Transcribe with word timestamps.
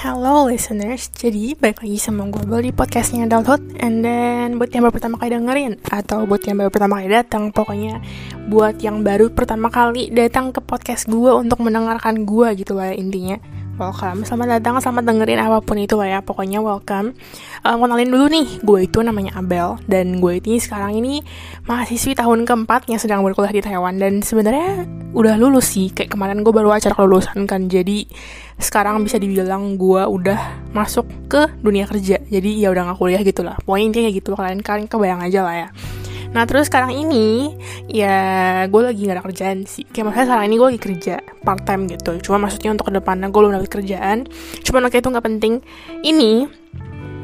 Halo 0.00 0.48
listeners, 0.48 1.12
jadi 1.12 1.52
balik 1.60 1.84
lagi 1.84 2.00
sama 2.00 2.24
gue 2.32 2.40
Bel 2.48 2.64
di 2.64 2.72
podcastnya 2.72 3.28
Adulthood 3.28 3.76
And 3.84 4.00
then 4.00 4.56
buat 4.56 4.72
yang 4.72 4.88
baru 4.88 4.96
pertama 4.96 5.20
kali 5.20 5.36
dengerin 5.36 5.76
Atau 5.92 6.24
buat 6.24 6.40
yang 6.40 6.56
baru 6.56 6.72
pertama 6.72 7.04
kali 7.04 7.12
datang 7.12 7.52
Pokoknya 7.52 8.00
buat 8.48 8.80
yang 8.80 9.04
baru 9.04 9.28
pertama 9.28 9.68
kali 9.68 10.08
datang 10.08 10.56
ke 10.56 10.64
podcast 10.64 11.04
gue 11.04 11.28
Untuk 11.36 11.60
mendengarkan 11.60 12.24
gue 12.24 12.48
gitu 12.56 12.80
lah 12.80 12.96
intinya 12.96 13.36
welcome. 13.80 14.28
Selamat 14.28 14.60
datang, 14.60 14.76
selamat 14.76 15.08
dengerin 15.08 15.40
apa 15.40 15.64
pun 15.64 15.80
itu 15.80 15.96
lah 15.96 16.06
ya. 16.06 16.20
Pokoknya 16.20 16.60
welcome. 16.60 17.16
Uh, 17.64 17.80
Kenalin 17.80 18.12
dulu 18.12 18.28
nih, 18.28 18.60
gue 18.60 18.78
itu 18.84 19.00
namanya 19.00 19.40
Abel. 19.40 19.80
Dan 19.88 20.20
gue 20.20 20.36
ini 20.36 20.60
sekarang 20.60 21.00
ini 21.00 21.24
mahasiswi 21.64 22.12
tahun 22.12 22.44
keempat 22.44 22.92
yang 22.92 23.00
sedang 23.00 23.24
berkuliah 23.24 23.56
di 23.56 23.64
Taiwan. 23.64 23.96
Dan 23.96 24.20
sebenarnya 24.20 24.84
udah 25.16 25.40
lulus 25.40 25.72
sih. 25.72 25.88
Kayak 25.88 26.12
kemarin 26.12 26.44
gue 26.44 26.52
baru 26.52 26.76
acara 26.76 26.92
kelulusan 26.92 27.48
kan. 27.48 27.72
Jadi 27.72 28.04
sekarang 28.60 29.00
bisa 29.00 29.16
dibilang 29.16 29.80
gue 29.80 30.04
udah 30.04 30.70
masuk 30.76 31.08
ke 31.32 31.48
dunia 31.64 31.88
kerja. 31.88 32.20
Jadi 32.20 32.60
ya 32.60 32.68
udah 32.68 32.92
gak 32.92 33.00
kuliah 33.00 33.24
gitu 33.24 33.40
lah. 33.40 33.56
Pokoknya 33.64 33.96
kayak 33.96 34.12
gitu, 34.20 34.36
kalian, 34.36 34.60
kalian 34.60 34.86
kebayang 34.92 35.24
aja 35.24 35.40
lah 35.40 35.56
ya 35.56 35.70
Nah 36.30 36.46
terus 36.46 36.70
sekarang 36.70 36.94
ini 36.94 37.58
ya 37.90 38.18
gue 38.70 38.80
lagi 38.80 39.02
gak 39.06 39.16
ada 39.18 39.24
kerjaan 39.26 39.66
sih. 39.66 39.82
Kayak 39.82 40.10
maksudnya 40.10 40.26
sekarang 40.30 40.44
ini 40.46 40.54
gue 40.54 40.68
lagi 40.70 40.80
kerja 40.80 41.14
part 41.42 41.62
time 41.66 41.82
gitu. 41.90 42.12
Cuma 42.22 42.46
maksudnya 42.46 42.70
untuk 42.70 42.86
ke 42.86 42.92
depannya 42.94 43.26
gue 43.28 43.40
belum 43.42 43.54
dapet 43.58 43.70
kerjaan. 43.82 44.18
Cuma 44.62 44.78
oke 44.86 44.94
itu 44.94 45.08
gak 45.10 45.26
penting. 45.26 45.58
Ini 46.06 46.46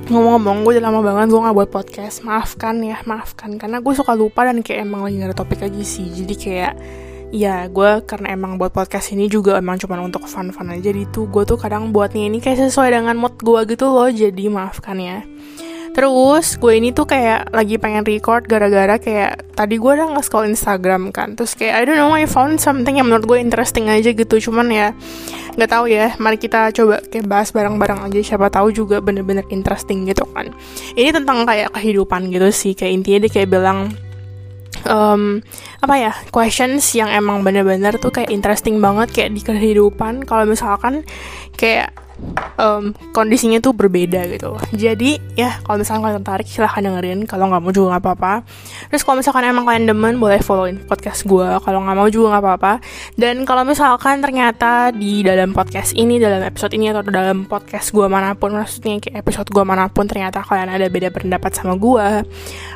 ngomong-ngomong 0.07 0.63
gue 0.67 0.79
udah 0.79 0.85
lama 0.91 1.01
banget 1.03 1.27
gue 1.31 1.41
gak 1.47 1.57
buat 1.57 1.71
podcast. 1.71 2.27
Maafkan 2.27 2.83
ya 2.83 2.99
maafkan. 3.07 3.55
Karena 3.63 3.79
gue 3.79 3.93
suka 3.95 4.19
lupa 4.19 4.43
dan 4.43 4.59
kayak 4.67 4.83
emang 4.83 5.07
lagi 5.07 5.23
gak 5.23 5.31
ada 5.31 5.39
topik 5.39 5.63
aja 5.63 5.83
sih. 5.87 6.11
Jadi 6.11 6.35
kayak 6.35 6.75
ya 7.31 7.67
gue 7.71 7.91
karena 8.07 8.35
emang 8.35 8.55
buat 8.59 8.71
podcast 8.71 9.11
ini 9.11 9.27
juga 9.27 9.59
emang 9.59 9.83
cuma 9.83 9.99
untuk 9.99 10.31
fun-fun 10.31 10.71
aja 10.71 10.95
tuh 11.11 11.27
gue 11.27 11.43
tuh 11.43 11.59
kadang 11.59 11.91
buatnya 11.91 12.31
ini 12.31 12.39
kayak 12.39 12.71
sesuai 12.71 12.95
dengan 12.95 13.19
mood 13.19 13.39
gue 13.39 13.61
gitu 13.71 13.87
loh. 13.87 14.11
Jadi 14.11 14.51
maafkan 14.51 14.99
ya 14.99 15.23
Terus 15.97 16.61
gue 16.61 16.77
ini 16.77 16.93
tuh 16.93 17.09
kayak 17.09 17.57
lagi 17.57 17.81
pengen 17.81 18.05
record 18.05 18.45
gara-gara 18.45 19.01
kayak 19.01 19.57
tadi 19.57 19.81
gue 19.81 19.89
udah 19.97 20.13
nge-scroll 20.13 20.45
Instagram 20.53 21.09
kan. 21.09 21.33
Terus 21.41 21.57
kayak 21.57 21.73
I 21.73 21.83
don't 21.89 21.97
know 21.97 22.13
I 22.13 22.29
found 22.29 22.61
something 22.61 23.01
yang 23.01 23.09
menurut 23.09 23.25
gue 23.25 23.41
interesting 23.41 23.89
aja 23.89 24.13
gitu. 24.13 24.37
Cuman 24.37 24.69
ya 24.69 24.93
nggak 25.57 25.71
tahu 25.73 25.89
ya. 25.89 26.13
Mari 26.21 26.37
kita 26.37 26.69
coba 26.77 27.01
kayak 27.09 27.25
bahas 27.25 27.49
bareng-bareng 27.49 28.13
aja. 28.13 28.21
Siapa 28.21 28.53
tahu 28.53 28.77
juga 28.77 29.01
bener-bener 29.01 29.49
interesting 29.49 30.05
gitu 30.05 30.29
kan. 30.37 30.53
Ini 30.93 31.17
tentang 31.17 31.49
kayak 31.49 31.73
kehidupan 31.73 32.29
gitu 32.29 32.53
sih. 32.53 32.77
Kayak 32.77 32.93
intinya 33.01 33.19
dia 33.25 33.33
kayak 33.33 33.49
bilang 33.49 33.97
um, 34.85 35.41
apa 35.81 35.95
ya 35.97 36.13
questions 36.29 36.93
yang 36.93 37.09
emang 37.09 37.41
bener-bener 37.41 37.97
tuh 37.97 38.13
kayak 38.13 38.29
interesting 38.29 38.85
banget 38.85 39.09
kayak 39.17 39.31
di 39.33 39.41
kehidupan 39.41 40.29
kalau 40.29 40.45
misalkan 40.45 41.09
kayak 41.57 41.89
um, 42.57 42.93
kondisinya 43.13 43.61
tuh 43.61 43.73
berbeda 43.77 44.25
gitu. 44.33 44.57
Jadi 44.75 45.21
ya 45.37 45.61
kalau 45.63 45.81
misalkan 45.81 46.03
kalian 46.05 46.17
tertarik 46.25 46.49
silahkan 46.49 46.83
dengerin. 46.83 47.21
Kalau 47.29 47.49
nggak 47.49 47.63
mau 47.63 47.73
juga 47.73 47.97
nggak 47.97 48.03
apa-apa. 48.03 48.33
Terus 48.93 49.03
kalau 49.05 49.17
misalkan 49.21 49.45
emang 49.47 49.65
kalian 49.69 49.85
demen 49.89 50.15
boleh 50.17 50.41
followin 50.41 50.81
podcast 50.85 51.25
gue 51.29 51.49
kalau 51.63 51.79
nggak 51.85 51.97
mau 51.97 52.09
juga 52.09 52.37
nggak 52.37 52.45
apa-apa. 52.45 52.73
Dan 53.15 53.45
kalau 53.45 53.63
misalkan 53.65 54.21
ternyata 54.25 54.91
di 54.93 55.21
dalam 55.25 55.53
podcast 55.53 55.93
ini 55.97 56.17
dalam 56.17 56.43
episode 56.45 56.73
ini 56.75 56.91
atau 56.93 57.05
dalam 57.07 57.45
podcast 57.45 57.93
gue 57.93 58.07
mana 58.09 58.35
pun 58.37 58.57
maksudnya 58.57 58.99
kayak 59.01 59.25
episode 59.25 59.49
gue 59.53 59.65
mana 59.65 59.89
pun 59.93 60.09
ternyata 60.09 60.41
kalian 60.45 60.73
ada 60.73 60.87
beda 60.89 61.13
pendapat 61.13 61.53
sama 61.53 61.77
gue 61.77 62.25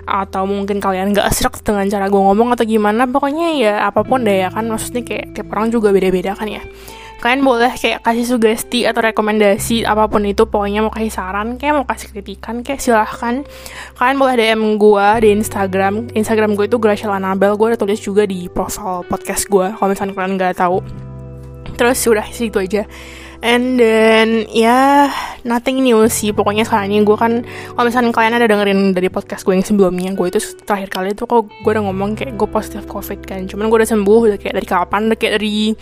atau 0.04 0.42
mungkin 0.44 0.82
kalian 0.82 1.12
gak 1.14 1.28
serak 1.32 1.60
dengan 1.62 1.86
cara 1.88 2.06
gue 2.08 2.20
ngomong 2.20 2.52
atau 2.56 2.64
gimana 2.66 3.06
pokoknya 3.08 3.46
ya 3.56 3.74
apa 3.88 4.04
pun 4.04 4.22
deh 4.24 4.44
ya 4.44 4.48
kan? 4.52 4.68
Maksudnya 4.68 5.02
kayak 5.02 5.26
tiap 5.34 5.48
orang 5.52 5.72
juga 5.72 5.90
beda-beda 5.90 6.36
kan 6.36 6.46
ya 6.46 6.62
kalian 7.20 7.44
boleh 7.44 7.72
kayak 7.76 8.00
kasih 8.00 8.24
sugesti 8.24 8.88
atau 8.88 9.04
rekomendasi 9.04 9.84
apa 9.84 10.08
pun 10.08 10.24
itu 10.24 10.48
pokoknya 10.48 10.80
mau 10.88 10.92
kasih 10.92 11.12
saran 11.12 11.60
kayak 11.60 11.76
mau 11.76 11.84
kasih 11.84 12.08
kritikan 12.08 12.64
kayak 12.64 12.80
silahkan. 12.80 13.44
Kalian 14.00 14.16
boleh 14.16 14.34
DM 14.40 14.62
gue 14.80 15.06
di 15.20 15.28
Instagram. 15.36 16.08
Instagram 16.16 16.56
gue 16.56 16.64
itu 16.64 16.80
Graciela 16.80 17.20
Anabel 17.20 17.60
gue 17.60 17.66
udah 17.76 17.80
tulis 17.80 18.00
juga 18.00 18.24
di 18.24 18.48
profile 18.48 19.04
podcast 19.04 19.46
gue 19.52 19.68
kalau 19.76 19.88
misalnya 19.92 20.16
kalian 20.16 20.32
nggak 20.40 20.56
tahu. 20.56 20.80
Terus 21.76 22.00
udah 22.08 22.24
situ 22.32 22.56
aja. 22.56 22.88
And 23.40 23.80
then 23.80 24.44
ya 24.52 24.68
yeah, 24.68 25.04
nothing 25.48 25.80
new 25.80 26.04
sih. 26.12 26.32
Pokoknya 26.36 26.68
sekarang 26.68 26.92
ini 26.92 27.04
gue 27.08 27.16
kan 27.16 27.40
kalau 27.72 27.88
misalnya 27.88 28.12
kalian 28.12 28.36
ada 28.36 28.44
dengerin 28.44 28.92
dari 28.92 29.08
podcast 29.08 29.48
gue 29.48 29.56
yang 29.56 29.64
sebelumnya 29.64 30.12
gue 30.12 30.28
itu 30.28 30.40
terakhir 30.68 30.92
kali 30.92 31.08
itu 31.16 31.24
kok 31.24 31.48
gue 31.48 31.70
udah 31.72 31.84
ngomong 31.88 32.20
kayak 32.20 32.36
gue 32.36 32.48
positif 32.48 32.84
covid 32.84 33.24
kan. 33.24 33.48
Cuman 33.48 33.72
gue 33.72 33.80
udah 33.80 33.88
sembuh 33.88 34.20
udah 34.28 34.38
kayak 34.40 34.54
dari 34.60 34.68
kapan 34.68 35.08
udah 35.08 35.18
kayak 35.20 35.34
dari 35.40 35.72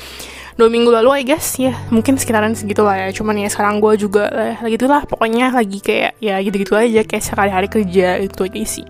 dua 0.58 0.66
minggu 0.66 0.90
lalu 0.90 1.22
I 1.22 1.24
guess 1.24 1.54
ya 1.54 1.70
mungkin 1.94 2.18
sekitaran 2.18 2.58
segitu 2.58 2.82
lah 2.82 2.98
ya 2.98 3.14
cuman 3.14 3.38
ya 3.38 3.46
sekarang 3.46 3.78
gue 3.78 3.94
juga 3.94 4.26
eh, 4.34 4.58
gitulah 4.74 5.06
pokoknya 5.06 5.54
lagi 5.54 5.78
kayak 5.78 6.18
ya 6.18 6.42
gitu-gitu 6.42 6.74
aja 6.74 7.06
kayak 7.06 7.22
sekali 7.22 7.50
hari 7.54 7.70
kerja 7.70 8.18
itu 8.18 8.42
aja 8.42 8.58
sih 8.66 8.82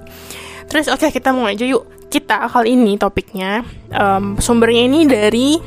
terus 0.64 0.88
oke 0.88 1.04
okay, 1.04 1.12
kita 1.12 1.36
mulai 1.36 1.60
aja 1.60 1.68
yuk 1.68 1.84
kita 2.08 2.48
kali 2.48 2.72
ini 2.72 2.96
topiknya 2.96 3.68
um, 3.92 4.40
sumbernya 4.40 4.88
ini 4.88 5.04
dari 5.04 5.60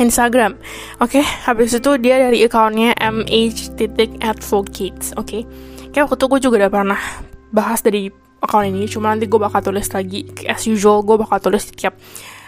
Instagram. 0.00 0.56
Oke, 1.04 1.20
okay, 1.20 1.24
habis 1.44 1.76
itu 1.76 2.00
dia 2.00 2.16
dari 2.16 2.40
akunnya 2.48 2.96
mh.advocates. 2.96 5.12
Oke, 5.20 5.20
okay. 5.20 5.44
kayak 5.92 6.08
waktu 6.08 6.16
itu 6.16 6.32
gue 6.32 6.40
juga 6.48 6.64
udah 6.64 6.72
pernah 6.72 6.96
bahas 7.52 7.84
dari 7.84 8.08
akun 8.40 8.72
ini. 8.72 8.88
Cuma 8.88 9.12
nanti 9.12 9.28
gue 9.28 9.36
bakal 9.36 9.60
tulis 9.60 9.84
lagi, 9.92 10.24
as 10.48 10.64
usual 10.64 11.04
gue 11.04 11.20
bakal 11.20 11.44
tulis 11.44 11.68
tiap 11.76 11.92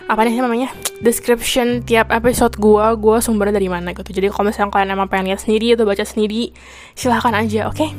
apa 0.04 0.20
nih 0.28 0.36
namanya 0.36 0.68
description 1.00 1.80
tiap 1.80 2.12
episode 2.12 2.56
gue 2.60 2.86
gue 3.00 3.16
sumbernya 3.24 3.56
dari 3.56 3.72
mana 3.72 3.96
gitu 3.96 4.12
jadi 4.12 4.28
kalau 4.28 4.52
misalnya 4.52 4.72
kalian 4.72 4.90
emang 4.92 5.08
pengen 5.08 5.32
lihat 5.32 5.40
sendiri 5.40 5.72
atau 5.72 5.88
baca 5.88 6.04
sendiri 6.04 6.52
silahkan 6.92 7.32
aja 7.32 7.72
oke 7.72 7.76
okay? 7.80 7.90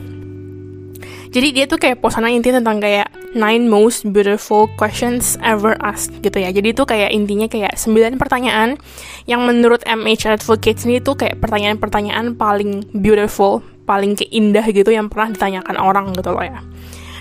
Jadi 1.35 1.51
dia 1.51 1.67
tuh 1.67 1.75
kayak 1.75 1.99
posannya 1.99 2.39
intinya 2.39 2.63
tentang 2.63 2.79
kayak 2.79 3.11
nine 3.35 3.67
most 3.67 4.07
beautiful 4.07 4.71
questions 4.79 5.35
ever 5.43 5.75
asked 5.83 6.16
gitu 6.23 6.39
ya. 6.39 6.47
Jadi 6.47 6.71
itu 6.71 6.88
kayak 6.88 7.11
intinya 7.11 7.51
kayak 7.51 7.75
sembilan 7.75 8.16
pertanyaan 8.16 8.79
yang 9.27 9.43
menurut 9.43 9.83
MH 9.83 10.39
Advocates 10.39 10.87
ini 10.87 11.03
tuh 11.03 11.19
kayak 11.19 11.43
pertanyaan-pertanyaan 11.43 12.39
paling 12.39 12.87
beautiful, 12.95 13.59
paling 13.83 14.16
keindah 14.16 14.63
gitu 14.72 14.95
yang 14.95 15.11
pernah 15.11 15.35
ditanyakan 15.35 15.75
orang 15.75 16.16
gitu 16.16 16.31
loh 16.31 16.39
ya. 16.39 16.63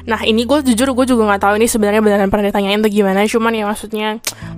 Nah 0.05 0.21
ini 0.25 0.45
gue 0.45 0.59
jujur 0.61 0.93
gue 0.93 1.07
juga 1.09 1.23
nggak 1.33 1.43
tahu 1.43 1.55
ini 1.57 1.67
sebenarnya 1.69 2.01
beneran 2.05 2.29
pernah 2.29 2.49
ditanyain 2.49 2.81
atau 2.81 2.93
gimana. 2.93 3.25
Cuman 3.25 3.53
ya 3.57 3.65
maksudnya 3.65 4.09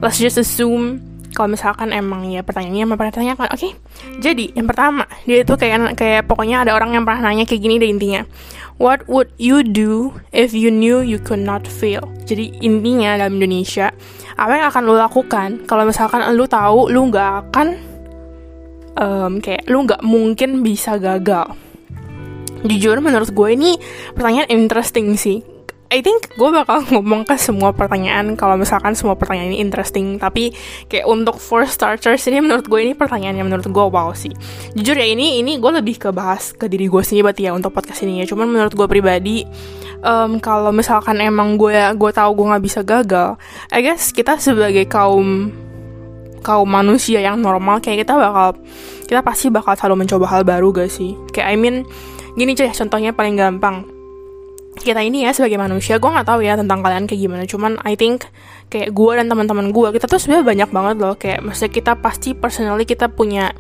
let's 0.03 0.19
just 0.19 0.39
assume 0.39 0.99
kalau 1.37 1.53
misalkan 1.53 1.93
emang 1.93 2.33
ya 2.33 2.41
pertanyaannya 2.41 2.83
emang 2.89 2.97
pernah 2.97 3.13
ditanyakan. 3.13 3.47
Oke, 3.53 3.59
okay? 3.61 3.73
jadi 4.19 4.57
yang 4.57 4.67
pertama 4.67 5.05
dia 5.29 5.45
itu 5.45 5.55
kayak 5.55 5.95
kayak 5.95 6.25
pokoknya 6.25 6.65
ada 6.65 6.73
orang 6.73 6.97
yang 6.97 7.05
pernah 7.05 7.31
nanya 7.31 7.45
kayak 7.45 7.61
gini 7.61 7.77
deh 7.77 7.91
intinya 7.93 8.25
What 8.77 9.09
would 9.09 9.33
you 9.41 9.65
do 9.65 10.21
if 10.37 10.53
you 10.53 10.69
knew 10.69 11.01
you 11.01 11.17
could 11.17 11.41
not 11.41 11.65
fail? 11.65 12.13
Jadi 12.29 12.61
intinya 12.61 13.17
dalam 13.17 13.41
Indonesia, 13.41 13.89
apa 14.37 14.53
yang 14.53 14.69
akan 14.69 14.83
lo 14.85 15.01
lakukan 15.01 15.65
kalau 15.65 15.89
misalkan 15.89 16.21
lo 16.37 16.45
tahu 16.45 16.93
lo 16.93 17.09
nggak 17.09 17.33
akan 17.49 17.69
um, 19.01 19.33
kayak 19.41 19.65
lo 19.65 19.81
nggak 19.81 20.05
mungkin 20.05 20.61
bisa 20.61 21.01
gagal? 21.01 21.57
Jujur 22.65 22.97
menurut 23.05 23.29
gue 23.35 23.49
ini 23.53 23.77
pertanyaan 24.17 24.49
interesting 24.49 25.19
sih. 25.19 25.45
I 25.87 26.03
think 26.03 26.35
gue 26.35 26.51
bakal 26.51 26.83
ngomong 26.91 27.23
ke 27.29 27.39
semua 27.39 27.71
pertanyaan 27.71 28.35
kalau 28.35 28.59
misalkan 28.59 28.97
semua 28.97 29.15
pertanyaan 29.15 29.53
ini 29.55 29.59
interesting. 29.61 30.17
Tapi 30.17 30.55
kayak 30.89 31.07
untuk 31.07 31.37
for 31.37 31.69
starters 31.69 32.25
ini 32.27 32.41
menurut 32.41 32.67
gue 32.67 32.81
ini 32.81 32.93
pertanyaan 32.97 33.37
yang 33.39 33.47
menurut 33.47 33.67
gue 33.69 33.85
wow 33.87 34.11
sih. 34.17 34.33
Jujur 34.73 34.97
ya 34.97 35.07
ini 35.07 35.43
ini 35.45 35.61
gue 35.61 35.73
lebih 35.77 36.01
ke 36.01 36.09
bahas 36.11 36.57
ke 36.57 36.67
diri 36.67 36.89
gue 36.89 37.03
sendiri 37.03 37.31
berarti 37.31 37.43
ya 37.47 37.53
untuk 37.53 37.71
podcast 37.75 38.03
ini 38.03 38.23
ya. 38.23 38.25
Cuman 38.27 38.51
menurut 38.51 38.73
gue 38.75 38.87
pribadi 38.89 39.47
um, 40.03 40.43
kalau 40.43 40.75
misalkan 40.75 41.23
emang 41.23 41.55
gue 41.55 41.75
gue 41.75 42.11
tahu 42.11 42.31
gue 42.35 42.47
nggak 42.51 42.65
bisa 42.65 42.81
gagal 42.87 43.39
I 43.73 43.81
guess 43.81 44.13
kita 44.13 44.39
sebagai 44.39 44.85
kaum 44.91 45.55
kaum 46.47 46.69
manusia 46.71 47.19
yang 47.19 47.43
normal 47.43 47.83
kayak 47.83 48.07
kita 48.07 48.15
bakal 48.15 48.55
kita 49.07 49.21
pasti 49.23 49.51
bakal 49.51 49.75
selalu 49.75 50.07
mencoba 50.07 50.27
hal 50.31 50.43
baru 50.47 50.71
gak 50.71 50.91
sih? 50.91 51.19
Kayak 51.35 51.49
I 51.51 51.57
mean 51.59 51.77
gini 52.37 52.53
aja 52.53 52.71
contohnya 52.71 53.17
paling 53.17 53.35
gampang. 53.35 53.89
Kita 54.77 55.01
ini 55.01 55.25
ya 55.25 55.33
sebagai 55.33 55.57
manusia 55.57 55.97
gue 55.97 56.11
nggak 56.13 56.29
tahu 56.29 56.45
ya 56.45 56.53
tentang 56.55 56.85
kalian 56.85 57.09
kayak 57.09 57.21
gimana. 57.25 57.43
Cuman 57.49 57.81
I 57.83 57.97
think 57.97 58.29
kayak 58.69 58.93
gue 58.93 59.13
dan 59.17 59.27
teman-teman 59.33 59.73
gue 59.73 59.89
kita 59.97 60.05
tuh 60.05 60.21
sebenarnya 60.21 60.45
banyak 60.45 60.71
banget 60.71 60.97
loh. 61.01 61.15
Kayak 61.17 61.41
maksudnya 61.49 61.73
kita 61.73 61.93
pasti 61.97 62.37
personally 62.37 62.85
kita 62.85 63.09
punya 63.09 63.57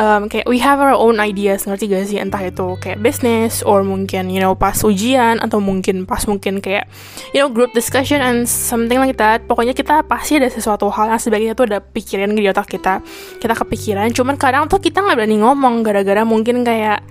um, 0.00 0.26
kayak 0.26 0.48
we 0.48 0.58
have 0.58 0.78
our 0.78 0.96
own 0.96 1.20
ideas 1.20 1.68
ngerti 1.68 1.86
gak 1.92 2.08
sih? 2.08 2.18
Entah 2.18 2.42
itu 2.42 2.76
kayak 2.80 2.98
business 2.98 3.60
or 3.62 3.84
mungkin 3.84 4.32
you 4.32 4.40
know 4.40 4.56
pas 4.56 4.76
ujian 4.82 5.38
atau 5.38 5.58
mungkin 5.58 6.08
pas 6.08 6.24
mungkin 6.24 6.58
kayak 6.58 6.88
you 7.36 7.38
know 7.38 7.52
group 7.52 7.70
discussion 7.76 8.18
and 8.18 8.48
something 8.48 8.98
like 8.98 9.20
that. 9.20 9.44
Pokoknya 9.44 9.76
kita 9.76 10.02
pasti 10.06 10.38
ada 10.38 10.48
sesuatu 10.48 10.88
hal 10.92 11.12
yang 11.12 11.20
sebaiknya 11.20 11.54
tuh 11.54 11.68
ada 11.68 11.78
pikiran 11.78 12.32
di 12.32 12.48
otak 12.48 12.66
kita. 12.66 13.04
Kita 13.38 13.54
kepikiran 13.54 14.10
cuman 14.16 14.34
kadang 14.40 14.66
tuh 14.66 14.80
kita 14.80 15.04
nggak 15.04 15.16
berani 15.24 15.36
ngomong 15.42 15.82
gara-gara 15.84 16.22
mungkin 16.24 16.62
kayak 16.64 17.04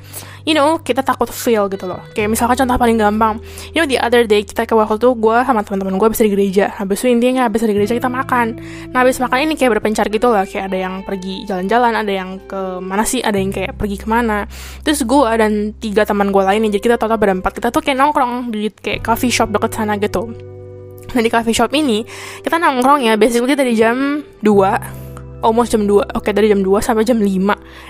you 0.49 0.57
know 0.57 0.81
kita 0.81 1.05
takut 1.05 1.29
fail 1.29 1.69
gitu 1.69 1.85
loh. 1.85 2.01
Kayak 2.17 2.33
misalkan 2.33 2.57
contoh 2.65 2.81
paling 2.81 2.97
gampang 2.97 3.37
you 3.69 3.77
know 3.77 3.85
the 3.85 4.01
other 4.01 4.25
day 4.25 4.41
kita 4.41 4.65
ke 4.65 4.73
waktu 4.73 4.97
itu 4.97 5.13
gue 5.13 5.37
sama 5.45 5.61
teman-teman 5.61 6.01
gue 6.01 6.07
habis 6.09 6.17
dari 6.17 6.33
gereja. 6.33 6.73
Habis 6.73 7.05
itu 7.05 7.13
intinya 7.13 7.45
habis 7.45 7.61
dari 7.61 7.77
gereja 7.77 7.93
kita 7.93 8.09
makan. 8.09 8.57
Nah 8.89 8.97
habis 9.05 9.21
makan 9.21 9.45
ini 9.45 9.53
kayak 9.53 9.77
berpencar 9.77 10.09
gitu 10.09 10.33
loh 10.33 10.41
kayak 10.41 10.73
ada 10.73 10.77
yang 10.89 11.05
pergi 11.05 11.45
jalan-jalan 11.45 11.93
ada 11.93 12.09
yang 12.09 12.41
ke 12.49 12.81
mana 12.81 13.05
sih 13.05 13.21
ada 13.21 13.37
yang 13.37 13.53
kayak 13.53 13.77
pergi 13.77 14.01
ke 14.01 14.09
mana. 14.09 14.49
Terus 14.81 15.05
gue 15.05 15.29
dan 15.37 15.77
tiga 15.77 16.09
teman 16.09 16.33
gue 16.33 16.41
lainnya 16.41 16.73
jadi 16.73 16.81
kita 16.81 16.97
total 16.97 17.21
berempat 17.21 17.53
kita 17.53 17.69
tuh 17.69 17.85
kayak 17.85 18.01
nongkrong 18.01 18.49
di 18.49 18.73
kayak 18.73 19.05
coffee 19.05 19.29
shop 19.29 19.53
deket 19.53 19.77
sana 19.77 20.01
gitu. 20.01 20.33
Nah 21.09 21.21
di 21.21 21.29
coffee 21.29 21.53
shop 21.53 21.73
ini 21.77 22.05
kita 22.41 22.57
nongkrong 22.57 23.05
ya 23.05 23.13
basically 23.17 23.53
dari 23.53 23.73
jam 23.77 24.25
2 24.41 25.08
almost 25.41 25.71
jam 25.73 25.87
2 25.87 25.91
oke 25.91 26.19
okay, 26.19 26.31
dari 26.35 26.51
jam 26.51 26.61
2 26.61 26.69
sampai 26.83 27.03
jam 27.07 27.19
5 27.19 27.29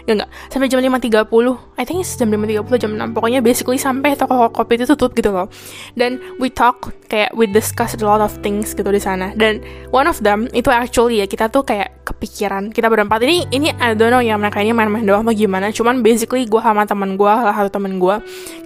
ya 0.07 0.11
enggak 0.17 0.29
sampai 0.49 0.67
jam 0.69 0.79
5.30 0.79 1.79
I 1.79 1.83
think 1.87 2.03
it's 2.03 2.13
jam 2.15 2.29
5.30 2.31 2.81
jam 2.81 2.91
6 2.95 3.15
pokoknya 3.15 3.39
basically 3.43 3.79
sampai 3.79 4.15
toko 4.15 4.51
kopi 4.51 4.79
itu 4.79 4.85
tutup 4.95 5.15
gitu 5.15 5.31
loh. 5.31 5.47
Dan 5.95 6.19
we 6.37 6.47
talk 6.47 6.91
kayak 7.11 7.35
we 7.35 7.47
discuss 7.47 7.95
a 7.95 8.01
lot 8.03 8.19
of 8.23 8.35
things 8.43 8.71
gitu 8.75 8.87
di 8.87 9.01
sana. 9.01 9.31
Dan 9.35 9.63
one 9.95 10.07
of 10.07 10.19
them 10.23 10.47
itu 10.51 10.71
actually 10.71 11.23
ya 11.23 11.27
kita 11.27 11.51
tuh 11.51 11.63
kayak 11.63 11.98
kepikiran. 12.09 12.73
Kita 12.73 12.89
berempat 12.89 13.21
ini 13.21 13.45
ini 13.53 13.69
I 13.69 13.93
don't 13.93 14.09
know 14.09 14.23
ya 14.23 14.33
mereka 14.35 14.65
ini 14.65 14.73
main-main 14.73 15.05
doang 15.05 15.21
atau 15.21 15.35
gimana. 15.37 15.69
Cuman 15.69 16.01
basically 16.01 16.49
gue 16.49 16.57
sama 16.57 16.89
teman 16.89 17.13
gue 17.13 17.29
salah 17.29 17.53
satu 17.53 17.69
teman 17.77 18.01
gue 18.01 18.15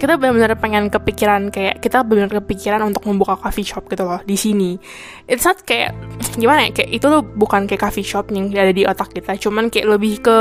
kita 0.00 0.16
benar-benar 0.16 0.56
pengen 0.56 0.88
kepikiran 0.88 1.52
kayak 1.52 1.84
kita 1.84 2.00
benar-benar 2.00 2.40
kepikiran 2.40 2.80
untuk 2.88 3.04
membuka 3.04 3.36
coffee 3.36 3.66
shop 3.66 3.84
gitu 3.92 4.08
loh 4.08 4.24
di 4.24 4.36
sini. 4.40 4.80
It's 5.28 5.44
not 5.44 5.60
kayak 5.62 5.92
gimana 6.40 6.68
ya 6.68 6.70
kayak 6.72 6.90
itu 6.96 7.06
tuh 7.06 7.22
bukan 7.22 7.68
kayak 7.68 7.84
coffee 7.84 8.06
shop 8.06 8.32
yang 8.32 8.48
ada 8.56 8.72
di 8.72 8.88
otak 8.88 9.12
kita. 9.12 9.36
Cuman 9.36 9.68
kayak 9.68 9.86
lebih 9.92 10.24
ke 10.24 10.38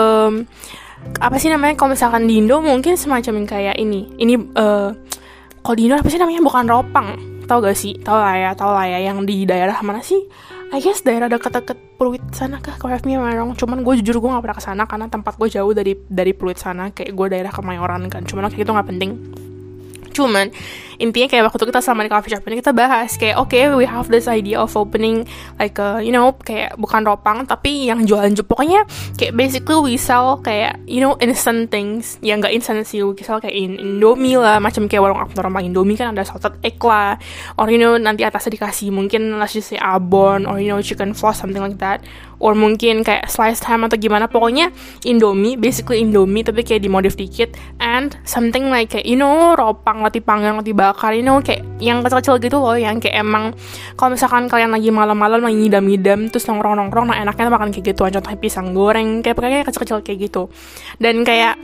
apa 1.19 1.35
sih 1.35 1.51
namanya 1.51 1.75
kalau 1.75 1.91
misalkan 1.91 2.23
di 2.23 2.39
Indo 2.39 2.63
mungkin 2.63 2.95
semacam 2.95 3.43
kayak 3.43 3.75
ini 3.75 4.07
ini 4.23 4.39
uh, 4.55 4.95
kalau 5.59 5.75
di 5.75 5.91
Indo 5.91 5.99
apa 5.99 6.07
sih 6.07 6.19
namanya 6.19 6.39
bukan 6.39 6.63
ropang. 6.71 7.07
Tau 7.43 7.59
gak 7.59 7.75
sih? 7.75 7.99
Tau 7.99 8.23
lah 8.23 8.39
ya 8.39 8.51
tau 8.55 8.71
lah 8.71 8.87
ya 8.87 9.03
yang 9.03 9.27
di 9.27 9.43
daerah 9.43 9.75
mana 9.83 9.99
sih 9.99 10.23
I 10.73 10.81
guess 10.81 11.05
daerah 11.05 11.29
deket-deket 11.29 12.01
Pluit 12.01 12.25
sana 12.33 12.57
kah? 12.57 12.73
Correct 12.81 13.05
me 13.05 13.13
wrong. 13.13 13.53
Cuman 13.53 13.85
gue 13.85 14.01
jujur 14.01 14.17
gue 14.17 14.29
gak 14.33 14.41
pernah 14.41 14.57
ke 14.57 14.65
sana 14.65 14.83
karena 14.89 15.05
tempat 15.05 15.37
gue 15.37 15.45
jauh 15.45 15.69
dari 15.69 15.93
dari 16.09 16.33
Pluit 16.33 16.57
sana. 16.57 16.89
Kayak 16.89 17.13
gue 17.13 17.27
daerah 17.29 17.53
Kemayoran 17.53 18.09
kan. 18.09 18.25
Cuman 18.25 18.49
kayak 18.49 18.65
itu 18.65 18.73
gak 18.73 18.89
penting. 18.89 19.11
Cuman 20.17 20.49
intinya 21.03 21.27
kayak 21.27 21.51
waktu 21.51 21.67
kita 21.67 21.83
sama 21.83 22.07
di 22.07 22.09
coffee 22.09 22.31
shop 22.31 22.47
ini 22.47 22.63
kita 22.63 22.71
bahas 22.71 23.19
kayak 23.19 23.35
oke 23.35 23.51
okay, 23.51 23.67
we 23.75 23.83
have 23.83 24.07
this 24.07 24.31
idea 24.31 24.55
of 24.55 24.71
opening 24.79 25.27
like 25.59 25.75
a, 25.75 25.99
you 25.99 26.15
know 26.15 26.31
kayak 26.47 26.79
bukan 26.79 27.03
ropang 27.03 27.43
tapi 27.43 27.91
yang 27.91 28.07
jualan 28.07 28.31
pokoknya 28.47 28.87
kayak 29.19 29.35
basically 29.35 29.79
we 29.83 29.99
sell 29.99 30.39
kayak 30.39 30.79
you 30.87 31.03
know 31.03 31.19
instant 31.19 31.73
things. 31.73 32.21
Yang 32.21 32.47
gak 32.47 32.53
instant 32.53 32.79
sih 32.87 33.01
we 33.01 33.17
sell 33.25 33.41
kayak 33.41 33.55
in 33.55 33.75
indomie 33.75 34.37
lah 34.37 34.61
macam 34.61 34.85
kayak 34.85 35.03
warung 35.03 35.19
abnormal 35.19 35.65
indomie 35.65 35.97
kan 35.97 36.13
ada 36.13 36.23
salted 36.23 36.53
egg 36.61 36.77
lah. 36.79 37.17
Or 37.57 37.67
you 37.67 37.81
know 37.81 37.99
nanti 37.99 38.21
atasnya 38.23 38.55
dikasih 38.55 38.93
mungkin 38.93 39.41
let's 39.41 39.57
just 39.57 39.73
say 39.73 39.79
abon 39.81 40.45
or 40.45 40.61
you 40.61 40.69
know 40.69 40.79
chicken 40.79 41.17
floss 41.17 41.41
something 41.41 41.61
like 41.61 41.81
that 41.81 42.05
or 42.43 42.51
mungkin 42.51 43.07
kayak 43.07 43.31
sliced 43.31 43.63
ham 43.63 43.87
atau 43.87 43.95
gimana. 43.95 44.27
Pokoknya 44.27 44.75
indomie 45.07 45.55
basically 45.55 46.03
indomie 46.03 46.43
tapi 46.43 46.67
kayak 46.67 46.83
dimodif 46.83 47.15
dikit. 47.15 47.55
And 47.79 48.11
something 48.27 48.67
like 48.67 48.91
kayak 48.91 49.07
you 49.07 49.15
know 49.15 49.55
ropang 49.55 50.03
roti 50.03 50.19
panggang 50.19 50.59
roti 50.59 50.75
bakar 50.75 51.15
you 51.15 51.23
know 51.23 51.39
kayak 51.39 51.63
yang 51.79 52.03
kecil-kecil 52.03 52.43
gitu 52.43 52.59
loh 52.59 52.75
yang 52.75 52.99
kayak 52.99 53.23
emang 53.23 53.55
kalau 53.95 54.19
misalkan 54.19 54.51
kalian 54.51 54.75
lagi 54.75 54.91
malam-malam 54.91 55.39
lagi 55.39 55.55
ngidam-ngidam 55.55 56.27
terus 56.27 56.43
nongkrong-nongkrong 56.51 57.07
nah 57.07 57.23
enaknya 57.23 57.47
makan 57.47 57.71
kayak 57.71 57.95
gitu. 57.95 58.03
Contohnya 58.03 58.35
pisang 58.35 58.75
goreng 58.75 59.23
kayak 59.23 59.39
kayak 59.39 59.65
kecil-kecil 59.71 60.03
kayak 60.03 60.19
gitu. 60.27 60.51
Dan 60.99 61.23
kayak 61.23 61.55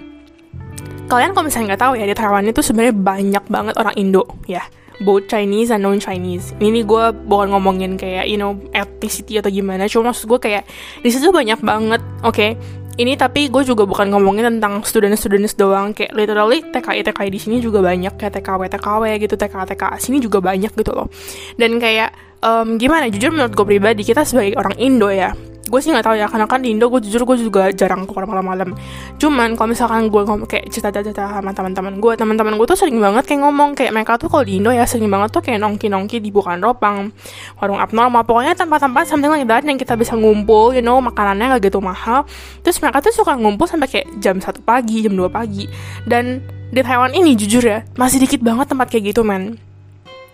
kalian 1.09 1.33
kalau 1.33 1.45
misalnya 1.49 1.75
nggak 1.75 1.81
tahu 1.81 1.93
ya 1.97 2.05
di 2.05 2.15
Taiwan 2.15 2.45
itu 2.45 2.61
sebenarnya 2.61 2.95
banyak 2.95 3.43
banget 3.49 3.75
orang 3.81 3.95
Indo 3.97 4.23
ya 4.45 4.61
both 5.03 5.27
Chinese 5.31 5.71
and 5.71 5.83
non 5.83 5.97
Chinese 5.97 6.51
ini 6.59 6.83
gue 6.83 7.03
bukan 7.25 7.55
ngomongin 7.55 7.95
kayak 7.95 8.27
you 8.27 8.35
know 8.35 8.55
ethnicity 8.75 9.39
atau 9.39 9.51
gimana. 9.51 9.87
Cuma 9.87 10.11
maksud 10.11 10.27
gue 10.27 10.39
kayak 10.39 10.63
di 11.01 11.09
situ 11.09 11.31
banyak 11.31 11.59
banget 11.63 12.01
oke. 12.23 12.35
Okay? 12.35 12.53
ini 12.99 13.15
tapi 13.15 13.47
gue 13.47 13.63
juga 13.63 13.87
bukan 13.87 14.11
ngomongin 14.11 14.59
tentang 14.59 14.83
student-students 14.83 15.55
doang. 15.55 15.95
Kayak 15.95 16.11
literally 16.19 16.59
TKI 16.67 16.99
TKI 17.07 17.29
di 17.31 17.39
sini 17.39 17.57
juga 17.63 17.79
banyak. 17.79 18.19
Kayak 18.19 18.43
TKW 18.43 18.67
TKW 18.67 19.03
gitu 19.23 19.35
TK 19.39 19.55
TK 19.71 19.83
sini 20.03 20.19
juga 20.19 20.43
banyak 20.43 20.75
gitu 20.75 20.91
loh. 20.91 21.07
Dan 21.55 21.79
kayak 21.79 22.11
um, 22.43 22.75
gimana? 22.75 23.07
Jujur 23.07 23.31
menurut 23.31 23.55
gue 23.55 23.65
pribadi 23.65 24.03
kita 24.03 24.27
sebagai 24.27 24.59
orang 24.59 24.75
Indo 24.75 25.07
ya 25.07 25.31
gue 25.69 25.79
sih 25.79 25.93
nggak 25.93 26.05
tahu 26.05 26.15
ya 26.17 26.25
karena 26.25 26.49
kan 26.49 26.59
di 26.65 26.73
Indo 26.73 26.89
gue 26.89 26.99
jujur 27.05 27.21
gue 27.23 27.37
juga 27.37 27.69
jarang 27.69 28.09
keluar 28.09 28.25
malam-malam. 28.25 28.73
Cuman 29.21 29.53
kalau 29.53 29.69
misalkan 29.69 30.09
gue 30.09 30.21
ngomong 30.25 30.49
kayak 30.49 30.73
cerita-cerita 30.73 31.39
sama 31.39 31.53
teman-teman 31.53 32.01
gue 32.01 32.13
teman-teman 32.17 32.57
gue 32.57 32.67
tuh 32.67 32.77
sering 32.77 32.97
banget 32.97 33.29
kayak 33.29 33.45
ngomong 33.45 33.77
kayak 33.77 33.93
mereka 33.93 34.17
tuh 34.17 34.27
kalau 34.27 34.41
di 34.41 34.57
Indo 34.57 34.73
ya 34.73 34.83
sering 34.89 35.07
banget 35.07 35.29
tuh 35.29 35.45
kayak 35.45 35.61
nongki-nongki 35.61 36.17
di 36.17 36.33
bukan 36.33 36.57
ropang 36.59 37.13
warung 37.61 37.77
abnormal. 37.77 38.25
Pokoknya 38.25 38.57
tempat-tempat 38.57 39.05
something 39.05 39.29
like 39.29 39.45
that 39.45 39.61
yang 39.63 39.77
kita 39.77 39.93
bisa 39.93 40.17
ngumpul 40.17 40.73
you 40.73 40.81
know 40.81 40.97
makanannya 40.97 41.61
gak 41.61 41.69
gitu 41.69 41.79
mahal. 41.79 42.25
Terus 42.65 42.81
mereka 42.81 43.05
tuh 43.05 43.13
suka 43.13 43.37
ngumpul 43.37 43.69
sampai 43.69 43.87
kayak 43.87 44.07
jam 44.17 44.41
satu 44.41 44.65
pagi 44.65 45.05
jam 45.05 45.13
2 45.13 45.29
pagi. 45.29 45.69
Dan 46.09 46.41
di 46.69 46.81
Taiwan 46.81 47.13
ini 47.13 47.33
jujur 47.33 47.65
ya 47.65 47.81
masih 47.97 48.21
dikit 48.21 48.41
banget 48.45 48.69
tempat 48.69 48.93
kayak 48.93 49.13
gitu 49.13 49.25
men 49.25 49.68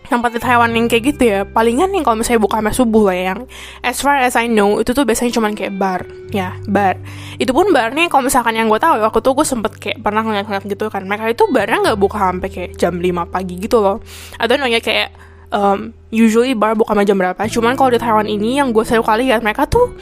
tempat 0.08 0.32
di 0.34 0.40
Taiwan 0.40 0.72
yang 0.74 0.88
kayak 0.90 1.04
gitu 1.16 1.24
ya 1.26 1.40
palingan 1.46 1.92
nih 1.92 2.02
kalau 2.06 2.20
misalnya 2.20 2.42
buka 2.42 2.60
sampai 2.62 2.76
subuh 2.76 3.04
lah 3.12 3.18
yang 3.18 3.40
as 3.82 4.00
far 4.02 4.18
as 4.22 4.34
I 4.38 4.50
know 4.50 4.82
itu 4.82 4.92
tuh 4.92 5.04
biasanya 5.04 5.32
cuman 5.36 5.52
kayak 5.54 5.74
bar. 5.76 6.02
Ya 6.34 6.58
bar. 6.66 7.00
Itu 7.38 7.52
pun 7.52 7.70
barnya 7.72 8.10
kalau 8.10 8.28
misalkan 8.28 8.58
yang 8.58 8.68
gue 8.68 8.80
tahu 8.82 9.00
waktu 9.02 9.20
tuh 9.22 9.34
gue 9.36 9.46
sempet 9.48 9.72
kayak 9.78 9.98
pernah 10.02 10.22
ngeliat-ngeliat 10.26 10.64
gitu 10.66 10.90
kan 10.90 11.04
mereka 11.06 11.32
itu 11.32 11.44
barnya 11.50 11.78
nggak 11.92 11.98
buka 12.00 12.18
sampai 12.20 12.50
kayak 12.50 12.72
jam 12.76 12.98
5 12.98 13.34
pagi 13.34 13.56
gitu 13.62 13.78
loh. 13.80 14.02
Atau 14.42 14.58
nanya 14.60 14.82
kayak 14.84 15.10
um, 15.56 15.96
usually 16.12 16.52
bar 16.58 16.76
buka 16.76 16.96
jam 17.08 17.16
berapa. 17.16 17.40
Cuman 17.48 17.80
kalau 17.80 17.96
di 17.96 18.00
Taiwan 18.00 18.28
ini 18.28 18.60
yang 18.60 18.76
gue 18.76 18.84
selalu 18.84 19.04
kali 19.06 19.24
lihat 19.32 19.42
mereka 19.46 19.68
tuh 19.70 19.96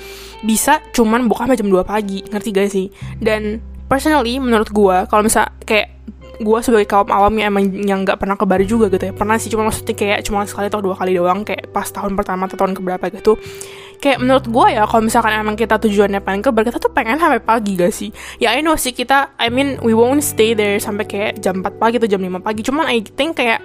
bisa 0.44 0.82
cuman 0.92 1.30
buka 1.30 1.46
sampai 1.46 1.60
jam 1.60 1.70
2 1.70 1.86
pagi. 1.86 2.26
Ngerti 2.26 2.50
gak 2.50 2.70
sih? 2.72 2.88
Dan 3.22 3.62
personally 3.88 4.42
menurut 4.42 4.74
gue 4.74 4.98
kalau 5.06 5.22
misal 5.22 5.54
kayak 5.70 5.93
gue 6.42 6.60
sebagai 6.66 6.90
kaum 6.90 7.10
awam 7.14 7.34
yang 7.38 7.54
emang 7.54 7.66
yang 7.86 8.00
nggak 8.02 8.18
pernah 8.18 8.34
ke 8.34 8.46
bar 8.48 8.62
juga 8.66 8.90
gitu 8.90 9.10
ya. 9.10 9.14
Pernah 9.14 9.38
sih 9.38 9.54
cuma 9.54 9.70
maksudnya 9.70 9.94
kayak 9.94 10.20
cuma 10.26 10.46
sekali 10.50 10.70
atau 10.72 10.82
dua 10.82 10.98
kali 10.98 11.14
doang 11.14 11.46
kayak 11.46 11.70
pas 11.70 11.86
tahun 11.86 12.18
pertama 12.18 12.50
atau 12.50 12.58
tahun 12.58 12.74
keberapa 12.74 13.06
gitu. 13.14 13.38
Kayak 14.04 14.20
menurut 14.20 14.46
gue 14.52 14.68
ya 14.76 14.84
kalau 14.84 15.04
misalkan 15.08 15.32
emang 15.32 15.56
kita 15.56 15.80
tujuannya 15.80 16.20
pengen 16.20 16.42
ke 16.44 16.50
bar 16.52 16.68
kita 16.68 16.76
tuh 16.82 16.92
pengen 16.92 17.16
sampai 17.22 17.40
pagi 17.40 17.80
gak 17.80 17.94
sih? 17.94 18.10
Ya 18.42 18.52
I 18.52 18.60
know 18.60 18.76
sih 18.76 18.92
kita 18.92 19.38
I 19.40 19.48
mean 19.48 19.80
we 19.80 19.96
won't 19.96 20.26
stay 20.26 20.52
there 20.58 20.76
sampai 20.82 21.08
kayak 21.08 21.40
jam 21.40 21.64
4 21.64 21.80
pagi 21.80 22.02
atau 22.02 22.10
jam 22.10 22.20
5 22.20 22.44
pagi. 22.44 22.62
Cuman 22.66 22.90
I 22.90 23.00
think 23.00 23.40
kayak 23.40 23.64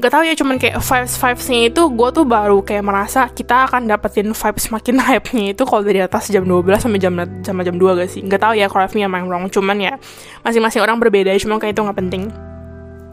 gak 0.00 0.08
tau 0.08 0.24
ya 0.24 0.32
cuman 0.32 0.56
kayak 0.56 0.80
vibes 0.80 1.14
vibesnya 1.20 1.60
itu 1.68 1.82
gue 1.92 2.08
tuh 2.16 2.24
baru 2.24 2.64
kayak 2.64 2.80
merasa 2.80 3.28
kita 3.28 3.68
akan 3.68 3.84
dapetin 3.84 4.32
vibes 4.32 4.72
makin 4.72 4.96
hype 5.06 5.28
nya 5.36 5.52
itu 5.52 5.62
kalau 5.68 5.84
dari 5.84 6.00
atas 6.00 6.32
jam 6.32 6.48
12 6.48 6.64
sampai 6.80 7.00
jam 7.00 7.12
jam 7.44 7.56
jam 7.60 7.76
2 7.76 8.00
gak 8.00 8.08
sih? 8.08 8.20
Gak 8.24 8.40
tau 8.40 8.56
ya 8.56 8.72
correct 8.72 8.96
me 8.96 9.04
I'm 9.04 9.12
wrong 9.28 9.52
cuman 9.52 9.76
ya 9.78 9.92
masing-masing 10.42 10.80
orang 10.80 10.96
berbeda 10.96 11.36
cuma 11.38 11.60
kayak 11.60 11.76
itu 11.76 11.82
nggak 11.84 11.98
penting. 11.98 12.22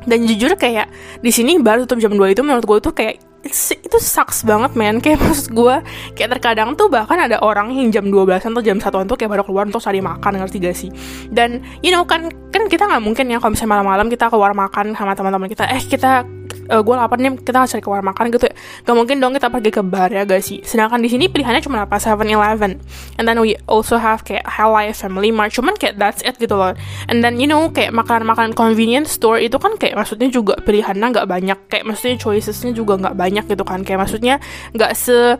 Dan 0.07 0.23
jujur 0.23 0.55
kayak 0.55 0.87
di 1.19 1.29
sini 1.29 1.59
baru 1.59 1.83
tutup 1.83 1.99
jam 2.07 2.15
2 2.15 2.31
itu 2.31 2.41
menurut 2.41 2.63
gue 2.63 2.79
tuh 2.79 2.93
kayak 2.95 3.28
itu 3.45 3.97
sucks 3.97 4.43
banget 4.43 4.75
men. 4.75 4.99
Kayak 4.99 5.21
maksud 5.25 5.55
gue 5.55 5.75
kayak 6.15 6.29
terkadang 6.39 6.75
tuh 6.75 6.91
bahkan 6.91 7.17
ada 7.17 7.39
orang 7.39 7.71
yang 7.73 7.89
jam 7.89 8.05
12 8.07 8.43
atau 8.43 8.61
jam 8.63 8.77
1 8.77 9.09
tuh 9.09 9.15
kayak 9.17 9.31
baru 9.31 9.43
keluar 9.47 9.65
untuk 9.67 9.81
cari 9.83 10.03
makan 10.03 10.43
ngerti 10.43 10.57
gak 10.59 10.75
sih? 10.75 10.89
Dan 11.31 11.63
you 11.79 11.93
know 11.93 12.03
kan 12.03 12.27
kan 12.49 12.65
kita 12.65 12.89
nggak 12.89 13.03
mungkin 13.03 13.29
ya 13.29 13.37
kalau 13.37 13.53
misalnya 13.53 13.71
malam-malam 13.79 14.07
kita 14.09 14.25
keluar 14.27 14.51
makan 14.57 14.97
sama 14.97 15.13
teman-teman 15.13 15.47
kita 15.47 15.69
eh 15.69 15.81
kita 15.85 16.25
uh, 16.69 16.77
eh, 16.77 16.81
gue 16.81 16.95
lapar 16.95 17.17
nih 17.17 17.33
kita 17.41 17.65
cari 17.65 17.81
keluar 17.81 18.01
makan 18.05 18.29
gitu 18.29 18.45
ya. 18.47 18.55
Gak 18.85 18.95
mungkin 18.95 19.17
dong 19.17 19.33
kita 19.35 19.49
pergi 19.49 19.71
ke 19.73 19.81
bar 19.81 20.09
ya 20.13 20.23
guys 20.23 20.45
sih? 20.47 20.61
Sedangkan 20.61 21.01
di 21.01 21.09
sini 21.09 21.27
pilihannya 21.27 21.61
cuma 21.65 21.83
apa? 21.83 21.97
7-Eleven 21.97 22.77
and 23.17 23.25
then 23.25 23.37
we 23.41 23.57
also 23.65 23.97
have 23.97 24.21
kayak 24.23 24.45
Life 24.45 25.01
Family 25.01 25.33
Mart. 25.33 25.51
Cuman 25.53 25.75
kayak 25.75 25.97
that's 25.97 26.21
it 26.21 26.37
gitu 26.37 26.55
loh. 26.55 26.73
And 27.09 27.25
then 27.25 27.41
you 27.41 27.49
know 27.49 27.69
kayak 27.73 27.91
makanan-makanan 27.93 28.53
convenience 28.53 29.17
store 29.17 29.41
itu 29.41 29.57
kan 29.57 29.75
kayak 29.75 29.97
maksudnya 29.97 30.29
juga 30.29 30.57
pilihannya 30.61 31.05
nggak 31.09 31.27
banyak. 31.27 31.57
Kayak 31.67 31.85
maksudnya 31.89 32.15
choicesnya 32.21 32.71
juga 32.73 32.97
nggak 33.01 33.15
banyak 33.17 33.27
gitu 33.33 33.63
kan. 33.65 33.85
Kayak 33.85 34.07
maksudnya 34.07 34.35
nggak 34.73 34.91
se 34.97 35.37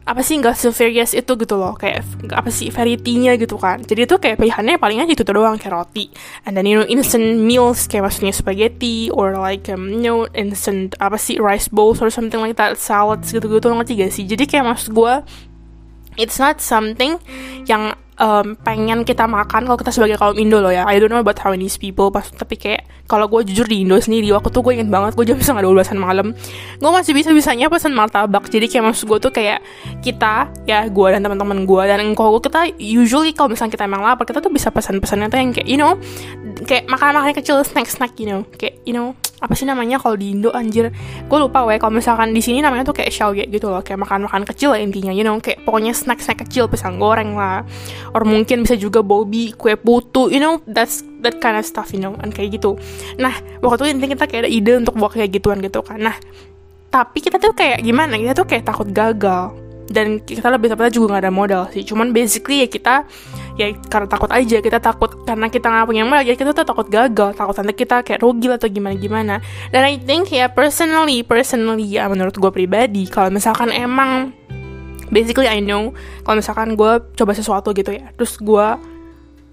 apa 0.00 0.26
sih 0.26 0.40
nggak 0.40 0.56
serious 0.58 1.14
itu 1.14 1.32
gitu 1.38 1.54
loh. 1.54 1.78
Kayak 1.78 2.02
apa 2.34 2.50
sih 2.50 2.72
variety-nya 2.74 3.38
gitu 3.38 3.54
kan. 3.60 3.78
Jadi 3.84 4.10
itu 4.10 4.16
kayak 4.18 4.42
pilihannya 4.42 4.80
palingnya 4.80 5.06
itu 5.06 5.22
doang 5.22 5.54
kayak 5.60 5.70
roti. 5.70 6.10
And 6.42 6.58
then 6.58 6.66
you 6.66 6.80
know 6.80 6.86
instant 6.88 7.46
meals 7.46 7.86
kayak 7.86 8.10
maksudnya 8.10 8.34
spaghetti 8.34 9.12
or 9.14 9.38
like 9.38 9.70
um, 9.70 10.02
you 10.02 10.10
know 10.10 10.26
instant 10.34 10.98
apa 10.98 11.14
sih 11.20 11.38
rice 11.38 11.70
bowls 11.70 12.02
or 12.02 12.10
something 12.10 12.42
like 12.42 12.58
that 12.58 12.74
salads 12.80 13.30
gitu-gitu. 13.30 13.70
Ngerti 13.70 13.92
gak 14.00 14.12
sih? 14.12 14.24
Jadi 14.26 14.44
kayak 14.50 14.66
maksud 14.66 14.90
gue 14.96 15.14
it's 16.18 16.42
not 16.42 16.58
something 16.58 17.16
yang 17.70 17.94
um, 18.20 18.54
pengen 18.60 19.02
kita 19.02 19.24
makan 19.24 19.64
kalau 19.66 19.78
kita 19.80 19.90
sebagai 19.90 20.20
kaum 20.20 20.36
Indo 20.36 20.60
loh 20.60 20.70
ya. 20.70 20.84
I 20.84 21.00
don't 21.00 21.10
know 21.10 21.18
about 21.18 21.40
how 21.40 21.56
these 21.56 21.80
people 21.80 22.12
pas 22.12 22.28
tapi 22.28 22.60
kayak 22.60 22.86
kalau 23.08 23.26
gue 23.26 23.50
jujur 23.50 23.66
di 23.66 23.82
Indo 23.82 23.98
sendiri 23.98 24.30
waktu 24.30 24.52
tuh 24.52 24.62
gue 24.62 24.78
ingin 24.78 24.92
banget 24.92 25.18
gue 25.18 25.26
jam 25.26 25.40
setengah 25.40 25.66
dua 25.66 25.82
belasan 25.82 25.98
malam 25.98 26.36
gue 26.78 26.90
masih 26.92 27.16
bisa 27.16 27.32
bisanya 27.32 27.66
pesan 27.72 27.96
martabak. 27.96 28.46
Jadi 28.52 28.68
kayak 28.68 28.92
maksud 28.92 29.08
gue 29.08 29.18
tuh 29.18 29.32
kayak 29.32 29.64
kita 30.04 30.52
ya 30.68 30.86
gue 30.86 31.06
dan 31.10 31.24
teman-teman 31.24 31.64
gue 31.64 31.82
dan 31.88 31.98
kalau 32.14 32.38
kita 32.38 32.70
usually 32.78 33.32
kalau 33.32 33.50
misalnya 33.50 33.74
kita 33.74 33.88
emang 33.88 34.04
lapar 34.04 34.28
kita 34.28 34.38
tuh 34.44 34.52
bisa 34.52 34.68
pesan-pesannya 34.70 35.26
tuh 35.32 35.38
yang 35.40 35.50
kayak 35.56 35.66
you 35.66 35.80
know 35.80 35.96
kayak 36.68 36.86
makanan-makanan 36.86 37.34
kecil 37.40 37.64
snack-snack 37.64 38.14
you 38.20 38.28
know. 38.28 38.44
Kayak 38.60 38.78
you 38.84 38.92
know 38.92 39.16
apa 39.40 39.56
sih 39.56 39.64
namanya 39.64 39.96
kalau 39.96 40.20
di 40.20 40.36
Indo 40.36 40.52
anjir? 40.52 40.92
Gue 41.26 41.38
lupa 41.40 41.64
weh. 41.64 41.80
Kalau 41.80 41.96
misalkan 41.96 42.36
di 42.36 42.44
sini 42.44 42.60
namanya 42.60 42.84
tuh 42.84 43.00
kayak 43.00 43.08
xiaoye 43.08 43.48
gitu 43.48 43.72
loh. 43.72 43.80
Kayak 43.80 44.04
makan-makan 44.04 44.44
kecil 44.44 44.76
lah 44.76 44.80
intinya 44.80 45.10
you 45.16 45.24
know? 45.24 45.40
Kayak 45.40 45.64
pokoknya 45.64 45.96
snack-snack 45.96 46.44
kecil 46.44 46.68
pisang 46.68 47.00
goreng 47.00 47.32
lah. 47.32 47.64
Or 48.12 48.28
mungkin 48.28 48.68
bisa 48.68 48.76
juga 48.76 49.00
bobi 49.00 49.56
kue 49.56 49.74
putu 49.80 50.28
you 50.28 50.38
know? 50.38 50.60
That's 50.68 51.00
that 51.24 51.40
kind 51.40 51.56
of 51.56 51.64
stuff 51.64 51.96
you 51.96 52.04
know? 52.04 52.14
And 52.20 52.36
kayak 52.36 52.60
gitu. 52.60 52.76
Nah 53.16 53.32
waktu 53.64 53.88
itu 53.88 53.96
intinya 53.96 54.20
kita 54.20 54.24
kayak 54.28 54.40
ada 54.44 54.50
ide 54.52 54.72
untuk 54.76 54.94
buat 55.00 55.16
kayak 55.16 55.32
gituan 55.32 55.64
gitu 55.64 55.80
kan. 55.80 55.96
Nah 55.96 56.16
tapi 56.92 57.24
kita 57.24 57.40
tuh 57.40 57.56
kayak 57.56 57.80
gimana? 57.80 58.20
Kita 58.20 58.36
tuh 58.36 58.44
kayak 58.44 58.68
takut 58.68 58.92
gagal 58.92 59.69
dan 59.90 60.22
kita 60.22 60.46
lebih 60.54 60.70
tepatnya 60.70 60.94
juga 60.94 61.06
nggak 61.18 61.22
ada 61.26 61.34
modal 61.34 61.62
sih. 61.74 61.82
Cuman 61.82 62.14
basically 62.14 62.62
ya 62.62 62.68
kita 62.70 62.94
ya 63.58 63.74
karena 63.90 64.06
takut 64.06 64.30
aja 64.30 64.62
kita 64.62 64.78
takut 64.78 65.10
karena 65.26 65.50
kita 65.50 65.66
nggak 65.66 65.86
punya 65.90 66.06
modal 66.06 66.22
jadi 66.22 66.38
kita 66.38 66.50
tuh 66.54 66.64
takut 66.64 66.86
gagal. 66.86 67.34
Takut 67.34 67.54
nanti 67.58 67.74
kita 67.74 68.06
kayak 68.06 68.22
rugi 68.22 68.46
atau 68.48 68.70
gimana 68.70 68.94
gimana 68.94 69.34
dan 69.74 69.82
I 69.82 69.98
think 69.98 70.30
ya 70.30 70.46
personally 70.46 71.26
personally 71.26 71.90
ya 71.90 72.06
menurut 72.06 72.32
gue 72.38 72.50
pribadi 72.54 73.10
kalau 73.10 73.34
misalkan 73.34 73.74
emang 73.74 74.30
basically 75.10 75.50
I 75.50 75.58
know 75.58 75.90
kalau 76.22 76.38
misalkan 76.38 76.78
gue 76.78 76.92
coba 77.18 77.32
sesuatu 77.34 77.74
gitu 77.74 77.90
ya 77.90 78.14
terus 78.14 78.38
gue 78.38 78.66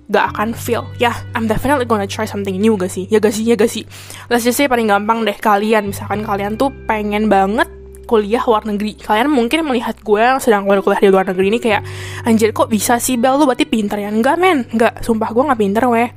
gak 0.07 0.25
akan 0.37 0.55
feel 0.55 0.87
ya 0.95 1.11
yeah, 1.11 1.15
I'm 1.35 1.51
definitely 1.51 1.83
gonna 1.83 2.07
try 2.07 2.23
something 2.23 2.55
new 2.55 2.79
gak 2.79 2.93
sih? 2.93 3.09
Ya 3.11 3.19
gak 3.19 3.35
sih 3.35 3.43
ya 3.43 3.59
gak 3.59 3.67
sih? 3.67 3.83
Let's 4.31 4.47
just 4.47 4.55
say 4.55 4.71
paling 4.71 4.87
gampang 4.87 5.27
deh 5.27 5.35
kalian 5.35 5.91
misalkan 5.91 6.23
kalian 6.23 6.55
tuh 6.55 6.71
pengen 6.87 7.27
banget 7.27 7.67
kuliah 8.07 8.41
luar 8.47 8.63
negeri. 8.63 8.95
Kalian 8.95 9.27
mungkin 9.27 9.67
melihat 9.67 9.99
gue 9.99 10.21
yang 10.23 10.39
sedang 10.39 10.63
kuliah 10.63 11.01
di 11.03 11.09
luar 11.11 11.27
negeri 11.27 11.45
ini 11.51 11.59
kayak 11.59 11.83
anjir 12.23 12.55
kok 12.55 12.71
bisa 12.71 12.97
sih 12.97 13.19
Bel? 13.19 13.35
Lu 13.35 13.43
berarti 13.43 13.67
pinter 13.67 13.99
ya? 13.99 14.09
Enggak 14.09 14.39
men. 14.39 14.63
Enggak 14.71 15.03
sumpah 15.03 15.29
gue 15.35 15.43
nggak 15.43 15.59
pinter 15.59 15.83
weh 15.91 16.09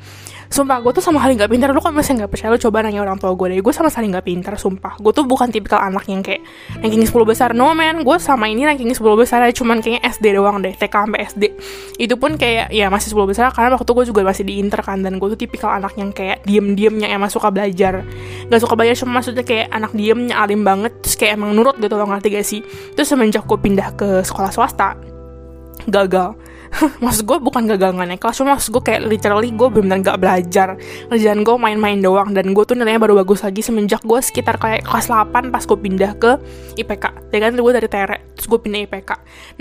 Sumpah 0.50 0.82
gue 0.82 0.90
tuh 0.90 0.98
sama 0.98 1.22
sekali 1.22 1.38
gak 1.38 1.50
pintar. 1.54 1.70
Lu 1.70 1.78
kan 1.78 1.94
masih 1.94 2.18
gak 2.18 2.34
percaya 2.34 2.50
Lu 2.50 2.58
coba 2.58 2.82
nanya 2.82 3.06
orang 3.06 3.22
tua 3.22 3.38
gue 3.38 3.54
deh. 3.54 3.62
Gue 3.62 3.70
sama 3.70 3.86
sekali 3.86 4.10
gak 4.10 4.26
pintar 4.26 4.58
Sumpah. 4.58 4.98
Gue 4.98 5.14
tuh 5.14 5.22
bukan 5.22 5.46
tipikal 5.46 5.78
anak 5.78 6.10
yang 6.10 6.26
kayak 6.26 6.42
Ranking 6.82 7.06
10 7.06 7.14
besar. 7.22 7.54
No 7.54 7.70
man. 7.70 8.02
Gue 8.02 8.18
sama 8.18 8.50
ini 8.50 8.66
ranking 8.66 8.90
10 8.90 8.98
besar 9.14 9.46
aja. 9.46 9.54
Cuman 9.54 9.78
kayaknya 9.78 10.02
SD 10.10 10.34
doang 10.34 10.58
deh. 10.58 10.74
TK 10.74 10.90
sampai 10.90 11.20
SD 11.30 11.44
Itu 12.02 12.18
pun 12.18 12.34
kayak 12.34 12.74
Ya 12.74 12.90
masih 12.90 13.14
10 13.14 13.30
besar. 13.30 13.54
Karena 13.54 13.78
waktu 13.78 13.90
gue 13.94 14.04
juga 14.10 14.26
masih 14.26 14.42
di 14.42 14.58
inter 14.58 14.82
kan. 14.82 14.98
Dan 15.06 15.22
gue 15.22 15.28
tuh 15.30 15.38
tipikal 15.38 15.70
anak 15.70 15.94
yang 15.94 16.10
kayak 16.10 16.42
Diem-diem 16.42 16.98
yang 16.98 17.22
emang 17.22 17.30
suka 17.30 17.54
belajar. 17.54 18.02
Gak 18.50 18.58
suka 18.58 18.74
belajar 18.74 18.98
Cuma 19.06 19.22
maksudnya 19.22 19.46
kayak 19.46 19.70
Anak 19.70 19.94
diemnya 19.94 20.34
alim 20.34 20.66
banget. 20.66 20.98
Terus 20.98 21.14
kayak 21.14 21.38
emang 21.38 21.54
nurut 21.54 21.78
gitu 21.78 21.94
loh 21.94 22.10
Ngerti 22.10 22.28
gak 22.34 22.42
sih? 22.42 22.60
Terus 22.98 23.06
semenjak 23.06 23.46
gue 23.46 23.54
pindah 23.54 23.94
ke 23.94 24.26
sekolah 24.26 24.50
swasta 24.50 24.98
Gagal 25.86 26.49
maksud 27.04 27.26
gue 27.26 27.38
bukan 27.42 27.66
gagal 27.66 27.92
gak 27.92 28.08
naik 28.08 28.20
kelas 28.22 28.36
cuma 28.40 28.56
maksud 28.56 28.70
gue 28.72 28.82
kayak 28.82 29.02
literally 29.06 29.50
gue 29.52 29.68
bener-bener 29.68 30.00
gak 30.06 30.18
belajar. 30.22 30.68
Kerjaan 31.10 31.42
gue 31.42 31.56
main-main 31.58 31.98
doang 31.98 32.30
dan 32.30 32.54
gue 32.54 32.64
tuh 32.64 32.78
nilainya 32.78 33.02
baru 33.02 33.18
bagus 33.20 33.42
lagi 33.42 33.60
semenjak 33.60 34.02
gue 34.06 34.20
sekitar 34.22 34.56
kayak 34.56 34.86
kelas 34.86 35.10
8 35.10 35.50
pas 35.50 35.62
gue 35.66 35.78
pindah 35.78 36.12
ke 36.16 36.38
IPK 36.78 37.04
ya 37.34 37.38
kan 37.42 37.52
gue 37.54 37.72
dari 37.74 37.88
TR 37.90 38.10
terus 38.34 38.46
gue 38.46 38.60
pindah 38.62 38.80
IPK 38.86 39.10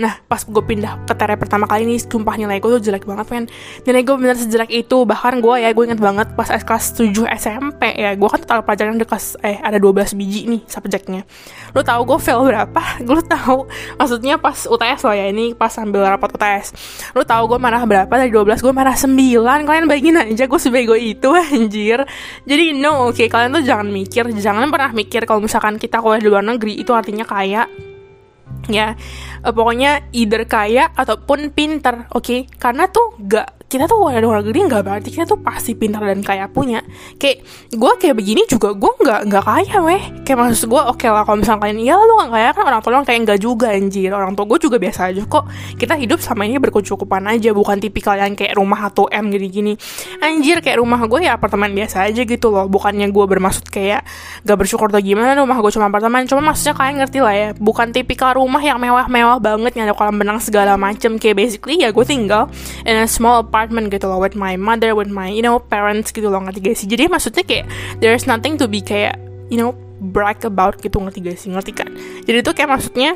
nah 0.00 0.22
pas 0.24 0.40
gue 0.40 0.62
pindah 0.62 1.04
ke 1.04 1.12
TR 1.12 1.36
pertama 1.36 1.66
kali 1.66 1.84
ini 1.84 1.98
sumpah 1.98 2.34
nilai 2.38 2.62
gue 2.62 2.70
tuh 2.78 2.82
jelek 2.82 3.04
banget 3.04 3.26
men. 3.30 3.44
Nilai 3.84 4.02
gue 4.06 4.16
bener 4.16 4.36
sejelek 4.38 4.70
itu 4.70 4.96
bahkan 5.04 5.42
gue 5.42 5.54
ya 5.60 5.70
gue 5.74 5.84
inget 5.84 6.00
banget 6.00 6.28
pas 6.38 6.48
kelas 6.48 6.94
7 6.94 7.26
SMP 7.36 7.82
ya 7.98 8.14
gue 8.14 8.28
kan 8.28 8.40
total 8.40 8.62
pelajaran 8.62 8.96
di 8.96 9.06
kelas 9.06 9.36
eh 9.42 9.58
ada 9.60 9.76
12 9.76 10.14
biji 10.14 10.46
nih 10.46 10.62
subjeknya. 10.70 11.26
Lu 11.74 11.82
tahu 11.82 12.06
gue 12.06 12.18
fail 12.22 12.40
berapa? 12.46 12.82
Lu 13.08 13.20
tahu. 13.24 13.66
Maksudnya 13.98 14.38
pas 14.38 14.56
UTS 14.66 15.00
loh 15.04 15.14
ya 15.14 15.26
ini 15.28 15.52
pas 15.52 15.72
sambil 15.72 16.06
rapat 16.06 16.30
UTS 16.34 16.99
lu 17.16 17.22
tahu 17.26 17.56
gue 17.56 17.58
marah 17.58 17.82
berapa 17.84 18.10
dari 18.10 18.32
12 18.32 18.60
gue 18.60 18.72
marah 18.74 18.96
9 18.96 19.66
kalian 19.68 19.86
bayangin 19.88 20.16
aja 20.20 20.44
gue 20.48 20.60
sebego 20.60 20.94
itu 20.96 21.28
anjir. 21.54 22.04
Jadi 22.44 22.64
no 22.76 23.10
oke. 23.10 23.20
Okay, 23.20 23.26
kalian 23.28 23.56
tuh 23.56 23.64
jangan 23.64 23.88
mikir 23.88 24.24
jangan 24.36 24.68
pernah 24.72 24.90
mikir 24.94 25.24
kalau 25.28 25.44
misalkan 25.44 25.76
kita 25.76 26.00
kuliah 26.00 26.20
di 26.22 26.28
luar 26.28 26.44
negeri 26.44 26.80
itu 26.80 26.92
artinya 26.96 27.24
kayak 27.28 27.68
ya 28.68 28.92
uh, 29.46 29.52
pokoknya 29.54 30.12
either 30.12 30.44
kaya 30.44 30.90
ataupun 30.92 31.54
pinter 31.54 32.10
oke? 32.12 32.24
Okay? 32.24 32.40
karena 32.58 32.90
tuh 32.90 33.16
gak 33.24 33.59
kita 33.70 33.86
tuh 33.86 34.02
ada 34.10 34.18
luar 34.18 34.42
negeri 34.42 34.66
nggak 34.66 34.82
berarti 34.82 35.08
kita 35.14 35.30
tuh 35.30 35.38
pasti 35.38 35.78
pintar 35.78 36.02
dan 36.02 36.26
kaya 36.26 36.50
punya. 36.50 36.82
Kayak 37.22 37.46
gue 37.70 37.92
kayak 38.02 38.18
begini 38.18 38.42
juga 38.50 38.74
gue 38.74 38.90
nggak 38.98 39.30
nggak 39.30 39.44
kaya 39.46 39.76
weh. 39.86 40.02
Kayak 40.26 40.38
maksud 40.42 40.66
gue 40.66 40.82
oke 40.82 40.98
okay 40.98 41.06
lah 41.06 41.22
kalau 41.22 41.38
misalnya 41.38 41.62
kalian 41.62 41.78
iya 41.78 41.94
lu 41.94 42.18
nggak 42.18 42.34
kaya 42.34 42.48
kan 42.50 42.64
orang 42.66 42.82
tua 42.82 43.06
kayak 43.06 43.20
nggak 43.30 43.38
juga 43.38 43.70
anjir. 43.70 44.10
Orang 44.10 44.34
tua 44.34 44.42
gue 44.50 44.58
juga 44.58 44.82
biasa 44.82 45.14
aja 45.14 45.22
kok. 45.22 45.46
Kita 45.78 45.94
hidup 45.94 46.18
sama 46.18 46.50
ini 46.50 46.58
berkecukupan 46.58 47.30
aja 47.30 47.54
bukan 47.54 47.78
tipikal 47.78 48.18
yang 48.18 48.34
kayak 48.34 48.58
rumah 48.58 48.90
atau 48.90 49.06
m 49.06 49.30
gini-gini. 49.30 49.78
Anjir 50.18 50.58
kayak 50.66 50.82
rumah 50.82 50.98
gue 51.06 51.30
ya 51.30 51.38
apartemen 51.38 51.70
biasa 51.70 52.10
aja 52.10 52.26
gitu 52.26 52.50
loh. 52.50 52.66
Bukannya 52.66 53.06
gue 53.06 53.24
bermaksud 53.30 53.70
kayak 53.70 54.02
gak 54.42 54.56
bersyukur 54.58 54.90
atau 54.90 54.98
gimana 54.98 55.38
rumah 55.38 55.62
gue 55.62 55.70
cuma 55.70 55.86
apartemen. 55.86 56.26
Cuma 56.26 56.42
maksudnya 56.42 56.74
kalian 56.74 57.06
ngerti 57.06 57.22
lah 57.22 57.34
ya 57.38 57.48
bukan 57.54 57.94
tipikal 57.94 58.34
rumah 58.34 58.58
yang 58.58 58.82
mewah-mewah 58.82 59.38
banget 59.38 59.78
yang 59.78 59.86
ada 59.86 59.94
kolam 59.94 60.18
benang 60.18 60.42
segala 60.42 60.74
macem. 60.74 61.22
Kayak 61.22 61.46
basically 61.46 61.86
ya 61.86 61.94
gue 61.94 62.02
tinggal 62.02 62.50
in 62.82 62.98
a 62.98 63.06
small 63.06 63.46
apartment 63.46 63.59
apartment 63.60 63.92
gitu 63.92 64.08
loh 64.08 64.16
with 64.16 64.32
my 64.32 64.56
mother 64.56 64.96
with 64.96 65.12
my 65.12 65.28
you 65.28 65.44
know 65.44 65.60
parents 65.60 66.08
gitu 66.16 66.32
loh 66.32 66.40
ngerti 66.40 66.64
gak 66.64 66.76
sih? 66.80 66.88
Jadi 66.88 67.12
maksudnya 67.12 67.44
kayak 67.44 67.68
there's 68.00 68.24
nothing 68.24 68.56
to 68.56 68.64
be 68.64 68.80
kayak 68.80 69.20
you 69.52 69.60
know 69.60 69.76
brag 70.00 70.40
about 70.48 70.80
gitu 70.80 70.96
ngerti 70.96 71.20
gak 71.20 71.36
sih? 71.36 71.52
Ngerti 71.52 71.76
kan? 71.76 71.92
Jadi 72.24 72.40
itu 72.40 72.50
kayak 72.56 72.72
maksudnya 72.72 73.12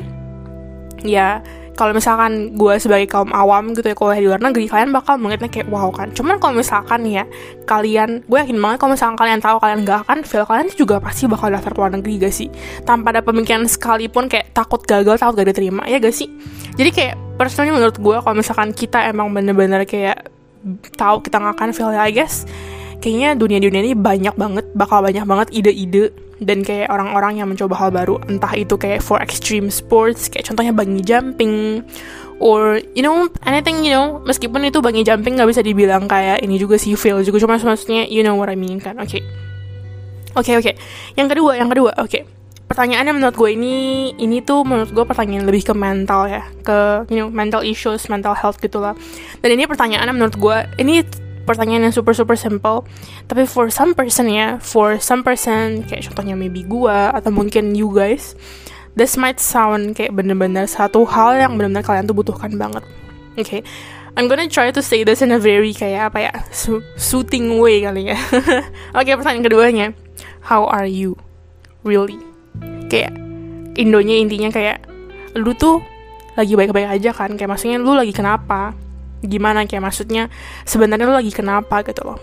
ya 1.01 1.41
kalau 1.75 1.91
misalkan 1.91 2.55
gue 2.55 2.73
sebagai 2.79 3.09
kaum 3.11 3.35
awam 3.35 3.75
gitu 3.75 3.91
ya 3.91 3.95
kalau 3.99 4.15
di 4.15 4.23
luar 4.23 4.39
negeri 4.39 4.71
kalian 4.71 4.95
bakal 4.95 5.19
melihatnya 5.19 5.51
kayak 5.51 5.67
wow 5.67 5.91
kan? 5.91 6.13
Cuman 6.15 6.39
kalau 6.39 6.61
misalkan 6.61 7.03
ya 7.03 7.27
kalian 7.67 8.23
gue 8.29 8.37
yakin 8.39 8.55
banget 8.61 8.77
kalau 8.79 8.95
misalkan 8.95 9.17
kalian 9.19 9.39
tahu 9.43 9.57
kalian 9.59 9.79
gak 9.83 10.07
akan 10.07 10.23
fail 10.23 10.45
kalian 10.47 10.71
juga 10.71 11.03
pasti 11.03 11.27
bakal 11.27 11.51
daftar 11.51 11.73
luar 11.75 11.91
negeri 11.97 12.21
gak 12.23 12.33
sih? 12.33 12.47
Tanpa 12.87 13.11
ada 13.11 13.19
pemikiran 13.25 13.67
sekalipun 13.67 14.31
kayak 14.31 14.55
takut 14.55 14.79
gagal 14.87 15.19
takut 15.19 15.35
gak 15.43 15.51
diterima 15.51 15.83
ya 15.89 15.99
gak 15.99 16.15
sih? 16.15 16.31
Jadi 16.79 16.89
kayak 16.95 17.15
personally 17.35 17.75
menurut 17.75 17.99
gue 17.99 18.15
kalau 18.23 18.35
misalkan 18.39 18.71
kita 18.71 19.03
emang 19.11 19.35
bener-bener 19.35 19.83
kayak 19.83 20.31
tahu 20.97 21.21
kita 21.21 21.37
nggak 21.37 21.55
akan 21.55 21.69
fail 21.71 21.91
ya 21.93 22.03
I 22.05 22.13
guess. 22.13 22.43
Kayaknya 23.03 23.37
dunia-dunia 23.37 23.81
ini 23.85 23.93
banyak 23.93 24.33
banget 24.33 24.65
bakal 24.73 25.05
banyak 25.05 25.25
banget 25.29 25.47
ide-ide 25.53 26.09
dan 26.41 26.65
kayak 26.65 26.89
orang-orang 26.89 27.37
yang 27.37 27.47
mencoba 27.47 27.77
hal 27.77 27.89
baru. 27.93 28.17
Entah 28.25 28.51
itu 28.57 28.73
kayak 28.75 29.05
for 29.05 29.21
extreme 29.21 29.69
sports 29.69 30.25
kayak 30.25 30.49
contohnya 30.49 30.73
bungee 30.73 31.05
jumping 31.05 31.85
or 32.41 32.81
you 32.97 33.05
know 33.05 33.29
anything 33.45 33.85
you 33.85 33.93
know. 33.93 34.17
Meskipun 34.25 34.65
itu 34.65 34.81
bungee 34.81 35.05
jumping 35.05 35.37
nggak 35.37 35.49
bisa 35.53 35.61
dibilang 35.61 36.09
kayak 36.09 36.41
ini 36.41 36.57
juga 36.57 36.81
sih 36.81 36.97
fail 36.97 37.21
juga. 37.21 37.37
Cuma 37.37 37.61
maksudnya 37.61 38.09
you 38.09 38.25
know 38.25 38.33
what 38.33 38.49
I 38.49 38.57
mean 38.57 38.81
kan. 38.81 38.97
Oke 38.97 39.21
okay. 39.21 39.21
oke 40.33 40.49
okay, 40.49 40.53
oke 40.57 40.63
okay. 40.65 40.75
yang 41.13 41.29
kedua 41.29 41.51
yang 41.55 41.69
kedua 41.69 41.93
oke 41.95 42.09
okay 42.09 42.23
pertanyaannya 42.65 43.13
menurut 43.13 43.35
gue 43.37 43.49
ini 43.53 43.75
ini 44.17 44.41
tuh 44.41 44.65
menurut 44.65 44.89
gue 44.89 45.05
pertanyaan 45.05 45.45
lebih 45.45 45.69
ke 45.69 45.73
mental 45.77 46.25
ya. 46.29 46.43
Ke 46.65 47.05
you 47.09 47.21
know 47.21 47.29
mental 47.29 47.61
issues 47.61 48.09
mental 48.09 48.33
health 48.33 48.57
gitulah 48.57 48.97
dan 49.41 49.49
ini 49.53 49.69
pertanyaannya 49.69 50.13
menurut 50.13 50.35
gue 50.37 50.57
ini 50.81 51.05
pertanyaan 51.45 51.89
yang 51.89 51.95
super 51.95 52.17
super 52.17 52.33
simple. 52.33 52.83
Tapi 53.29 53.45
for 53.45 53.69
some 53.69 53.93
person 53.93 54.27
ya 54.33 54.57
for 54.57 54.97
some 54.97 55.21
person 55.21 55.85
kayak 55.85 56.09
contohnya 56.09 56.33
maybe 56.33 56.65
gue 56.65 56.97
atau 57.13 57.29
mungkin 57.29 57.77
you 57.77 57.93
guys 57.93 58.33
this 58.97 59.13
might 59.15 59.37
sound 59.37 59.93
kayak 59.93 60.15
bener-bener 60.17 60.65
satu 60.65 61.05
hal 61.05 61.37
yang 61.37 61.53
bener-bener 61.59 61.85
kalian 61.85 62.09
tuh 62.09 62.17
butuhkan 62.17 62.57
banget. 62.57 62.81
Oke 63.37 63.61
okay. 63.61 63.61
I'm 64.15 64.31
gonna 64.31 64.47
try 64.47 64.71
to 64.71 64.79
say 64.79 65.03
this 65.03 65.19
in 65.19 65.35
a 65.35 65.39
very 65.39 65.75
kayak 65.75 66.15
apa 66.15 66.31
ya 66.31 66.33
soothing 66.95 67.59
way 67.59 67.83
kali 67.83 68.09
ya. 68.09 68.17
Oke 68.95 69.05
okay, 69.05 69.13
pertanyaan 69.13 69.43
keduanya. 69.43 69.87
How 70.39 70.65
are 70.71 70.87
you? 70.87 71.19
Really 71.85 72.34
kayak 72.87 73.13
indonya 73.75 74.15
intinya 74.19 74.49
kayak 74.49 74.85
lu 75.35 75.51
tuh 75.53 75.83
lagi 76.35 76.53
baik-baik 76.55 76.87
aja 76.99 77.11
kan? 77.15 77.35
Kayak 77.39 77.55
maksudnya 77.55 77.77
lu 77.79 77.95
lagi 77.95 78.11
kenapa? 78.11 78.75
Gimana? 79.23 79.63
Kayak 79.67 79.91
maksudnya 79.91 80.27
sebenarnya 80.67 81.07
lu 81.07 81.15
lagi 81.15 81.31
kenapa 81.31 81.83
gitu 81.83 82.03
loh. 82.03 82.19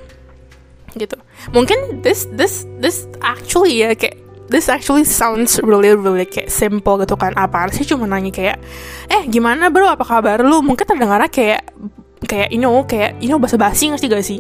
Gitu. 0.92 1.16
Mungkin 1.56 2.04
this 2.04 2.28
this 2.36 2.68
this 2.80 3.08
actually 3.24 3.80
ya 3.80 3.96
kayak 3.96 4.20
this 4.52 4.68
actually 4.68 5.08
sounds 5.08 5.56
really 5.64 5.96
really 5.96 6.28
kayak 6.28 6.52
simple 6.52 7.00
gitu 7.00 7.16
kan. 7.16 7.32
Apa 7.36 7.72
sih? 7.72 7.88
Cuma 7.88 8.04
nanya 8.04 8.28
kayak 8.28 8.60
eh 9.08 9.24
gimana 9.28 9.72
bro? 9.72 9.88
Apa 9.88 10.04
kabar 10.04 10.44
lu? 10.44 10.60
Mungkin 10.60 10.84
terdengarnya 10.84 11.32
kayak 11.32 11.64
kayak 12.28 12.48
you 12.52 12.60
know 12.60 12.84
kayak 12.84 13.16
you 13.18 13.32
know 13.32 13.40
bahasa 13.40 13.56
basi 13.56 13.88
ngerti 13.88 14.06
gak 14.12 14.24
sih? 14.24 14.38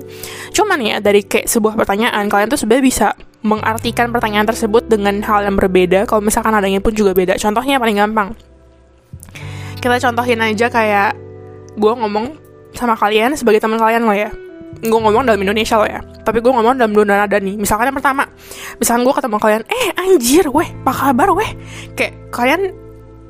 Cuman 0.52 0.78
ya 0.84 1.00
dari 1.00 1.24
kayak 1.24 1.48
sebuah 1.48 1.74
pertanyaan 1.74 2.28
kalian 2.28 2.52
tuh 2.52 2.60
sebenarnya 2.60 2.84
bisa 2.84 3.06
mengartikan 3.42 4.14
pertanyaan 4.14 4.46
tersebut 4.46 4.86
dengan 4.86 5.18
hal 5.22 5.46
yang 5.46 5.58
berbeda. 5.58 6.06
Kalau 6.06 6.22
misalkan 6.22 6.54
adanya 6.54 6.78
pun 6.78 6.94
juga 6.94 7.12
beda. 7.12 7.34
Contohnya 7.36 7.82
paling 7.82 7.98
gampang. 7.98 8.28
Kita 9.82 9.98
contohin 9.98 10.38
aja 10.38 10.70
kayak 10.70 11.18
gue 11.74 11.92
ngomong 11.92 12.38
sama 12.72 12.94
kalian 12.94 13.34
sebagai 13.34 13.58
teman 13.58 13.82
kalian 13.82 14.06
lo 14.06 14.14
ya. 14.14 14.30
Gue 14.82 14.98
ngomong 14.98 15.26
dalam 15.26 15.42
Indonesia 15.42 15.74
lo 15.76 15.86
ya. 15.86 16.00
Tapi 16.22 16.38
gue 16.38 16.52
ngomong 16.54 16.78
dalam 16.78 16.94
dunia 16.94 17.26
nada 17.26 17.36
nih. 17.42 17.58
Misalkan 17.58 17.90
yang 17.90 17.98
pertama. 17.98 18.24
Misalkan 18.78 19.02
gue 19.02 19.14
ketemu 19.14 19.36
kalian 19.42 19.62
eh 19.66 19.86
anjir 19.98 20.46
weh 20.48 20.68
apa 20.86 20.92
kabar 20.94 21.28
weh? 21.34 21.50
Kayak 21.98 22.14
kalian 22.30 22.81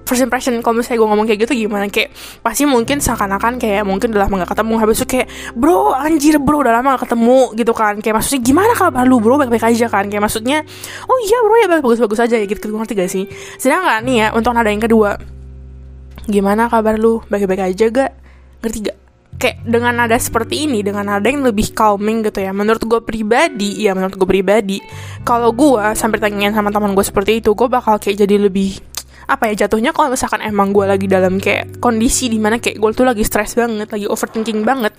first 0.02 0.22
impression 0.22 0.54
kalau 0.60 0.78
misalnya 0.82 0.98
gue 1.00 1.08
ngomong 1.08 1.26
kayak 1.26 1.40
gitu 1.46 1.52
gimana? 1.66 1.86
Kayak 1.88 2.14
pasti 2.42 2.66
mungkin 2.66 2.98
seakan-akan 2.98 3.58
kayak 3.58 3.86
mungkin 3.86 4.12
udah 4.12 4.26
lama 4.26 4.42
gak 4.44 4.52
ketemu 4.58 4.74
habis 4.78 4.96
itu 5.02 5.06
kayak 5.06 5.26
bro 5.54 5.94
anjir 5.94 6.36
bro 6.42 6.60
udah 6.60 6.74
lama 6.82 6.98
gak 6.98 7.08
ketemu 7.08 7.38
gitu 7.56 7.72
kan. 7.72 7.94
Kayak 8.02 8.14
maksudnya 8.20 8.40
gimana 8.42 8.72
kabar 8.74 9.04
lu 9.06 9.16
bro? 9.22 9.34
Baik-baik 9.38 9.64
aja 9.72 9.86
kan. 9.88 10.04
Kayak 10.10 10.22
maksudnya 10.26 10.58
oh 11.06 11.18
iya 11.22 11.38
bro 11.40 11.54
ya 11.58 11.66
bagus-bagus 11.78 12.20
aja 12.22 12.36
ya 12.36 12.46
gitu. 12.46 12.70
Ngerti 12.70 12.92
gak 12.98 13.10
sih? 13.10 13.24
Sedangkan 13.56 14.02
nih 14.04 14.16
ya 14.18 14.26
untuk 14.34 14.52
nada 14.52 14.68
yang 14.68 14.82
kedua 14.82 15.16
gimana 16.26 16.70
kabar 16.70 16.98
lu? 16.98 17.22
Baik-baik 17.30 17.74
aja 17.74 17.86
gak? 17.90 18.12
Ngerti 18.62 18.78
gak? 18.90 18.98
Kayak 19.32 19.64
dengan 19.66 19.96
nada 19.96 20.14
seperti 20.20 20.70
ini 20.70 20.84
dengan 20.86 21.08
nada 21.08 21.26
yang 21.26 21.42
lebih 21.42 21.74
calming 21.74 22.22
gitu 22.22 22.44
ya 22.44 22.54
menurut 22.54 22.84
gue 22.84 23.00
pribadi 23.02 23.80
ya 23.80 23.90
menurut 23.90 24.14
gue 24.14 24.28
pribadi 24.28 24.78
kalau 25.26 25.50
gue 25.50 25.82
sampai 25.98 26.22
tanyain 26.22 26.54
sama 26.54 26.70
teman 26.70 26.94
gue 26.94 27.02
seperti 27.02 27.42
itu 27.42 27.50
gue 27.50 27.66
bakal 27.66 27.98
kayak 27.98 28.22
jadi 28.22 28.38
lebih 28.38 28.91
apa 29.32 29.48
ya 29.48 29.64
jatuhnya 29.64 29.96
kalau 29.96 30.12
misalkan 30.12 30.44
emang 30.44 30.76
gue 30.76 30.84
lagi 30.84 31.08
dalam 31.08 31.40
kayak 31.40 31.80
kondisi 31.80 32.28
di 32.28 32.36
mana 32.36 32.60
kayak 32.60 32.76
gue 32.76 32.90
tuh 32.92 33.08
lagi 33.08 33.24
stres 33.24 33.56
banget 33.56 33.88
lagi 33.88 34.04
overthinking 34.04 34.60
banget 34.60 34.92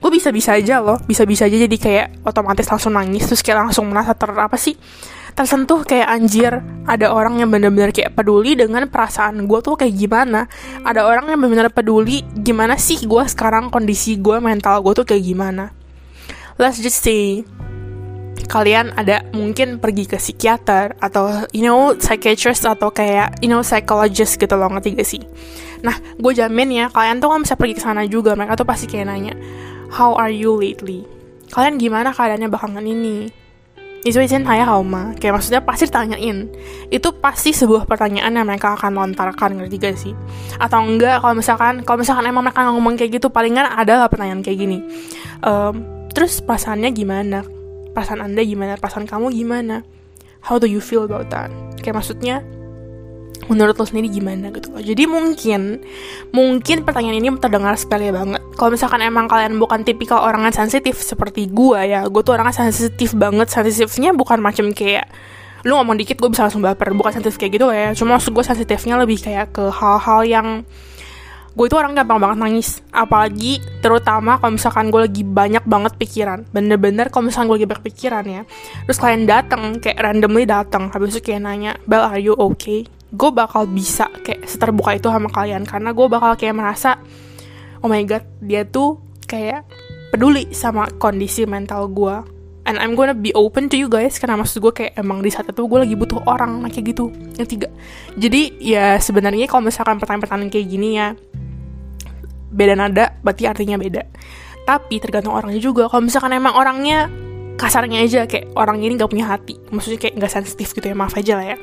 gue 0.00 0.10
bisa 0.10 0.32
bisa 0.32 0.56
aja 0.56 0.80
loh 0.80 0.96
bisa 1.04 1.28
bisa 1.28 1.44
aja 1.44 1.56
jadi 1.68 1.76
kayak 1.76 2.06
otomatis 2.24 2.64
langsung 2.64 2.96
nangis 2.96 3.28
terus 3.28 3.44
kayak 3.44 3.68
langsung 3.68 3.84
merasa 3.92 4.16
ter 4.16 4.32
apa 4.32 4.56
sih 4.56 4.72
tersentuh 5.34 5.82
kayak 5.82 6.08
anjir 6.08 6.62
ada 6.86 7.10
orang 7.10 7.42
yang 7.42 7.50
benar-benar 7.50 7.90
kayak 7.90 8.14
peduli 8.14 8.54
dengan 8.54 8.86
perasaan 8.86 9.44
gue 9.44 9.58
tuh 9.60 9.74
kayak 9.74 9.92
gimana 9.92 10.46
ada 10.86 11.04
orang 11.04 11.28
yang 11.28 11.42
benar-benar 11.42 11.74
peduli 11.74 12.22
gimana 12.38 12.78
sih 12.78 13.02
gue 13.02 13.22
sekarang 13.26 13.68
kondisi 13.68 14.16
gue 14.22 14.38
mental 14.38 14.80
gue 14.80 14.94
tuh 14.94 15.04
kayak 15.04 15.24
gimana. 15.26 15.74
Let's 16.54 16.78
just 16.78 17.02
say 17.02 17.42
kalian 18.44 18.92
ada 18.94 19.24
mungkin 19.32 19.78
pergi 19.80 20.04
ke 20.10 20.18
psikiater 20.20 20.98
atau 20.98 21.46
you 21.54 21.64
know 21.64 21.94
psychiatrist 21.96 22.66
atau 22.68 22.90
kayak 22.90 23.38
you 23.40 23.48
know 23.48 23.62
psychologist 23.64 24.36
gitu 24.36 24.54
loh 24.54 24.68
ngerti 24.70 24.94
gak 24.94 25.08
sih? 25.08 25.22
Nah 25.82 25.96
gue 26.18 26.32
jamin 26.34 26.70
ya 26.70 26.86
kalian 26.90 27.22
tuh 27.22 27.32
kan 27.32 27.40
bisa 27.42 27.54
pergi 27.54 27.74
ke 27.78 27.82
sana 27.82 28.04
juga 28.06 28.34
mereka 28.34 28.58
tuh 28.58 28.66
pasti 28.68 28.90
kayak 28.90 29.06
nanya 29.10 29.34
how 29.94 30.18
are 30.18 30.32
you 30.32 30.54
lately? 30.54 31.06
Kalian 31.54 31.78
gimana 31.78 32.10
keadaannya 32.10 32.50
belakangan 32.50 32.84
ini? 32.84 33.30
Itu 34.04 34.20
izin 34.20 34.44
saya 34.44 34.68
Hauma 34.68 35.16
kayak 35.16 35.40
maksudnya 35.40 35.64
pasti 35.64 35.88
ditanyain. 35.88 36.52
Itu 36.92 37.16
pasti 37.16 37.56
sebuah 37.56 37.88
pertanyaan 37.88 38.36
yang 38.36 38.44
mereka 38.44 38.76
akan 38.76 38.92
lontarkan 38.92 39.56
ngerti 39.56 39.76
gak 39.80 39.96
sih? 39.96 40.12
Atau 40.60 40.84
enggak 40.84 41.24
kalau 41.24 41.32
misalkan 41.38 41.80
kalau 41.86 42.04
misalkan 42.04 42.28
emang 42.28 42.44
mereka 42.44 42.68
ngomong 42.68 43.00
kayak 43.00 43.16
gitu 43.16 43.32
palingan 43.32 43.64
ada 43.64 44.04
pertanyaan 44.10 44.44
kayak 44.44 44.58
gini. 44.60 44.78
Um, 45.40 45.86
terus 46.12 46.44
perasaannya 46.44 46.90
gimana 46.92 47.53
perasaan 47.94 48.20
anda 48.20 48.42
gimana 48.42 48.74
perasaan 48.76 49.06
kamu 49.06 49.30
gimana 49.30 49.86
how 50.44 50.58
do 50.58 50.66
you 50.66 50.82
feel 50.82 51.06
about 51.06 51.30
that 51.30 51.48
kayak 51.80 51.96
maksudnya 51.96 52.42
menurut 53.48 53.76
lo 53.76 53.84
sendiri 53.84 54.08
gimana 54.08 54.48
gitu 54.54 54.72
loh. 54.72 54.80
Jadi 54.80 55.04
mungkin 55.04 55.84
mungkin 56.32 56.76
pertanyaan 56.84 57.20
ini 57.20 57.28
terdengar 57.36 57.76
sepele 57.76 58.08
banget. 58.08 58.40
Kalau 58.56 58.70
misalkan 58.72 59.04
emang 59.04 59.28
kalian 59.28 59.60
bukan 59.60 59.84
tipikal 59.84 60.24
orang 60.24 60.48
yang 60.48 60.56
sensitif 60.56 60.96
seperti 61.00 61.52
gue 61.52 61.80
ya, 61.84 62.06
gue 62.08 62.22
tuh 62.24 62.32
orangnya 62.36 62.56
sensitif 62.56 63.12
banget. 63.12 63.52
Sensitifnya 63.52 64.16
bukan 64.16 64.40
macam 64.40 64.72
kayak 64.72 65.08
lu 65.64 65.76
ngomong 65.80 65.96
dikit 65.96 66.20
gue 66.20 66.28
bisa 66.28 66.44
langsung 66.48 66.60
baper, 66.60 66.92
bukan 66.92 67.20
sensitif 67.20 67.36
kayak 67.40 67.52
gitu 67.56 67.66
ya. 67.72 67.92
Cuma 67.96 68.16
maksud 68.16 68.32
gue 68.32 68.44
sensitifnya 68.44 69.00
lebih 69.00 69.20
kayak 69.20 69.52
ke 69.52 69.64
hal-hal 69.72 70.20
yang 70.24 70.48
gue 71.54 71.66
itu 71.70 71.76
orang 71.78 71.94
gampang 71.94 72.18
banget 72.18 72.38
nangis. 72.42 72.82
Apalagi 72.90 73.62
terutama 73.78 74.42
kalau 74.42 74.58
misalkan 74.58 74.90
gue 74.90 75.00
lagi 75.06 75.22
banyak 75.22 75.64
banget 75.64 75.94
pikiran. 75.94 76.42
Bener-bener 76.50 77.08
kalau 77.14 77.30
misalkan 77.30 77.46
gue 77.46 77.56
lagi 77.62 77.68
banyak 77.70 77.86
pikiran 77.86 78.24
ya. 78.26 78.42
Terus 78.90 78.98
kalian 78.98 79.22
datang 79.30 79.78
kayak 79.78 79.98
randomly 80.02 80.44
datang 80.44 80.90
habis 80.90 81.14
itu 81.14 81.30
kayak 81.30 81.46
nanya 81.46 81.72
Bel 81.86 82.02
are 82.02 82.18
you 82.18 82.34
okay? 82.34 82.82
Gue 83.14 83.30
bakal 83.30 83.70
bisa 83.70 84.10
kayak 84.26 84.50
seterbuka 84.50 84.98
itu 84.98 85.06
sama 85.06 85.30
kalian. 85.30 85.62
Karena 85.62 85.94
gue 85.94 86.06
bakal 86.10 86.34
kayak 86.34 86.58
merasa 86.58 86.98
oh 87.80 87.88
my 87.88 88.02
god 88.02 88.26
dia 88.42 88.66
tuh 88.66 88.98
kayak 89.30 89.62
peduli 90.10 90.50
sama 90.50 90.90
kondisi 90.98 91.46
mental 91.46 91.86
gue. 91.86 92.34
And 92.64 92.80
I'm 92.80 92.96
gonna 92.96 93.12
be 93.12 93.28
open 93.36 93.68
to 93.70 93.76
you 93.78 93.86
guys. 93.86 94.18
Karena 94.18 94.34
maksud 94.42 94.58
gue 94.58 94.74
kayak 94.74 94.98
emang 94.98 95.22
di 95.22 95.30
saat 95.30 95.46
itu 95.46 95.62
gue 95.62 95.78
lagi 95.86 95.94
butuh 95.94 96.18
orang 96.26 96.66
kayak 96.66 96.98
gitu. 96.98 97.14
Yang 97.38 97.48
tiga. 97.54 97.68
Jadi 98.18 98.58
ya 98.58 98.98
sebenarnya 98.98 99.46
kalau 99.46 99.70
misalkan 99.70 100.02
pertanyaan-pertanyaan 100.02 100.50
kayak 100.50 100.66
gini 100.66 100.98
ya 100.98 101.14
beda 102.54 102.78
nada 102.78 103.18
berarti 103.20 103.50
artinya 103.50 103.76
beda. 103.76 104.02
Tapi 104.64 104.96
tergantung 105.02 105.34
orangnya 105.34 105.60
juga. 105.60 105.90
Kalau 105.90 106.06
misalkan 106.06 106.32
emang 106.32 106.56
orangnya 106.56 107.10
kasarnya 107.54 108.02
aja 108.02 108.20
kayak 108.26 108.50
orang 108.58 108.82
ini 108.82 108.98
gak 108.98 109.10
punya 109.14 109.30
hati 109.30 109.54
maksudnya 109.70 109.98
kayak 110.02 110.18
gak 110.18 110.32
sensitif 110.42 110.74
gitu 110.74 110.90
ya 110.90 110.96
maaf 110.96 111.14
aja 111.14 111.38
lah 111.38 111.46
ya. 111.54 111.56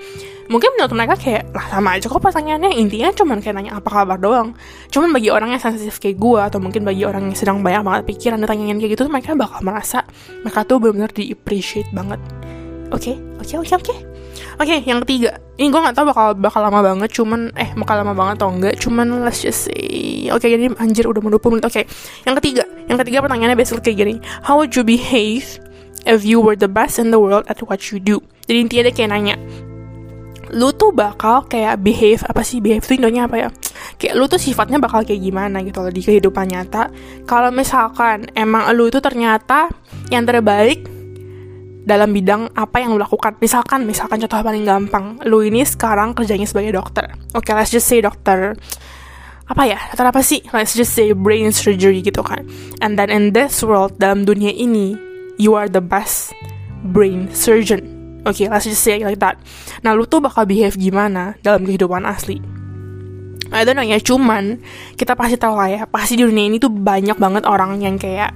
Mungkin 0.47 0.75
menurut 0.75 0.91
mereka 0.95 1.15
kayak 1.15 1.51
lah 1.55 1.65
sama 1.71 1.95
aja 1.95 2.11
kok 2.11 2.19
pertanyaannya. 2.19 2.75
Intinya 2.75 3.09
cuman 3.15 3.39
kayak 3.39 3.55
nanya 3.55 3.71
apa 3.79 3.87
kabar? 3.87 4.19
doang. 4.19 4.51
Cuman 4.91 5.15
bagi 5.15 5.31
orang 5.31 5.55
yang 5.55 5.63
sensitif 5.63 5.99
kayak 5.99 6.19
gue 6.19 6.39
atau 6.43 6.59
mungkin 6.59 6.83
bagi 6.83 7.07
orang 7.07 7.31
yang 7.31 7.37
sedang 7.39 7.63
banyak 7.63 7.83
banget 7.87 8.01
pikiran 8.11 8.39
ditanyain 8.43 8.75
kayak 8.79 8.91
gitu 8.99 9.07
mereka 9.07 9.31
bakal 9.35 9.63
merasa 9.63 10.03
mereka 10.43 10.67
tuh 10.67 10.83
benar-benar 10.83 11.11
di 11.15 11.31
appreciate 11.31 11.87
banget 11.95 12.19
oke 12.91 13.13
oke 13.41 13.55
oke 13.63 13.73
oke. 13.81 13.95
Oke 14.59 14.75
yang 14.85 15.01
ketiga. 15.07 15.41
Ini 15.57 15.73
gue 15.73 15.81
nggak 15.81 15.95
tahu 15.97 16.05
bakal 16.13 16.25
bakal 16.37 16.61
lama 16.61 16.79
banget 16.85 17.09
cuman 17.13 17.49
eh 17.57 17.73
bakal 17.73 18.01
lama 18.01 18.13
banget 18.13 18.35
atau 18.41 18.49
enggak 18.53 18.75
cuman 18.77 19.25
let's 19.25 19.41
just 19.41 19.69
say 19.69 20.29
oke 20.29 20.41
okay, 20.41 20.53
jadi 20.53 20.73
anjir 20.77 21.09
udah 21.09 21.21
mau 21.21 21.33
20 21.33 21.57
menit 21.57 21.65
oke. 21.65 21.73
Okay. 21.73 21.85
yang 22.25 22.35
ketiga 22.37 22.63
yang 22.85 22.97
ketiga 23.01 23.17
pertanyaannya 23.25 23.57
basically 23.57 23.83
kayak 23.83 23.97
gini. 24.05 24.15
How 24.45 24.59
would 24.61 24.73
you 24.75 24.85
behave 24.85 25.61
if 26.05 26.25
you 26.25 26.41
were 26.41 26.57
the 26.57 26.69
best 26.69 26.97
in 26.97 27.11
the 27.11 27.19
world 27.19 27.45
at 27.47 27.61
what 27.65 27.81
you 27.91 28.01
do. 28.01 28.21
Jadi 28.45 28.57
intinya 28.57 28.83
dia 28.89 28.93
kayak 28.93 29.09
nanya, 29.13 29.35
lu 30.51 30.73
tuh 30.73 30.91
bakal 30.91 31.45
kayak 31.47 31.79
behave 31.79 32.21
apa 32.27 32.41
sih 32.41 32.59
behave 32.59 32.83
itu 32.83 32.97
indonya 32.97 33.29
apa 33.29 33.37
ya? 33.37 33.49
Kayak 34.01 34.13
lu 34.17 34.25
tuh 34.27 34.41
sifatnya 34.41 34.81
bakal 34.81 35.05
kayak 35.05 35.21
gimana 35.21 35.61
gitu 35.61 35.79
loh 35.79 35.93
di 35.93 36.01
kehidupan 36.01 36.49
nyata. 36.49 36.89
Kalau 37.29 37.53
misalkan 37.53 38.27
emang 38.33 38.67
lu 38.73 38.89
itu 38.89 38.99
ternyata 38.99 39.69
yang 40.09 40.25
terbaik 40.25 40.90
dalam 41.81 42.13
bidang 42.13 42.53
apa 42.53 42.77
yang 42.77 42.93
lu 42.93 43.01
lakukan 43.01 43.37
misalkan 43.41 43.85
misalkan 43.89 44.21
contoh 44.21 44.41
paling 44.45 44.63
gampang 44.63 45.17
lu 45.25 45.41
ini 45.41 45.65
sekarang 45.65 46.13
kerjanya 46.13 46.45
sebagai 46.45 46.77
dokter 46.77 47.09
oke 47.33 47.41
okay, 47.41 47.53
let's 47.57 47.73
just 47.73 47.89
say 47.89 47.99
dokter 47.99 48.53
apa 49.49 49.63
ya 49.65 49.79
dokter 49.89 50.05
apa 50.07 50.21
sih 50.21 50.45
let's 50.53 50.77
just 50.77 50.93
say 50.93 51.11
brain 51.11 51.49
surgery 51.49 52.05
gitu 52.05 52.21
kan 52.21 52.45
and 52.85 52.95
then 53.01 53.09
in 53.09 53.33
this 53.33 53.65
world 53.65 53.97
dalam 53.97 54.23
dunia 54.23 54.53
ini 54.53 54.93
you 55.41 55.57
are 55.57 55.65
the 55.65 55.81
best 55.81 56.37
brain 56.85 57.29
surgeon. 57.33 57.81
Oke, 58.21 58.45
okay, 58.45 58.47
let's 58.49 58.69
just 58.69 58.85
say 58.85 59.01
like 59.01 59.17
that. 59.17 59.41
Nah, 59.81 59.97
lu 59.97 60.05
tuh 60.05 60.21
bakal 60.21 60.45
behave 60.45 60.77
gimana 60.77 61.37
dalam 61.41 61.65
kehidupan 61.65 62.05
asli? 62.05 62.37
I 63.51 63.65
don't 63.67 63.75
know 63.75 63.83
ya, 63.83 63.99
cuman 63.99 64.61
kita 64.95 65.17
pasti 65.17 65.35
tahu 65.35 65.57
lah 65.57 65.67
ya, 65.67 65.81
pasti 65.89 66.15
di 66.15 66.23
dunia 66.23 66.47
ini 66.47 66.61
tuh 66.61 66.71
banyak 66.71 67.17
banget 67.19 67.43
orang 67.49 67.81
yang 67.83 67.99
kayak 67.99 68.31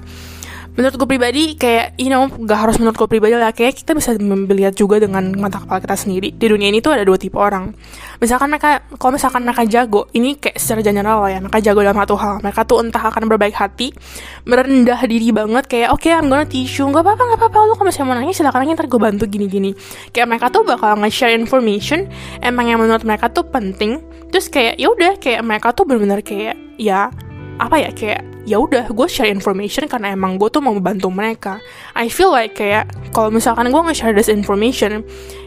menurut 0.76 0.96
gue 1.00 1.08
pribadi 1.08 1.56
kayak 1.56 1.96
you 1.96 2.12
know 2.12 2.28
gak 2.28 2.68
harus 2.68 2.76
menurut 2.78 2.96
gue 3.00 3.10
pribadi 3.10 3.34
lah. 3.36 3.56
Kayak 3.56 3.80
kita 3.82 3.96
bisa 3.96 4.14
melihat 4.20 4.76
juga 4.76 5.00
dengan 5.00 5.32
mata 5.40 5.64
kepala 5.64 5.80
kita 5.80 5.96
sendiri. 5.96 6.36
Di 6.36 6.48
dunia 6.52 6.68
ini 6.70 6.84
tuh 6.84 6.94
ada 6.94 7.04
dua 7.08 7.16
tipe 7.16 7.40
orang. 7.40 7.72
Misalkan 8.20 8.52
mereka 8.52 8.84
kalau 9.00 9.16
misalkan 9.16 9.42
mereka 9.48 9.64
jago 9.66 10.12
ini 10.12 10.36
kayak 10.36 10.60
secara 10.60 10.82
general 10.84 11.26
ya. 11.32 11.40
Mereka 11.40 11.58
jago 11.64 11.80
dalam 11.82 11.98
satu 11.98 12.16
hal. 12.20 12.36
Mereka 12.44 12.62
tuh 12.68 12.78
entah 12.84 13.04
akan 13.04 13.24
berbaik 13.32 13.56
hati 13.56 13.96
merendah 14.44 15.00
diri 15.08 15.32
banget 15.32 15.64
kayak 15.66 15.90
oke 15.96 16.04
okay, 16.04 16.12
I'm 16.14 16.28
gonna 16.28 16.46
teach 16.46 16.78
you. 16.78 16.92
Gak 16.92 17.02
apa-apa 17.02 17.24
gak 17.36 17.40
apa-apa. 17.40 17.58
Lo 17.72 17.74
kalau 17.80 17.88
misalnya 17.90 18.08
mau 18.12 18.16
nanya 18.20 18.36
silakan 18.36 18.60
nanya 18.68 18.74
ntar 18.84 18.88
gue 18.92 19.00
bantu 19.00 19.24
gini-gini. 19.26 19.72
Kayak 20.12 20.28
mereka 20.28 20.48
tuh 20.52 20.68
bakal 20.68 21.00
nge-share 21.00 21.34
information 21.34 22.12
emang 22.44 22.68
yang 22.68 22.80
menurut 22.84 23.08
mereka 23.08 23.32
tuh 23.32 23.48
penting. 23.48 24.04
Terus 24.30 24.52
kayak 24.52 24.76
ya 24.76 24.92
udah 24.92 25.16
kayak 25.18 25.42
mereka 25.42 25.72
tuh 25.72 25.88
benar-benar 25.88 26.20
kayak 26.20 26.60
ya 26.76 27.08
apa 27.56 27.76
ya 27.80 27.90
kayak 27.92 28.22
ya 28.46 28.62
udah 28.62 28.94
gue 28.94 29.08
share 29.10 29.32
information 29.32 29.90
karena 29.90 30.14
emang 30.14 30.38
gue 30.38 30.48
tuh 30.54 30.62
mau 30.62 30.76
membantu 30.76 31.10
mereka. 31.10 31.58
I 31.98 32.08
feel 32.12 32.30
like 32.30 32.56
kayak 32.56 32.92
kalau 33.10 33.34
misalkan 33.34 33.74
gue 33.74 33.82
nge-share 33.82 34.14
this 34.14 34.30
information 34.30 35.02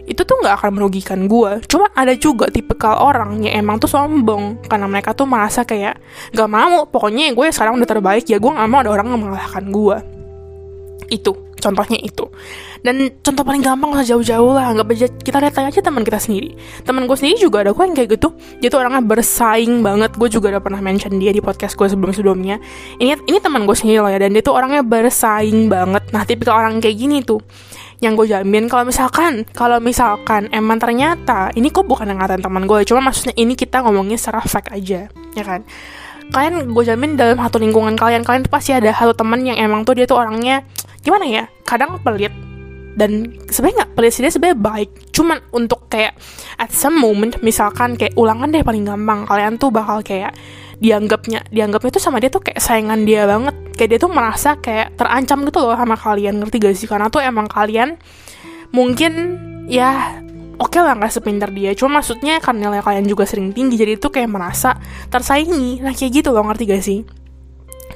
itu 0.08 0.24
tuh 0.24 0.40
nggak 0.40 0.64
akan 0.64 0.70
merugikan 0.72 1.28
gue 1.28 1.60
cuma 1.68 1.92
ada 1.92 2.16
juga 2.16 2.48
tipikal 2.48 2.96
orang 2.96 3.44
yang 3.44 3.60
emang 3.60 3.76
tuh 3.76 3.92
sombong 3.92 4.56
karena 4.66 4.88
mereka 4.88 5.12
tuh 5.14 5.28
merasa 5.28 5.62
kayak 5.62 6.00
gak 6.34 6.50
mau. 6.50 6.88
Pokoknya 6.90 7.32
gue 7.32 7.46
sekarang 7.54 7.78
udah 7.78 7.88
terbaik 7.88 8.24
ya 8.26 8.42
gue 8.42 8.50
gak 8.50 8.68
mau 8.68 8.82
ada 8.82 8.90
orang 8.90 9.14
yang 9.14 9.20
mengalahkan 9.20 9.64
gue 9.70 9.96
itu 11.08 11.47
contohnya 11.58 11.98
itu. 12.00 12.26
Dan 12.80 13.10
contoh 13.20 13.42
paling 13.42 13.62
gampang 13.62 13.90
lah 13.90 14.06
jauh-jauh 14.06 14.54
lah. 14.54 14.70
Nggak 14.74 14.86
belajar 14.86 15.08
kita 15.18 15.38
lihat 15.42 15.54
aja 15.58 15.80
teman 15.82 16.02
kita 16.06 16.18
sendiri. 16.22 16.54
Teman 16.86 17.04
gue 17.10 17.16
sendiri 17.18 17.36
juga 17.38 17.66
ada 17.66 17.74
gue 17.74 17.84
yang 17.84 17.96
kayak 17.98 18.08
gitu. 18.18 18.28
Dia 18.62 18.68
tuh 18.70 18.80
orangnya 18.82 19.02
bersaing 19.02 19.82
banget. 19.82 20.10
Gue 20.14 20.28
juga 20.30 20.54
udah 20.54 20.62
pernah 20.62 20.80
mention 20.80 21.18
dia 21.18 21.34
di 21.34 21.42
podcast 21.42 21.74
gue 21.74 21.86
sebelum-sebelumnya. 21.90 22.56
Ini 23.02 23.26
ini 23.26 23.38
teman 23.42 23.66
gue 23.66 23.76
sendiri 23.76 23.98
loh 24.02 24.10
ya 24.10 24.18
dan 24.22 24.30
dia 24.32 24.42
tuh 24.42 24.54
orangnya 24.54 24.86
bersaing 24.86 25.66
banget. 25.66 26.08
Nah 26.14 26.22
tipikal 26.24 26.58
orang 26.58 26.78
kayak 26.78 26.96
gini 26.96 27.20
tuh 27.26 27.42
yang 27.98 28.14
gue 28.14 28.30
jamin 28.30 28.70
kalau 28.70 28.86
misalkan 28.86 29.42
kalau 29.50 29.82
misalkan 29.82 30.46
emang 30.54 30.78
ternyata 30.78 31.50
ini 31.58 31.66
kok 31.74 31.82
bukan 31.82 32.06
yang 32.06 32.22
ngatain 32.22 32.42
teman 32.42 32.62
gue 32.70 32.86
cuma 32.86 33.02
maksudnya 33.10 33.34
ini 33.34 33.58
kita 33.58 33.82
ngomongnya 33.82 34.14
secara 34.14 34.42
fact 34.46 34.70
aja 34.70 35.10
ya 35.10 35.44
kan? 35.44 35.66
Kalian 36.28 36.76
gue 36.76 36.84
jamin 36.84 37.16
dalam 37.16 37.40
satu 37.40 37.56
lingkungan 37.56 37.96
kalian 37.96 38.20
kalian 38.20 38.44
tuh 38.44 38.52
pasti 38.52 38.76
ada 38.76 38.92
satu 38.92 39.16
teman 39.16 39.40
yang 39.42 39.56
emang 39.56 39.82
tuh 39.82 39.96
dia 39.96 40.04
tuh 40.04 40.20
orangnya 40.20 40.62
gimana 41.02 41.24
ya? 41.26 41.44
Kadang 41.62 42.00
pelit 42.02 42.32
dan 42.98 43.30
sebenarnya 43.46 43.86
nggak 43.86 43.92
pelit 43.94 44.10
sih 44.10 44.22
dia 44.26 44.32
sebenarnya 44.34 44.58
baik. 44.58 44.90
Cuman 45.14 45.38
untuk 45.54 45.86
kayak 45.86 46.18
at 46.58 46.74
some 46.74 46.98
moment 46.98 47.38
misalkan 47.46 47.94
kayak 47.94 48.18
ulangan 48.18 48.50
deh 48.50 48.66
paling 48.66 48.82
gampang 48.82 49.22
kalian 49.22 49.54
tuh 49.54 49.70
bakal 49.70 50.02
kayak 50.02 50.34
dianggapnya 50.82 51.46
dianggapnya 51.50 51.90
tuh 51.94 52.02
sama 52.02 52.18
dia 52.18 52.30
tuh 52.30 52.42
kayak 52.42 52.58
saingan 52.58 53.06
dia 53.06 53.22
banget. 53.30 53.54
Kayak 53.78 53.88
dia 53.94 54.00
tuh 54.02 54.10
merasa 54.10 54.58
kayak 54.58 54.98
terancam 54.98 55.46
gitu 55.46 55.58
loh 55.62 55.78
sama 55.78 55.94
kalian 55.94 56.42
ngerti 56.42 56.56
gak 56.58 56.74
sih? 56.74 56.90
Karena 56.90 57.06
tuh 57.06 57.22
emang 57.22 57.46
kalian 57.46 57.94
mungkin 58.74 59.12
ya 59.70 60.18
oke 60.58 60.74
okay 60.74 60.82
lah 60.82 60.98
nggak 60.98 61.14
sepintar 61.14 61.54
dia. 61.54 61.70
Cuma 61.78 62.02
maksudnya 62.02 62.42
karena 62.42 62.66
nilai 62.66 62.82
kalian 62.82 63.06
juga 63.06 63.30
sering 63.30 63.54
tinggi 63.54 63.78
jadi 63.78 63.94
itu 63.94 64.10
kayak 64.10 64.26
merasa 64.26 64.74
tersaingi. 65.06 65.86
Nah 65.86 65.94
kayak 65.94 66.10
gitu 66.18 66.34
loh 66.34 66.42
ngerti 66.50 66.64
gak 66.66 66.82
sih 66.82 67.00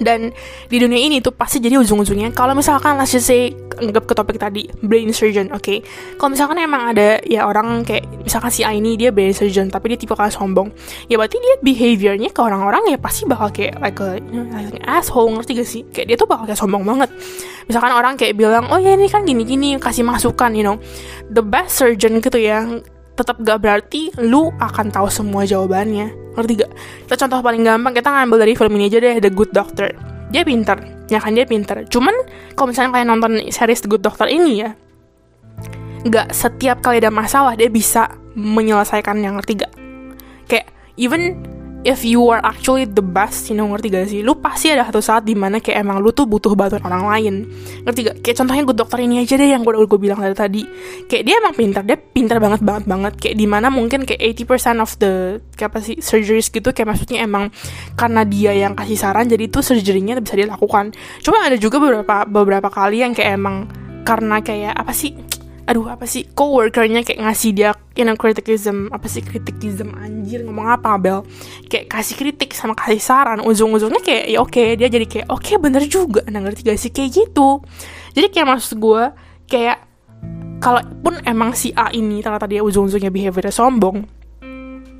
dan 0.03 0.31
di 0.69 0.77
dunia 0.79 0.99
ini 0.99 1.19
tuh 1.19 1.35
pasti 1.35 1.59
jadi 1.59 1.79
ujung-ujungnya 1.79 2.35
kalau 2.35 2.55
misalkan 2.55 2.99
let's 2.99 3.15
just 3.15 3.27
say 3.27 3.51
anggap 3.79 4.05
ke 4.07 4.15
topik 4.15 4.37
tadi 4.38 4.69
brain 4.85 5.11
surgeon 5.11 5.51
oke 5.51 5.62
okay? 5.62 5.79
kalau 6.21 6.37
misalkan 6.37 6.61
emang 6.61 6.95
ada 6.95 7.19
ya 7.25 7.49
orang 7.49 7.83
kayak 7.83 8.07
misalkan 8.23 8.51
si 8.53 8.62
A 8.62 8.71
ini 8.71 8.95
dia 8.95 9.11
brain 9.11 9.35
surgeon 9.35 9.73
tapi 9.73 9.95
dia 9.95 9.99
tipe 9.99 10.15
kalah 10.15 10.31
sombong 10.31 10.71
ya 11.09 11.17
berarti 11.17 11.41
dia 11.41 11.55
behaviornya 11.62 12.31
ke 12.31 12.41
orang-orang 12.43 12.93
ya 12.93 12.99
pasti 13.01 13.25
bakal 13.25 13.49
kayak 13.51 13.81
like 13.81 13.99
a, 13.99 14.21
like 14.53 14.75
an 14.77 14.85
asshole 14.87 15.29
ngerti 15.33 15.53
gak 15.59 15.69
sih? 15.69 15.83
Kayak 15.91 16.07
dia 16.12 16.17
tuh 16.17 16.29
bakal 16.29 16.45
kayak 16.49 16.61
sombong 16.61 16.85
banget. 16.85 17.11
Misalkan 17.67 17.93
orang 17.95 18.15
kayak 18.19 18.35
bilang 18.37 18.69
oh 18.69 18.79
ya 18.79 18.95
ini 18.95 19.09
kan 19.09 19.25
gini-gini 19.25 19.79
kasih 19.81 20.05
masukan 20.05 20.53
you 20.53 20.65
know. 20.65 20.77
The 21.33 21.43
best 21.43 21.81
surgeon 21.81 22.21
gitu 22.21 22.38
ya 22.38 22.65
tetap 23.12 23.37
gak 23.45 23.61
berarti 23.61 24.12
lu 24.25 24.49
akan 24.57 24.88
tahu 24.88 25.09
semua 25.12 25.45
jawabannya 25.45 26.22
ngerti 26.33 26.53
gak? 26.64 26.73
kita 27.09 27.14
contoh 27.27 27.38
paling 27.45 27.62
gampang 27.62 27.92
kita 27.92 28.09
ngambil 28.09 28.38
dari 28.49 28.53
film 28.57 28.73
ini 28.81 28.85
aja 28.88 28.99
deh 29.01 29.16
The 29.21 29.31
Good 29.33 29.53
Doctor. 29.53 29.88
Dia 30.33 30.42
pinter 30.49 30.79
ya 31.12 31.21
kan? 31.21 31.33
Dia 31.37 31.45
pinter 31.45 31.85
cuman 31.87 32.14
kalau 32.57 32.73
misalnya 32.73 32.90
kalian 32.97 33.09
nonton 33.12 33.33
series 33.53 33.85
The 33.85 33.88
Good 33.92 34.03
Doctor 34.05 34.27
ini 34.33 34.64
ya 34.64 34.73
nggak 36.03 36.35
setiap 36.35 36.83
kali 36.83 36.99
ada 36.99 37.14
masalah 37.14 37.55
dia 37.55 37.71
bisa 37.71 38.11
menyelesaikan 38.35 39.23
yang 39.23 39.38
ngerti 39.38 39.62
gak? 39.62 39.73
Kayak 40.51 40.66
even 40.99 41.38
if 41.83 42.07
you 42.07 42.23
are 42.31 42.42
actually 42.42 42.87
the 42.87 43.03
best, 43.03 43.51
you 43.51 43.57
know, 43.59 43.66
ngerti 43.71 43.87
gak 43.90 44.07
sih? 44.11 44.21
Lu 44.23 44.38
pasti 44.38 44.71
ada 44.71 44.87
satu 44.87 45.03
saat 45.03 45.23
di 45.27 45.35
mana 45.35 45.59
kayak 45.59 45.83
emang 45.83 45.99
lu 45.99 46.14
tuh 46.14 46.27
butuh 46.27 46.55
bantuan 46.55 46.83
orang 46.87 47.05
lain. 47.11 47.35
Ngerti 47.87 48.01
gak? 48.07 48.16
Kayak 48.23 48.37
contohnya 48.42 48.62
gue 48.66 48.77
dokter 48.77 48.99
ini 49.03 49.14
aja 49.23 49.35
deh 49.35 49.49
yang 49.51 49.62
gue 49.66 49.75
gue 49.75 50.01
bilang 50.01 50.18
dari 50.23 50.35
tadi. 50.35 50.62
Kayak 51.11 51.23
dia 51.27 51.35
emang 51.42 51.55
pintar, 51.55 51.83
dia 51.83 51.99
pintar 51.99 52.38
banget 52.38 52.61
banget 52.62 52.85
banget. 52.87 53.12
Kayak 53.18 53.37
di 53.38 53.47
mana 53.47 53.66
mungkin 53.68 54.07
kayak 54.07 54.21
80% 54.47 54.85
of 54.85 54.90
the 55.03 55.12
kayak 55.59 55.68
apa 55.75 55.79
sih 55.83 55.97
surgeries 55.99 56.49
gitu 56.51 56.71
kayak 56.71 56.88
maksudnya 56.95 57.23
emang 57.27 57.51
karena 57.99 58.23
dia 58.27 58.55
yang 58.55 58.75
kasih 58.79 58.99
saran 58.99 59.27
jadi 59.27 59.51
itu 59.51 59.59
surgerynya 59.61 60.18
bisa 60.23 60.38
dia 60.38 60.47
lakukan. 60.47 60.95
Cuma 61.23 61.42
ada 61.42 61.59
juga 61.59 61.83
beberapa 61.83 62.27
beberapa 62.27 62.68
kali 62.71 63.03
yang 63.03 63.12
kayak 63.12 63.38
emang 63.38 63.66
karena 64.03 64.42
kayak 64.42 64.75
apa 64.75 64.90
sih 64.90 65.14
aduh 65.73 65.89
apa 65.89 66.05
sih? 66.05 66.29
Coworkernya 66.29 67.01
kayak 67.01 67.25
ngasih 67.25 67.51
dia 67.57 67.73
you 67.97 68.05
know 68.05 68.13
criticism. 68.13 68.93
Apa 68.93 69.09
sih 69.09 69.25
criticism 69.25 69.97
anjir? 69.97 70.45
Ngomong 70.45 70.69
apa 70.69 71.01
Bel? 71.01 71.25
Kayak 71.73 71.89
kasih 71.89 72.21
kritik 72.21 72.53
sama 72.53 72.77
kasih 72.77 73.01
saran. 73.01 73.41
Ujung-ujungnya 73.41 74.05
kayak 74.05 74.25
ya 74.29 74.39
oke 74.45 74.53
okay. 74.53 74.77
dia 74.77 74.93
jadi 74.93 75.09
kayak 75.09 75.27
oke 75.33 75.41
okay, 75.41 75.57
bener 75.57 75.89
juga. 75.89 76.21
Nah 76.29 76.45
ngerti 76.45 76.69
gak 76.69 76.77
sih? 76.77 76.93
Kayak 76.93 77.25
gitu. 77.25 77.65
Jadi 78.13 78.29
kayak 78.29 78.53
maksud 78.53 78.77
gue 78.77 79.03
kayak 79.49 79.81
kalaupun 80.61 81.25
emang 81.25 81.57
si 81.57 81.73
A 81.73 81.89
ini 81.89 82.21
ternyata 82.21 82.45
dia 82.45 82.61
ujung-ujungnya 82.61 83.09
behaviornya 83.09 83.51
sombong 83.51 84.05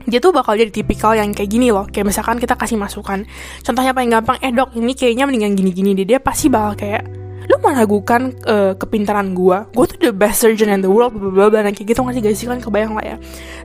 dia 0.03 0.19
tuh 0.19 0.35
bakal 0.35 0.59
jadi 0.59 0.75
tipikal 0.75 1.15
yang 1.15 1.31
kayak 1.31 1.47
gini 1.47 1.71
loh. 1.71 1.87
Kayak 1.87 2.11
misalkan 2.11 2.43
kita 2.43 2.59
kasih 2.59 2.75
masukan. 2.75 3.23
Contohnya 3.63 3.95
paling 3.95 4.11
gampang 4.11 4.35
eh 4.43 4.51
dok 4.51 4.75
ini 4.75 4.99
kayaknya 4.99 5.31
mendingan 5.31 5.55
gini-gini 5.55 5.95
dia, 5.95 6.17
dia 6.17 6.19
pasti 6.19 6.51
bakal 6.51 6.75
kayak 6.75 7.22
lu 7.51 7.57
meragukan 7.59 8.31
uh, 8.47 8.73
kepintaran 8.79 9.35
gue 9.35 9.59
gue 9.75 9.87
tuh 9.89 9.99
the 9.99 10.13
best 10.15 10.43
surgeon 10.43 10.71
in 10.71 10.81
the 10.83 10.91
world 10.91 11.15
bla 11.15 11.51
bla 11.51 11.67
kayak 11.71 11.95
gitu 11.95 12.01
nggak 12.03 12.15
sih? 12.15 12.23
Guys 12.23 12.43
kan 12.43 12.61
kebayang 12.63 12.93
lah 12.95 13.05
ya? 13.05 13.17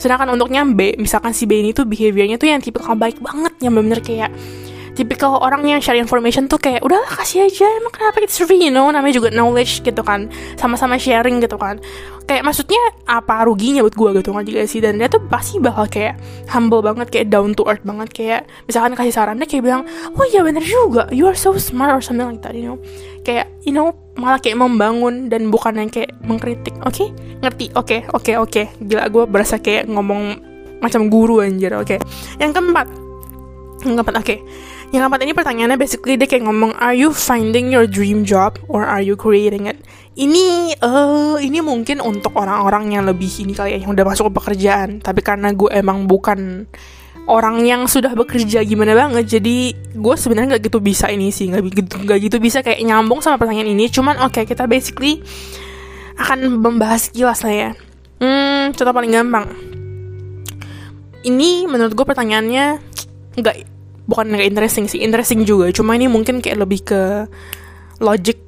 Sedangkan 0.02 0.34
untuk 0.34 0.50
nyambe 0.50 0.98
misalkan 0.98 1.34
si 1.34 1.46
B 1.46 1.62
ini 1.62 1.72
tuh 1.74 1.86
behaviornya 1.86 2.38
tuh 2.42 2.50
yang 2.50 2.62
tipe 2.62 2.80
baik 2.82 3.22
banget 3.22 3.54
yang 3.62 3.78
bener-bener 3.78 4.02
kayak 4.02 4.30
tipikal 4.98 5.38
orang 5.38 5.62
yang 5.62 5.78
share 5.78 6.02
information 6.02 6.50
tuh 6.50 6.58
kayak 6.58 6.82
udahlah 6.82 7.06
kasih 7.22 7.46
aja 7.46 7.70
emang 7.78 7.94
kenapa 7.94 8.18
kita 8.18 8.50
free 8.50 8.66
you 8.66 8.74
know 8.74 8.90
namanya 8.90 9.22
juga 9.22 9.30
knowledge 9.30 9.86
gitu 9.86 10.02
kan. 10.02 10.34
Sama-sama 10.58 10.98
sharing 10.98 11.38
gitu 11.38 11.54
kan. 11.62 11.78
Kayak 12.26 12.44
maksudnya 12.44 12.82
apa 13.06 13.46
ruginya 13.46 13.86
buat 13.86 13.94
gue 13.94 14.10
gitu 14.20 14.34
kan 14.34 14.44
juga 14.44 14.66
sih? 14.66 14.82
Dan 14.82 14.98
dia 14.98 15.06
tuh 15.06 15.22
pasti 15.30 15.62
bakal 15.62 15.86
kayak 15.86 16.18
humble 16.50 16.82
banget 16.82 17.14
kayak 17.14 17.30
down 17.30 17.54
to 17.54 17.62
earth 17.70 17.86
banget. 17.86 18.10
Kayak 18.10 18.42
misalkan 18.66 18.98
kasih 18.98 19.14
sarannya 19.14 19.46
kayak 19.46 19.64
bilang 19.64 19.86
oh 20.18 20.26
iya 20.26 20.42
bener 20.42 20.66
juga 20.66 21.06
you 21.14 21.30
are 21.30 21.38
so 21.38 21.54
smart 21.62 21.94
or 21.94 22.02
something 22.02 22.26
like 22.26 22.42
that 22.42 22.58
you 22.58 22.66
know. 22.66 22.82
Kayak 23.22 23.54
you 23.62 23.72
know 23.78 23.94
malah 24.18 24.42
kayak 24.42 24.58
membangun 24.58 25.30
dan 25.30 25.54
bukan 25.54 25.78
yang 25.78 25.94
kayak 25.94 26.18
mengkritik. 26.26 26.74
Oke? 26.82 27.06
Okay? 27.06 27.08
ngerti? 27.46 27.70
Oke 27.78 28.02
okay, 28.02 28.02
oke 28.10 28.26
okay, 28.26 28.36
oke. 28.42 28.50
Okay. 28.50 28.66
gila 28.82 29.06
gue 29.14 29.24
berasa 29.30 29.62
kayak 29.62 29.86
ngomong 29.86 30.42
macam 30.82 31.06
guru 31.06 31.46
anjir. 31.46 31.70
Oke. 31.78 31.96
Okay. 31.96 32.00
yang 32.42 32.50
keempat. 32.50 32.90
Yang 33.86 33.94
keempat 34.02 34.18
oke. 34.18 34.26
okay 34.26 34.40
yang 34.96 35.04
keempat 35.04 35.22
ini 35.28 35.34
pertanyaannya 35.36 35.76
basically 35.76 36.16
dia 36.16 36.32
kayak 36.32 36.48
ngomong 36.48 36.72
Are 36.80 36.96
you 36.96 37.12
finding 37.12 37.76
your 37.76 37.84
dream 37.84 38.24
job 38.24 38.56
or 38.72 38.88
are 38.88 39.04
you 39.04 39.20
creating 39.20 39.68
it? 39.68 39.84
Ini 40.16 40.80
uh, 40.80 41.36
ini 41.44 41.60
mungkin 41.60 42.00
untuk 42.00 42.32
orang-orang 42.40 42.96
yang 42.96 43.04
lebih 43.04 43.28
ini 43.44 43.52
kali 43.52 43.76
ya 43.76 43.84
yang 43.84 43.92
udah 43.92 44.06
masuk 44.08 44.32
ke 44.32 44.34
pekerjaan. 44.40 45.04
Tapi 45.04 45.20
karena 45.20 45.52
gue 45.52 45.68
emang 45.76 46.08
bukan 46.08 46.66
orang 47.28 47.60
yang 47.68 47.84
sudah 47.86 48.16
bekerja 48.16 48.64
gimana 48.64 48.96
banget 48.96 49.38
jadi 49.38 49.76
gue 49.76 50.16
sebenarnya 50.16 50.56
nggak 50.56 50.64
gitu 50.72 50.80
bisa 50.80 51.12
ini 51.12 51.30
sih 51.30 51.52
nggak 51.52 51.64
gitu 51.76 51.96
nggak 52.08 52.20
gitu 52.24 52.38
bisa 52.40 52.64
kayak 52.64 52.80
nyambung 52.80 53.20
sama 53.20 53.36
pertanyaan 53.36 53.76
ini 53.76 53.92
cuman 53.92 54.16
oke 54.24 54.32
okay, 54.32 54.44
kita 54.48 54.64
basically 54.64 55.20
akan 56.16 56.48
membahas 56.64 57.12
kilas 57.12 57.44
lah 57.44 57.52
ya 57.52 57.72
hmm 58.24 58.72
contoh 58.80 58.96
paling 58.96 59.12
gampang 59.12 59.46
ini 61.28 61.68
menurut 61.68 61.92
gue 61.92 62.06
pertanyaannya 62.08 62.80
nggak 63.36 63.77
bukan 64.08 64.34
nggak 64.34 64.48
interesting 64.48 64.88
sih 64.88 65.04
interesting 65.04 65.44
juga 65.44 65.70
cuma 65.76 65.94
ini 65.94 66.08
mungkin 66.08 66.40
kayak 66.40 66.58
lebih 66.64 66.80
ke 66.88 67.28
logic 68.00 68.40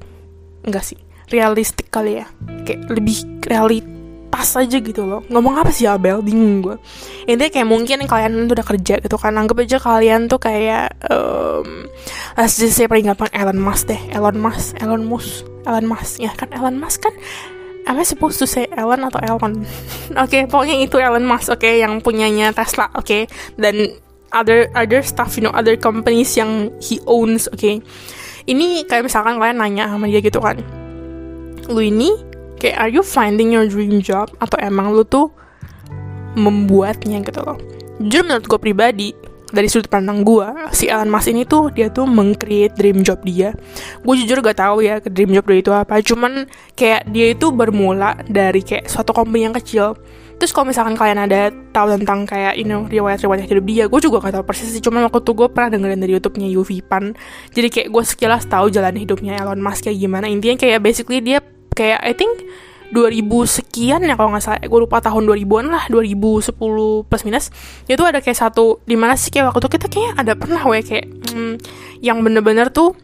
enggak 0.64 0.84
sih 0.84 0.98
realistik 1.30 1.92
kali 1.92 2.24
ya 2.24 2.26
kayak 2.66 2.90
lebih 2.90 3.22
realitas 3.46 4.48
aja 4.56 4.76
gitu 4.80 5.06
loh 5.06 5.22
ngomong 5.30 5.60
apa 5.60 5.70
sih 5.70 5.86
Abel 5.86 6.24
bingung 6.24 6.64
gue 6.64 6.76
intinya 7.28 7.50
kayak 7.52 7.68
mungkin 7.68 7.98
kalian 8.08 8.50
tuh 8.50 8.54
udah 8.56 8.66
kerja 8.66 8.94
gitu 8.98 9.16
kan 9.20 9.36
anggap 9.36 9.62
aja 9.62 9.78
kalian 9.78 10.26
tuh 10.26 10.40
kayak 10.42 10.96
um, 11.12 11.86
let's 12.34 12.58
just 12.58 12.74
say 12.74 12.88
paling 12.88 13.06
gampang 13.06 13.30
Elon 13.30 13.60
Musk 13.60 13.92
deh 13.92 14.00
Elon 14.10 14.40
Musk 14.40 14.74
Elon 14.80 15.04
Musk 15.06 15.46
Elon 15.68 15.86
Musk 15.86 16.18
ya 16.18 16.32
kan 16.34 16.50
Elon 16.50 16.76
Musk 16.80 17.04
kan 17.04 17.14
Am 17.88 17.96
I 17.96 18.04
supposed 18.04 18.36
to 18.38 18.46
say 18.46 18.68
Elon 18.76 19.00
atau 19.08 19.16
Elon? 19.24 19.56
Oke, 19.64 20.12
okay, 20.12 20.42
pokoknya 20.44 20.84
itu 20.84 21.00
Elon 21.00 21.24
Musk, 21.24 21.48
oke, 21.48 21.64
okay, 21.64 21.80
yang 21.80 22.04
punyanya 22.04 22.52
Tesla, 22.52 22.92
oke. 22.92 23.08
Okay? 23.08 23.22
Dan 23.56 23.88
other 24.30 24.70
other 24.78 25.02
stuff 25.02 25.34
you 25.38 25.42
know 25.42 25.54
other 25.54 25.74
companies 25.74 26.34
yang 26.38 26.70
he 26.78 27.02
owns 27.06 27.50
oke 27.50 27.58
okay? 27.58 27.82
ini 28.48 28.82
kayak 28.88 29.06
misalkan 29.06 29.36
kalian 29.36 29.62
nanya 29.62 29.90
sama 29.90 30.10
dia 30.10 30.18
gitu 30.18 30.40
kan. 30.40 30.58
Lu 31.68 31.78
ini 31.78 32.10
kayak 32.58 32.76
are 32.76 32.90
you 32.92 33.02
finding 33.04 33.52
your 33.52 33.66
dream 33.70 34.00
job? 34.00 34.32
Atau 34.42 34.56
emang 34.62 34.90
lu 34.94 35.04
tuh 35.04 35.30
membuatnya 36.38 37.20
gitu 37.22 37.40
loh. 37.42 37.58
Jujur 38.00 38.26
menurut 38.26 38.46
gue 38.50 38.60
pribadi 38.60 39.08
dari 39.50 39.66
sudut 39.66 39.90
pandang 39.90 40.22
gue 40.22 40.46
si 40.70 40.86
Elon 40.86 41.10
Musk 41.10 41.26
ini 41.26 41.42
tuh 41.42 41.74
dia 41.74 41.90
tuh 41.90 42.06
mengcreate 42.06 42.74
dream 42.78 43.02
job 43.06 43.22
dia. 43.26 43.54
Gue 44.02 44.14
jujur 44.18 44.42
gak 44.42 44.62
tahu 44.62 44.82
ya 44.86 45.02
dream 45.02 45.34
job 45.34 45.46
dia 45.46 45.58
itu 45.62 45.70
apa. 45.74 46.00
Cuman 46.02 46.46
kayak 46.78 47.10
dia 47.10 47.34
itu 47.34 47.50
bermula 47.54 48.18
dari 48.26 48.62
kayak 48.66 48.90
suatu 48.90 49.14
company 49.14 49.50
yang 49.50 49.54
kecil 49.54 49.98
terus 50.40 50.56
kalau 50.56 50.72
misalkan 50.72 50.96
kalian 50.96 51.28
ada 51.28 51.52
tahu 51.76 52.00
tentang 52.00 52.24
kayak 52.24 52.56
you 52.56 52.64
know 52.64 52.88
riwayat-riwayat 52.88 53.44
hidup 53.44 53.64
dia 53.68 53.84
gue 53.92 54.00
juga 54.00 54.24
gak 54.24 54.40
tahu 54.40 54.44
persis 54.48 54.72
sih. 54.72 54.80
Cuma 54.80 55.04
waktu 55.04 55.20
itu 55.20 55.32
gue 55.36 55.48
pernah 55.52 55.68
dengerin 55.68 56.00
dari 56.00 56.12
YouTube-nya 56.16 56.48
Yuvi 56.48 56.80
Pan. 56.80 57.12
Jadi 57.52 57.68
kayak 57.68 57.88
gue 57.92 58.02
sekilas 58.08 58.48
tahu 58.48 58.72
jalan 58.72 58.96
hidupnya 58.96 59.36
Elon 59.36 59.60
Musk 59.60 59.84
kayak 59.84 60.00
gimana. 60.00 60.32
Intinya 60.32 60.56
kayak 60.56 60.80
basically 60.80 61.20
dia 61.20 61.44
kayak 61.76 62.00
I 62.00 62.16
think 62.16 62.40
2000 62.90 63.22
sekian 63.46 64.00
ya 64.02 64.16
kalau 64.16 64.32
nggak 64.32 64.42
salah. 64.42 64.58
Gue 64.64 64.80
lupa 64.80 65.04
tahun 65.04 65.28
2000-an 65.28 65.66
lah 65.68 65.84
2010 65.92 66.56
plus 67.04 67.22
minus. 67.28 67.52
Itu 67.84 68.02
ada 68.08 68.24
kayak 68.24 68.38
satu 68.40 68.80
di 68.88 68.96
mana 68.96 69.20
sih 69.20 69.28
kayak 69.28 69.52
waktu 69.52 69.60
itu 69.60 69.70
kita 69.76 69.86
kayak 69.92 70.12
ada 70.16 70.32
pernah 70.34 70.64
we 70.64 70.80
kayak 70.80 71.06
hmm, 71.30 71.60
yang 72.00 72.24
bener-bener 72.24 72.72
tuh 72.72 72.96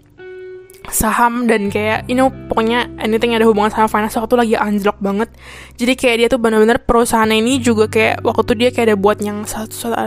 saham 0.91 1.51
dan 1.51 1.69
kayak 1.69 2.07
you 2.07 2.15
know 2.15 2.31
pokoknya 2.31 2.87
anything 3.03 3.35
yang 3.35 3.43
ada 3.43 3.49
hubungan 3.51 3.71
sama 3.71 3.91
finance 3.91 4.17
waktu 4.17 4.35
lagi 4.37 4.55
anjlok 4.55 4.99
banget. 5.03 5.29
Jadi 5.77 5.93
kayak 5.99 6.17
dia 6.19 6.29
tuh 6.31 6.41
benar-benar 6.41 6.83
perusahaan 6.83 7.29
ini 7.29 7.59
juga 7.59 7.91
kayak 7.91 8.23
waktu 8.23 8.43
itu 8.47 8.55
dia 8.55 8.71
kayak 8.71 8.87
ada 8.93 8.97
buat 8.99 9.19
yang 9.21 9.45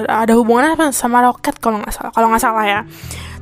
ada 0.08 0.34
hubungan 0.36 0.76
sama 0.96 1.24
roket 1.26 1.58
kalau 1.60 1.82
nggak 1.84 1.94
salah 1.94 2.12
kalau 2.15 2.28
nggak 2.32 2.44
salah 2.44 2.65
ya. 2.65 2.82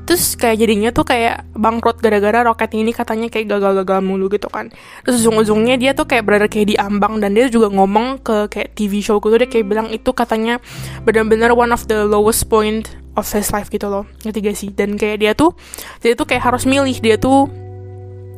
Terus 0.08 0.39
kayak 0.39 0.56
jadinya 0.63 0.89
tuh 0.95 1.04
kayak 1.04 1.52
bangkrut 1.52 2.00
gara-gara 2.00 2.47
roket 2.47 2.71
ini 2.80 2.95
katanya 2.95 3.28
kayak 3.28 3.52
gagal-gagal 3.52 4.00
mulu 4.00 4.32
gitu 4.32 4.47
kan. 4.47 4.71
Terus 5.04 5.19
ujung-ujungnya 5.19 5.76
dia 5.76 5.91
tuh 5.91 6.08
kayak 6.08 6.23
berada 6.23 6.47
kayak 6.47 6.71
diambang 6.71 7.19
dan 7.19 7.36
dia 7.36 7.52
juga 7.52 7.67
ngomong 7.67 8.23
ke 8.23 8.47
kayak 8.47 8.71
TV 8.71 9.04
show 9.04 9.19
gitu 9.19 9.36
dia 9.36 9.52
kayak 9.52 9.67
bilang 9.67 9.91
itu 9.91 10.08
katanya 10.15 10.63
benar-benar 11.04 11.52
one 11.52 11.76
of 11.76 11.84
the 11.91 12.08
lowest 12.08 12.47
point 12.47 12.88
of 13.17 13.25
his 13.25 13.49
life 13.49 13.67
gitu 13.73 13.89
loh. 13.89 14.06
Ngerti 14.21 14.39
gak 14.45 14.56
sih? 14.56 14.69
Dan 14.69 14.95
kayak 14.95 15.17
dia 15.19 15.32
tuh 15.34 15.58
dia 16.06 16.13
tuh 16.13 16.30
kayak 16.30 16.47
harus 16.47 16.69
milih. 16.69 16.93
Dia 17.01 17.17
tuh 17.17 17.49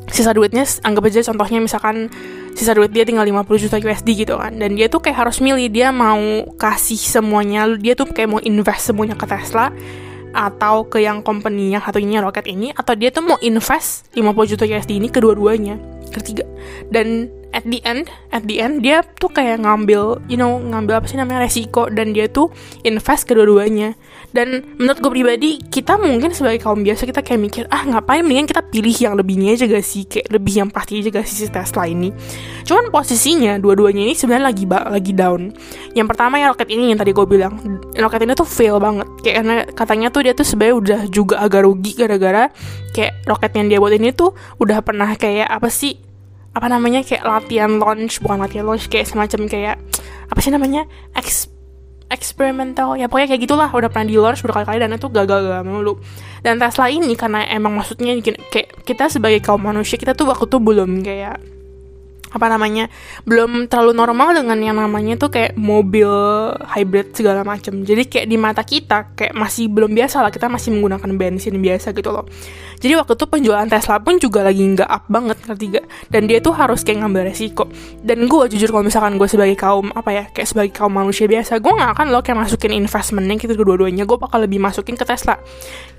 sisa 0.10 0.34
duitnya 0.34 0.66
anggap 0.82 1.06
aja 1.06 1.22
contohnya 1.30 1.62
misalkan 1.62 2.10
sisa 2.58 2.74
duit 2.74 2.90
dia 2.90 3.06
tinggal 3.06 3.28
50 3.28 3.46
juta 3.68 3.76
USD 3.78 4.26
gitu 4.26 4.40
kan. 4.40 4.56
Dan 4.56 4.80
dia 4.80 4.88
tuh 4.88 5.04
kayak 5.04 5.28
harus 5.28 5.44
milih. 5.44 5.68
Dia 5.68 5.92
mau 5.92 6.48
kasih 6.56 6.98
semuanya 6.98 7.68
dia 7.76 7.94
tuh 7.94 8.08
kayak 8.08 8.30
mau 8.32 8.42
invest 8.42 8.90
semuanya 8.90 9.20
ke 9.20 9.28
Tesla 9.28 9.70
atau 10.30 10.86
ke 10.86 11.02
yang 11.02 11.26
company 11.26 11.74
yang 11.74 11.82
satunya 11.82 12.22
roket 12.22 12.46
ini 12.46 12.70
atau 12.70 12.94
dia 12.94 13.10
tuh 13.10 13.26
mau 13.26 13.38
invest 13.42 14.06
50 14.14 14.52
juta 14.56 14.64
USD 14.70 15.02
ini 15.02 15.10
kedua-duanya 15.10 15.82
ketiga 16.14 16.46
dan 16.94 17.34
at 17.52 17.66
the 17.66 17.82
end 17.82 18.08
at 18.30 18.46
the 18.46 18.62
end 18.62 18.86
dia 18.86 19.02
tuh 19.18 19.30
kayak 19.34 19.66
ngambil 19.66 20.22
you 20.30 20.38
know 20.38 20.62
ngambil 20.62 21.02
apa 21.02 21.06
sih 21.10 21.18
namanya 21.18 21.50
resiko 21.50 21.90
dan 21.90 22.14
dia 22.14 22.30
tuh 22.30 22.54
invest 22.86 23.26
kedua-duanya. 23.26 23.98
Dan 24.30 24.62
menurut 24.78 25.02
gue 25.02 25.10
pribadi 25.10 25.58
kita 25.58 25.98
mungkin 25.98 26.30
sebagai 26.38 26.62
kaum 26.62 26.86
biasa 26.86 27.10
kita 27.10 27.26
kayak 27.26 27.42
mikir 27.42 27.64
ah 27.74 27.82
ngapain 27.82 28.22
mendingan 28.22 28.46
kita 28.46 28.62
pilih 28.62 28.94
yang 28.94 29.18
lebihnya 29.18 29.58
aja 29.58 29.66
gak 29.66 29.82
sih? 29.82 30.06
Kayak 30.06 30.30
lebih 30.30 30.54
yang 30.62 30.70
pasti 30.70 31.02
aja 31.02 31.10
gak 31.10 31.26
sih 31.26 31.38
si 31.46 31.48
Tesla 31.50 31.90
ini? 31.90 32.14
Cuman 32.62 32.94
posisinya 32.94 33.58
dua-duanya 33.58 34.06
ini 34.06 34.14
sebenarnya 34.14 34.46
lagi 34.54 34.66
lagi 34.70 35.14
down. 35.18 35.50
Yang 35.98 36.08
pertama 36.14 36.38
ya 36.38 36.54
roket 36.54 36.70
ini 36.70 36.94
yang 36.94 37.00
tadi 37.02 37.10
gue 37.10 37.26
bilang 37.26 37.58
roket 37.98 38.22
ini 38.22 38.38
tuh 38.38 38.46
fail 38.46 38.78
banget. 38.78 39.10
Kayak 39.26 39.36
karena 39.42 39.56
katanya 39.74 40.08
tuh 40.14 40.22
dia 40.22 40.34
tuh 40.38 40.46
sebenarnya 40.46 40.76
udah 40.78 41.02
juga 41.10 41.36
agak 41.42 41.66
rugi 41.66 41.92
gara-gara 41.98 42.54
kayak 42.94 43.26
roket 43.26 43.52
yang 43.58 43.66
dia 43.66 43.78
buat 43.82 43.94
ini 43.98 44.14
tuh 44.14 44.38
udah 44.62 44.86
pernah 44.86 45.10
kayak 45.18 45.50
apa 45.50 45.74
sih 45.74 46.09
apa 46.54 46.68
namanya 46.68 47.06
kayak 47.06 47.24
latihan 47.24 47.78
launch 47.78 48.20
bukan 48.20 48.42
latihan 48.42 48.66
launch 48.66 48.90
kayak 48.90 49.06
semacam 49.06 49.46
kayak 49.46 49.76
apa 50.30 50.40
sih 50.42 50.50
namanya 50.50 50.90
Eks, 51.14 51.50
eksperimental 52.10 52.98
ya 52.98 53.06
pokoknya 53.06 53.30
kayak 53.38 53.42
gitulah 53.46 53.70
udah 53.70 53.90
pernah 53.94 54.10
di 54.10 54.18
launch 54.18 54.42
berkali-kali 54.42 54.82
dan 54.82 54.98
itu 54.98 55.08
gagal-gagal 55.14 55.62
mulu. 55.62 56.02
Dan 56.42 56.58
Tesla 56.58 56.90
ini 56.90 57.14
karena 57.14 57.46
emang 57.46 57.78
maksudnya 57.78 58.18
kayak 58.50 58.82
kita 58.82 59.14
sebagai 59.14 59.46
kaum 59.46 59.62
manusia 59.62 59.96
kita 60.02 60.18
tuh 60.18 60.26
waktu 60.26 60.50
tuh 60.50 60.58
belum 60.58 61.06
kayak 61.06 61.38
apa 62.30 62.46
namanya 62.46 62.88
belum 63.26 63.66
terlalu 63.66 63.98
normal 63.98 64.38
dengan 64.38 64.58
yang 64.62 64.78
namanya 64.78 65.18
tuh 65.18 65.34
kayak 65.34 65.58
mobil 65.58 66.10
hybrid 66.70 67.18
segala 67.18 67.42
macam 67.42 67.82
jadi 67.82 68.06
kayak 68.06 68.28
di 68.30 68.38
mata 68.38 68.62
kita 68.62 69.18
kayak 69.18 69.34
masih 69.34 69.66
belum 69.70 69.94
biasa 69.98 70.22
lah 70.22 70.30
kita 70.30 70.46
masih 70.46 70.74
menggunakan 70.78 71.10
bensin 71.18 71.58
biasa 71.58 71.92
gitu 71.94 72.10
loh. 72.14 72.26
Jadi 72.80 72.96
waktu 72.96 73.12
itu 73.20 73.26
penjualan 73.28 73.68
Tesla 73.68 74.00
pun 74.00 74.16
juga 74.24 74.40
lagi 74.40 74.64
nggak 74.64 74.88
up 74.88 75.04
banget 75.12 75.38
ngerti 75.44 75.66
gak 75.76 75.86
dan 76.08 76.32
dia 76.32 76.40
tuh 76.40 76.56
harus 76.56 76.80
kayak 76.88 77.04
ngambil 77.04 77.28
resiko. 77.28 77.68
Dan 78.00 78.32
gue 78.32 78.44
jujur 78.56 78.72
kalau 78.72 78.88
misalkan 78.88 79.20
gue 79.20 79.28
sebagai 79.28 79.60
kaum 79.60 79.92
apa 79.92 80.10
ya 80.16 80.24
kayak 80.32 80.48
sebagai 80.48 80.72
kaum 80.72 80.96
manusia 80.96 81.28
biasa 81.28 81.60
gue 81.60 81.74
nggak 81.76 81.92
akan 82.00 82.08
loh 82.14 82.24
kayak 82.24 82.40
masukin 82.48 82.72
investmentnya 82.72 83.36
gitu 83.36 83.54
kedua-duanya. 83.60 84.08
Gue 84.08 84.16
bakal 84.16 84.48
lebih 84.48 84.64
masukin 84.64 84.96
ke 84.96 85.04
Tesla. 85.04 85.36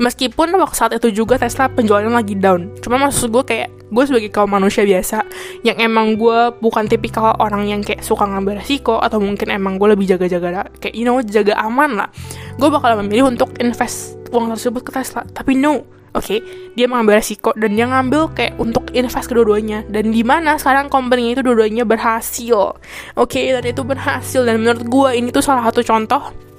Meskipun 0.00 0.56
waktu 0.56 0.76
saat 0.76 0.92
itu 0.96 1.12
juga 1.12 1.36
Tesla 1.36 1.68
penjualannya 1.68 2.16
lagi 2.16 2.34
down. 2.38 2.72
Cuma 2.80 2.96
maksud 2.96 3.28
gue 3.28 3.44
kayak 3.44 3.79
gue 3.90 4.04
sebagai 4.06 4.30
kaum 4.30 4.50
manusia 4.50 4.86
biasa 4.86 5.26
yang 5.66 5.76
emang 5.82 6.14
gue 6.14 6.54
bukan 6.62 6.86
tipikal 6.86 7.34
orang 7.42 7.66
yang 7.66 7.82
kayak 7.82 8.06
suka 8.06 8.24
ngambil 8.24 8.62
resiko 8.62 9.02
atau 9.02 9.18
mungkin 9.18 9.50
emang 9.50 9.76
gue 9.76 9.90
lebih 9.90 10.06
jaga-jaga 10.16 10.70
kayak 10.78 10.94
you 10.94 11.02
know 11.02 11.18
jaga 11.20 11.58
aman 11.58 12.06
lah. 12.06 12.08
Gue 12.56 12.70
bakal 12.70 12.96
memilih 13.02 13.34
untuk 13.34 13.50
invest 13.58 14.16
uang 14.30 14.54
tersebut 14.54 14.82
ke 14.86 14.90
Tesla. 14.94 15.26
Tapi 15.26 15.58
no 15.58 15.82
oke 16.10 16.26
okay, 16.26 16.38
dia 16.74 16.90
mengambil 16.90 17.22
resiko 17.22 17.54
dan 17.54 17.78
dia 17.78 17.86
ngambil 17.86 18.34
kayak 18.34 18.54
untuk 18.62 18.90
invest 18.94 19.26
kedua-duanya. 19.26 19.86
Dan 19.90 20.14
di 20.14 20.22
mana 20.22 20.54
sekarang 20.56 20.86
company 20.86 21.34
itu 21.34 21.42
dua-duanya 21.42 21.82
berhasil. 21.82 22.78
Oke 23.18 23.42
okay, 23.42 23.44
dan 23.58 23.64
itu 23.66 23.82
berhasil. 23.82 24.46
Dan 24.46 24.62
menurut 24.62 24.86
gue 24.86 25.08
ini 25.18 25.28
tuh 25.34 25.42
salah 25.42 25.66
satu 25.66 25.82
contoh 25.82 26.50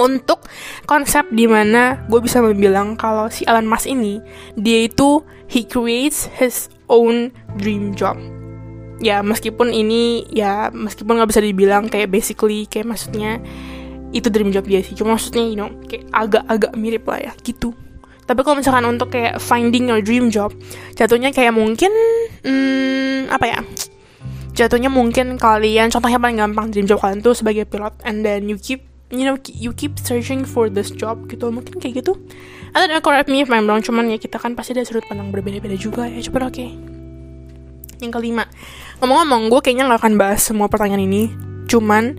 untuk 0.00 0.40
konsep 0.88 1.28
di 1.28 1.44
mana 1.44 2.00
gue 2.08 2.20
bisa 2.22 2.40
membilang 2.40 2.96
kalau 2.96 3.28
si 3.28 3.44
Elon 3.44 3.68
Musk 3.68 3.90
ini 3.90 4.22
dia 4.56 4.88
itu 4.88 5.20
he 5.52 5.68
creates 5.68 6.32
his 6.40 6.72
own 6.88 7.28
dream 7.60 7.92
job. 7.92 8.16
Ya 9.04 9.20
meskipun 9.20 9.68
ini 9.68 10.24
ya 10.32 10.72
meskipun 10.72 11.20
nggak 11.20 11.28
bisa 11.28 11.44
dibilang 11.44 11.92
kayak 11.92 12.08
basically 12.08 12.64
kayak 12.64 12.88
maksudnya 12.88 13.36
itu 14.16 14.32
dream 14.32 14.48
job 14.48 14.64
dia 14.64 14.80
sih. 14.80 14.96
Cuma 14.96 15.20
maksudnya 15.20 15.44
you 15.44 15.58
know 15.60 15.68
kayak 15.84 16.08
agak-agak 16.08 16.72
mirip 16.80 17.04
lah 17.04 17.20
ya 17.20 17.32
gitu. 17.44 17.76
Tapi 18.24 18.40
kalau 18.46 18.56
misalkan 18.64 18.86
untuk 18.88 19.12
kayak 19.12 19.42
finding 19.42 19.92
your 19.92 20.00
dream 20.00 20.32
job 20.32 20.54
jatuhnya 20.96 21.34
kayak 21.34 21.52
mungkin 21.52 21.92
hmm, 22.46 23.28
apa 23.28 23.44
ya? 23.44 23.60
Jatuhnya 24.56 24.88
mungkin 24.88 25.36
kalian 25.36 25.92
contohnya 25.92 26.16
paling 26.16 26.38
gampang 26.40 26.72
dream 26.72 26.88
job 26.88 27.02
kalian 27.02 27.20
tuh 27.20 27.36
sebagai 27.36 27.68
pilot 27.68 27.92
and 28.08 28.24
then 28.24 28.48
you 28.48 28.56
keep 28.56 28.86
you 29.12 29.26
know 29.26 29.36
you 29.50 29.74
keep 29.74 29.98
searching 30.00 30.46
for 30.46 30.70
this 30.70 30.94
job 30.94 31.26
gitu. 31.26 31.50
Mungkin 31.50 31.82
kayak 31.82 32.06
gitu 32.06 32.16
atau 32.72 32.86
don't 32.88 33.04
correct 33.04 33.28
me 33.28 33.44
if 33.44 33.48
I'm 33.52 33.68
wrong 33.68 33.84
cuman 33.84 34.08
ya 34.08 34.16
kita 34.16 34.40
kan 34.40 34.56
pasti 34.56 34.72
ada 34.72 34.84
sudut 34.88 35.04
pandang 35.04 35.28
berbeda-beda 35.28 35.76
juga 35.76 36.08
ya 36.08 36.20
coba 36.24 36.48
oke. 36.48 36.56
Okay. 36.56 36.70
yang 38.02 38.10
kelima 38.10 38.50
ngomong-ngomong 38.98 39.46
gue 39.46 39.60
kayaknya 39.62 39.86
nggak 39.86 40.00
akan 40.02 40.14
bahas 40.18 40.40
semua 40.42 40.66
pertanyaan 40.66 41.06
ini. 41.06 41.30
Cuman 41.70 42.18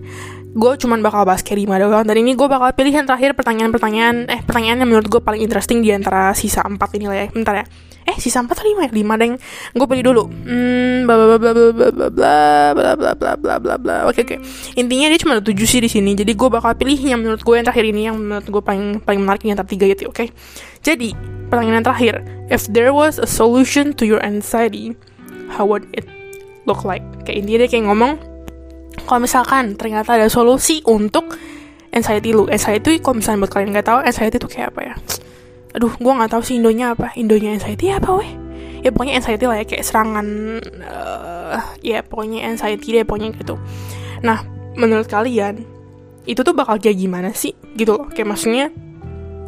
gue 0.54 0.72
cuman 0.80 1.04
bakal 1.04 1.28
bahas 1.28 1.44
kayak 1.44 1.64
lima 1.64 1.76
doang. 1.76 2.08
Dan 2.08 2.24
ini 2.24 2.32
gue 2.32 2.48
bakal 2.48 2.72
pilih 2.72 2.92
yang 2.92 3.04
terakhir 3.04 3.36
pertanyaan-pertanyaan 3.36 4.32
eh 4.32 4.40
pertanyaan 4.40 4.80
yang 4.80 4.88
menurut 4.88 5.08
gue 5.12 5.20
paling 5.20 5.44
interesting 5.44 5.84
di 5.84 5.92
antara 5.92 6.32
sisa 6.32 6.64
empat 6.64 6.96
ini 6.96 7.04
lah 7.04 7.18
ya. 7.20 7.26
Bentar 7.28 7.54
ya 7.60 7.66
eh 8.04 8.16
sisa 8.20 8.44
empat 8.44 8.60
atau 8.60 8.68
lima 8.68 8.84
ya 8.84 8.90
lima 8.92 9.14
deng 9.16 9.34
gue 9.72 9.86
pilih 9.88 10.04
dulu 10.12 10.24
hmm 10.28 11.08
bla 11.08 11.14
bla 11.16 11.26
bla 11.26 11.38
bla 11.38 11.52
bla 11.52 11.72
bla 11.72 12.08
bla 12.12 12.32
bla 12.74 12.92
bla 12.94 13.12
bla 13.16 13.32
bla 13.36 13.54
bla 13.58 13.74
bla 13.80 13.96
oke 14.08 14.20
oke 14.24 14.36
intinya 14.76 15.08
dia 15.08 15.18
cuma 15.20 15.40
ada 15.40 15.44
tujuh 15.44 15.64
sih 15.64 15.80
di 15.80 15.88
sini 15.88 16.12
jadi 16.12 16.32
gue 16.36 16.48
bakal 16.52 16.76
pilih 16.76 16.96
yang 17.00 17.24
menurut 17.24 17.40
gue 17.40 17.54
yang 17.56 17.64
terakhir 17.64 17.84
ini 17.88 18.00
yang 18.12 18.16
menurut 18.20 18.44
gue 18.44 18.62
paling 18.62 19.00
paling 19.00 19.20
menarik 19.24 19.42
yang 19.48 19.56
tiga 19.64 19.88
gitu 19.88 20.12
oke 20.12 20.28
jadi 20.84 21.08
pertanyaan 21.48 21.84
terakhir 21.84 22.14
if 22.52 22.68
there 22.68 22.92
was 22.92 23.16
a 23.16 23.28
solution 23.28 23.96
to 23.96 24.04
your 24.04 24.20
anxiety 24.20 24.92
how 25.48 25.64
would 25.64 25.88
it 25.96 26.04
look 26.68 26.84
like 26.84 27.04
kayak 27.24 27.44
intinya 27.44 27.64
dia 27.64 27.70
kayak 27.72 27.84
ngomong 27.88 28.20
kalau 29.08 29.20
misalkan 29.24 29.74
ternyata 29.74 30.16
ada 30.16 30.28
solusi 30.30 30.84
untuk 30.86 31.34
anxiety 31.94 32.34
lu 32.34 32.46
anxiety 32.50 33.00
kalau 33.00 33.20
misalnya 33.20 33.46
buat 33.46 33.52
kalian 33.52 33.70
nggak 33.74 33.86
tahu 33.86 33.98
anxiety 34.04 34.36
itu 34.36 34.48
kayak 34.48 34.74
apa 34.74 34.80
ya 34.92 34.94
aduh 35.74 35.90
gue 35.90 36.12
nggak 36.14 36.30
tahu 36.30 36.42
sih 36.46 36.56
indonya 36.62 36.94
apa. 36.94 37.10
Indonya 37.18 37.58
anxiety 37.58 37.90
apa 37.90 38.10
weh? 38.14 38.30
Ya 38.86 38.94
pokoknya 38.94 39.18
anxiety 39.18 39.44
lah 39.48 39.58
ya 39.58 39.66
kayak 39.66 39.84
serangan 39.84 40.26
uh, 40.86 41.60
ya 41.82 42.00
pokoknya 42.06 42.46
anxiety 42.46 42.94
deh 42.94 43.04
pokoknya 43.04 43.34
gitu. 43.34 43.58
Nah 44.22 44.46
menurut 44.78 45.10
kalian 45.10 45.66
itu 46.24 46.40
tuh 46.40 46.54
bakal 46.56 46.78
kayak 46.78 46.96
gimana 46.96 47.34
sih? 47.34 47.52
Gitu 47.74 47.90
loh 47.90 48.06
kayak 48.08 48.28
maksudnya 48.30 48.70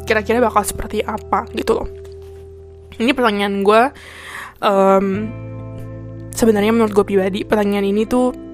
kira-kira 0.03 0.43
bakal 0.43 0.67
seperti 0.67 1.01
apa? 1.01 1.47
Gitu 1.55 1.71
loh. 1.71 1.87
Ini 2.97 3.13
pertanyaan 3.13 3.61
gue 3.61 3.81
um, 4.61 5.07
sebenarnya 6.33 6.73
menurut 6.73 6.93
gue 6.93 7.05
pribadi 7.05 7.45
pertanyaan 7.45 7.87
ini 7.87 8.03
tuh 8.09 8.46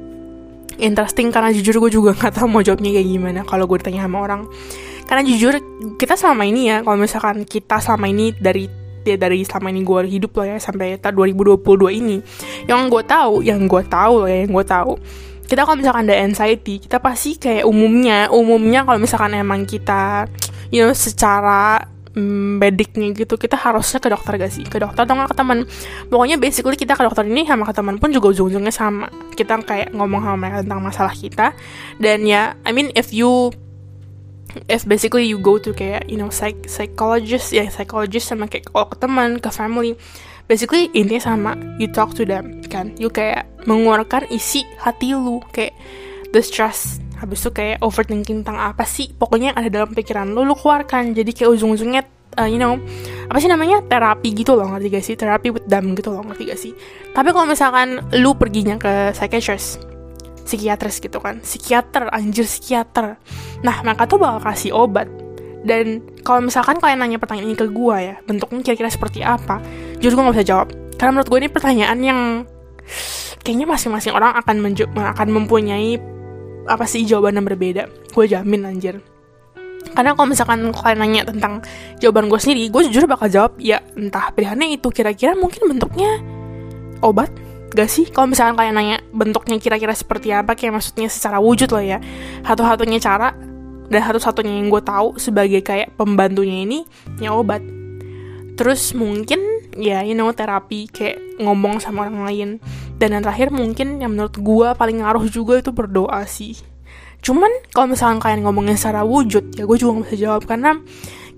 interesting 0.81 1.29
karena 1.29 1.53
jujur 1.53 1.77
gue 1.83 1.91
juga 1.93 2.13
nggak 2.17 2.39
tahu 2.39 2.47
mau 2.49 2.61
jawabnya 2.61 2.93
kayak 2.95 3.07
gimana 3.09 3.39
kalau 3.45 3.65
gue 3.69 3.77
ditanya 3.81 4.05
sama 4.05 4.17
orang. 4.23 4.41
Karena 5.03 5.21
jujur 5.27 5.59
kita 5.99 6.15
selama 6.15 6.47
ini 6.47 6.71
ya 6.71 6.77
kalau 6.81 6.95
misalkan 6.95 7.43
kita 7.43 7.77
selama 7.83 8.07
ini 8.07 8.31
dari 8.33 8.71
ya 9.03 9.19
dari 9.19 9.43
selama 9.43 9.67
ini 9.75 9.83
gue 9.83 9.99
hidup 10.07 10.31
loh 10.39 10.45
ya 10.47 10.57
sampai 10.63 10.95
tahun 10.95 11.35
2022 11.35 11.99
ini 11.99 12.17
yang 12.71 12.87
gue 12.87 13.03
tahu 13.03 13.43
yang 13.43 13.67
gue 13.67 13.83
tahu 13.83 14.13
loh 14.23 14.29
ya 14.31 14.47
yang 14.47 14.51
gue 14.55 14.65
tahu 14.65 14.95
kita 15.43 15.67
kalau 15.67 15.75
misalkan 15.75 16.07
ada 16.07 16.23
anxiety 16.23 16.79
kita 16.79 17.03
pasti 17.03 17.35
kayak 17.35 17.67
umumnya 17.67 18.31
umumnya 18.31 18.87
kalau 18.87 19.03
misalkan 19.03 19.35
emang 19.35 19.67
kita 19.67 20.31
you 20.71 20.81
know 20.81 20.95
secara 20.95 21.83
bediknya 22.13 23.09
gitu 23.17 23.41
kita 23.41 23.57
harusnya 23.57 23.97
ke 23.97 24.09
dokter 24.13 24.37
gak 24.37 24.53
sih? 24.53 24.65
Ke 24.65 24.77
dokter 24.77 25.01
atau 25.05 25.17
nggak 25.17 25.33
ke 25.33 25.37
teman? 25.37 25.57
Pokoknya 26.07 26.37
basically 26.37 26.77
kita 26.77 26.93
ke 26.93 27.01
dokter 27.01 27.25
ini 27.25 27.45
sama 27.49 27.65
ke 27.65 27.73
teman 27.73 27.97
pun 27.97 28.13
juga 28.13 28.29
ujung-ujungnya 28.29 28.73
sama. 28.73 29.09
Kita 29.33 29.57
kayak 29.65 29.97
ngomong 29.97 30.21
sama 30.21 30.37
mereka 30.37 30.57
tentang 30.61 30.81
masalah 30.85 31.13
kita. 31.13 31.57
Dan 31.97 32.29
ya 32.29 32.53
I 32.63 32.71
mean 32.71 32.93
if 32.93 33.09
you 33.09 33.49
if 34.69 34.85
basically 34.85 35.25
you 35.25 35.41
go 35.41 35.57
to 35.57 35.73
kayak 35.73 36.05
you 36.05 36.17
know 36.21 36.29
psych 36.29 36.69
psychologist 36.69 37.49
ya 37.49 37.65
psychologist 37.73 38.29
sama 38.29 38.45
kayak 38.45 38.69
kalau 38.69 38.85
ke 38.85 38.97
teman 39.01 39.41
ke 39.41 39.49
family 39.49 39.97
basically 40.45 40.93
intinya 40.93 41.33
sama. 41.33 41.51
You 41.81 41.89
talk 41.89 42.13
to 42.21 42.29
them 42.29 42.61
kan? 42.69 42.93
You 43.01 43.09
kayak 43.09 43.49
mengeluarkan 43.65 44.29
isi 44.29 44.61
hati 44.77 45.17
lu 45.17 45.41
kayak 45.49 45.73
the 46.29 46.41
stress 46.45 47.01
habis 47.23 47.39
itu 47.39 47.55
kayak 47.55 47.79
overthinking 47.79 48.43
tentang 48.43 48.59
apa 48.59 48.83
sih? 48.83 49.15
Pokoknya 49.15 49.55
yang 49.55 49.57
ada 49.63 49.69
dalam 49.71 49.95
pikiran 49.95 50.35
lo 50.35 50.43
lo 50.43 50.59
keluarkan 50.59 51.15
jadi 51.15 51.31
kayak 51.31 51.49
ujung-ujungnya 51.55 52.03
uh, 52.35 52.49
you 52.51 52.59
know 52.59 52.75
apa 53.31 53.39
sih 53.39 53.47
namanya? 53.47 53.79
Terapi 53.87 54.29
gitu 54.35 54.59
loh 54.59 54.67
ngerti 54.75 54.87
gak 54.91 55.05
sih? 55.07 55.15
Terapi 55.15 55.47
with 55.55 55.67
them 55.71 55.95
gitu 55.95 56.11
loh 56.11 56.21
ngerti 56.27 56.43
gak 56.51 56.59
sih? 56.59 56.71
Tapi 57.15 57.29
kalau 57.31 57.47
misalkan 57.47 58.03
lu 58.19 58.35
perginya 58.35 58.75
ke 58.75 59.15
psychiatrist 59.15 59.79
psikiatris 60.43 60.99
gitu 60.99 61.23
kan. 61.23 61.39
Psikiater 61.39 62.11
anjir 62.11 62.43
psikiater. 62.43 63.15
Nah 63.63 63.75
mereka 63.81 64.03
tuh 64.05 64.19
bakal 64.19 64.43
kasih 64.43 64.75
obat. 64.75 65.07
Dan 65.63 66.03
kalau 66.27 66.43
misalkan 66.43 66.75
kalian 66.83 66.99
nanya 66.99 67.15
pertanyaan 67.23 67.47
ini 67.47 67.55
ke 67.55 67.71
gue 67.71 67.95
ya 67.95 68.19
bentuknya 68.27 68.59
kira-kira 68.59 68.91
seperti 68.91 69.23
apa? 69.23 69.63
Jujur 70.03 70.19
gue 70.19 70.23
gak 70.27 70.35
bisa 70.35 70.47
jawab. 70.51 70.67
Karena 70.99 71.15
menurut 71.15 71.31
gue 71.31 71.39
ini 71.39 71.49
pertanyaan 71.49 71.99
yang 72.03 72.19
kayaknya 73.43 73.67
masing-masing 73.67 74.11
orang 74.11 74.35
akan 74.39 74.59
akan 75.15 75.27
mempunyai 75.31 75.99
apa 76.67 76.85
sih 76.87 77.03
jawaban 77.03 77.39
yang 77.39 77.47
berbeda? 77.47 77.89
Gue 78.11 78.25
jamin 78.27 78.67
anjir. 78.67 79.01
Karena 79.93 80.17
kalau 80.17 80.27
misalkan 80.31 80.73
kalian 80.73 80.99
nanya 80.99 81.21
tentang 81.27 81.61
jawaban 82.01 82.25
gue 82.31 82.39
sendiri 82.39 82.71
gue 82.71 82.81
jujur 82.89 83.05
bakal 83.05 83.29
jawab 83.29 83.53
ya 83.61 83.83
entah 83.93 84.33
pilihannya 84.33 84.79
itu 84.79 84.89
kira-kira 84.89 85.37
mungkin 85.37 85.69
bentuknya 85.69 86.23
obat 87.03 87.29
gak 87.75 87.89
sih? 87.91 88.09
Kalau 88.09 88.31
misalkan 88.31 88.57
kalian 88.57 88.73
nanya 88.73 88.97
bentuknya 89.13 89.61
kira-kira 89.61 89.93
seperti 89.93 90.33
apa 90.33 90.57
kayak 90.57 90.81
maksudnya 90.81 91.11
secara 91.11 91.37
wujud 91.37 91.69
loh 91.69 91.83
ya 91.83 92.01
satu-satunya 92.41 92.97
cara 92.97 93.35
dan 93.91 94.01
satu-satunya 94.01 94.63
yang 94.63 94.73
gue 94.73 94.81
tahu 94.81 95.21
sebagai 95.21 95.61
kayak 95.61 95.93
pembantunya 95.93 96.65
ini 96.65 96.79
ya 97.21 97.37
obat. 97.37 97.61
Terus 98.57 98.97
mungkin 98.97 99.52
ya 99.77 100.05
you 100.05 100.13
know 100.13 100.29
terapi 100.31 100.89
kayak 100.89 101.19
ngomong 101.41 101.81
sama 101.81 102.07
orang 102.07 102.25
lain. 102.25 102.49
Dan 102.97 103.17
yang 103.17 103.23
terakhir 103.25 103.49
mungkin 103.49 103.99
yang 103.99 104.15
menurut 104.15 104.37
gue 104.37 104.67
paling 104.77 105.03
ngaruh 105.03 105.25
juga 105.27 105.59
itu 105.59 105.73
berdoa 105.73 106.23
sih. 106.29 106.55
Cuman 107.23 107.49
kalau 107.71 107.87
misalkan 107.91 108.19
kalian 108.19 108.43
ngomongin 108.43 108.75
secara 108.75 109.07
wujud 109.07 109.55
ya 109.55 109.63
gue 109.63 109.77
juga 109.79 109.99
gak 109.99 110.05
bisa 110.11 110.17
jawab. 110.19 110.41
Karena 110.43 110.75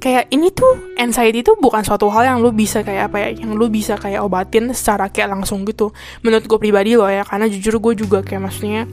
kayak 0.02 0.30
ini 0.34 0.52
tuh 0.52 0.98
anxiety 1.00 1.41
itu 1.41 1.56
bukan 1.58 1.82
suatu 1.82 2.12
hal 2.12 2.28
yang 2.28 2.38
lu 2.43 2.52
bisa 2.52 2.84
kayak 2.84 3.10
apa 3.10 3.17
ya 3.26 3.30
yang 3.45 3.56
lu 3.56 3.71
bisa 3.71 3.95
kayak 3.95 4.21
obatin 4.21 4.69
secara 4.76 5.10
kayak 5.10 5.34
langsung 5.34 5.65
gitu. 5.65 5.93
Menurut 6.21 6.45
gue 6.45 6.60
pribadi 6.60 6.93
loh 6.98 7.10
ya 7.10 7.26
karena 7.26 7.50
jujur 7.50 7.80
gue 7.82 7.93
juga 8.06 8.21
kayak 8.21 8.41
maksudnya 8.52 8.86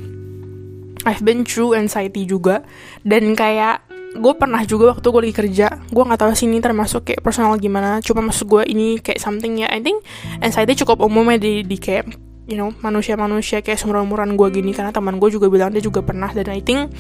I've 1.02 1.22
been 1.26 1.42
through 1.42 1.74
anxiety 1.74 2.24
juga. 2.24 2.62
Dan 3.02 3.35
kayak 3.35 3.91
gue 4.12 4.33
pernah 4.37 4.61
juga 4.68 4.96
waktu 4.96 5.07
gue 5.09 5.22
lagi 5.29 5.37
kerja. 5.37 5.66
Gue 5.88 6.03
nggak 6.05 6.20
tahu 6.20 6.33
sih 6.37 6.46
ini 6.48 6.61
termasuk 6.61 7.09
kayak 7.09 7.25
personal 7.25 7.57
gimana. 7.57 7.98
Cuma 8.05 8.20
maksud 8.25 8.48
gue 8.48 8.62
ini 8.68 9.01
kayak 9.01 9.20
something 9.20 9.64
ya. 9.64 9.68
I 9.72 9.81
think 9.81 10.05
anxiety 10.44 10.77
cukup 10.77 11.01
umumnya 11.01 11.40
di, 11.40 11.64
di 11.64 11.77
kayak 11.81 12.09
you 12.51 12.59
know 12.59 12.75
manusia-manusia 12.85 13.64
kayak 13.64 13.81
seumuran-umuran 13.81 14.37
gue 14.37 14.48
gini. 14.53 14.77
Karena 14.77 14.92
teman 14.92 15.16
gue 15.16 15.29
juga 15.33 15.48
bilang 15.48 15.72
dia 15.72 15.81
juga 15.81 16.05
pernah. 16.05 16.29
Dan 16.31 16.53
I 16.53 16.61
think 16.61 16.92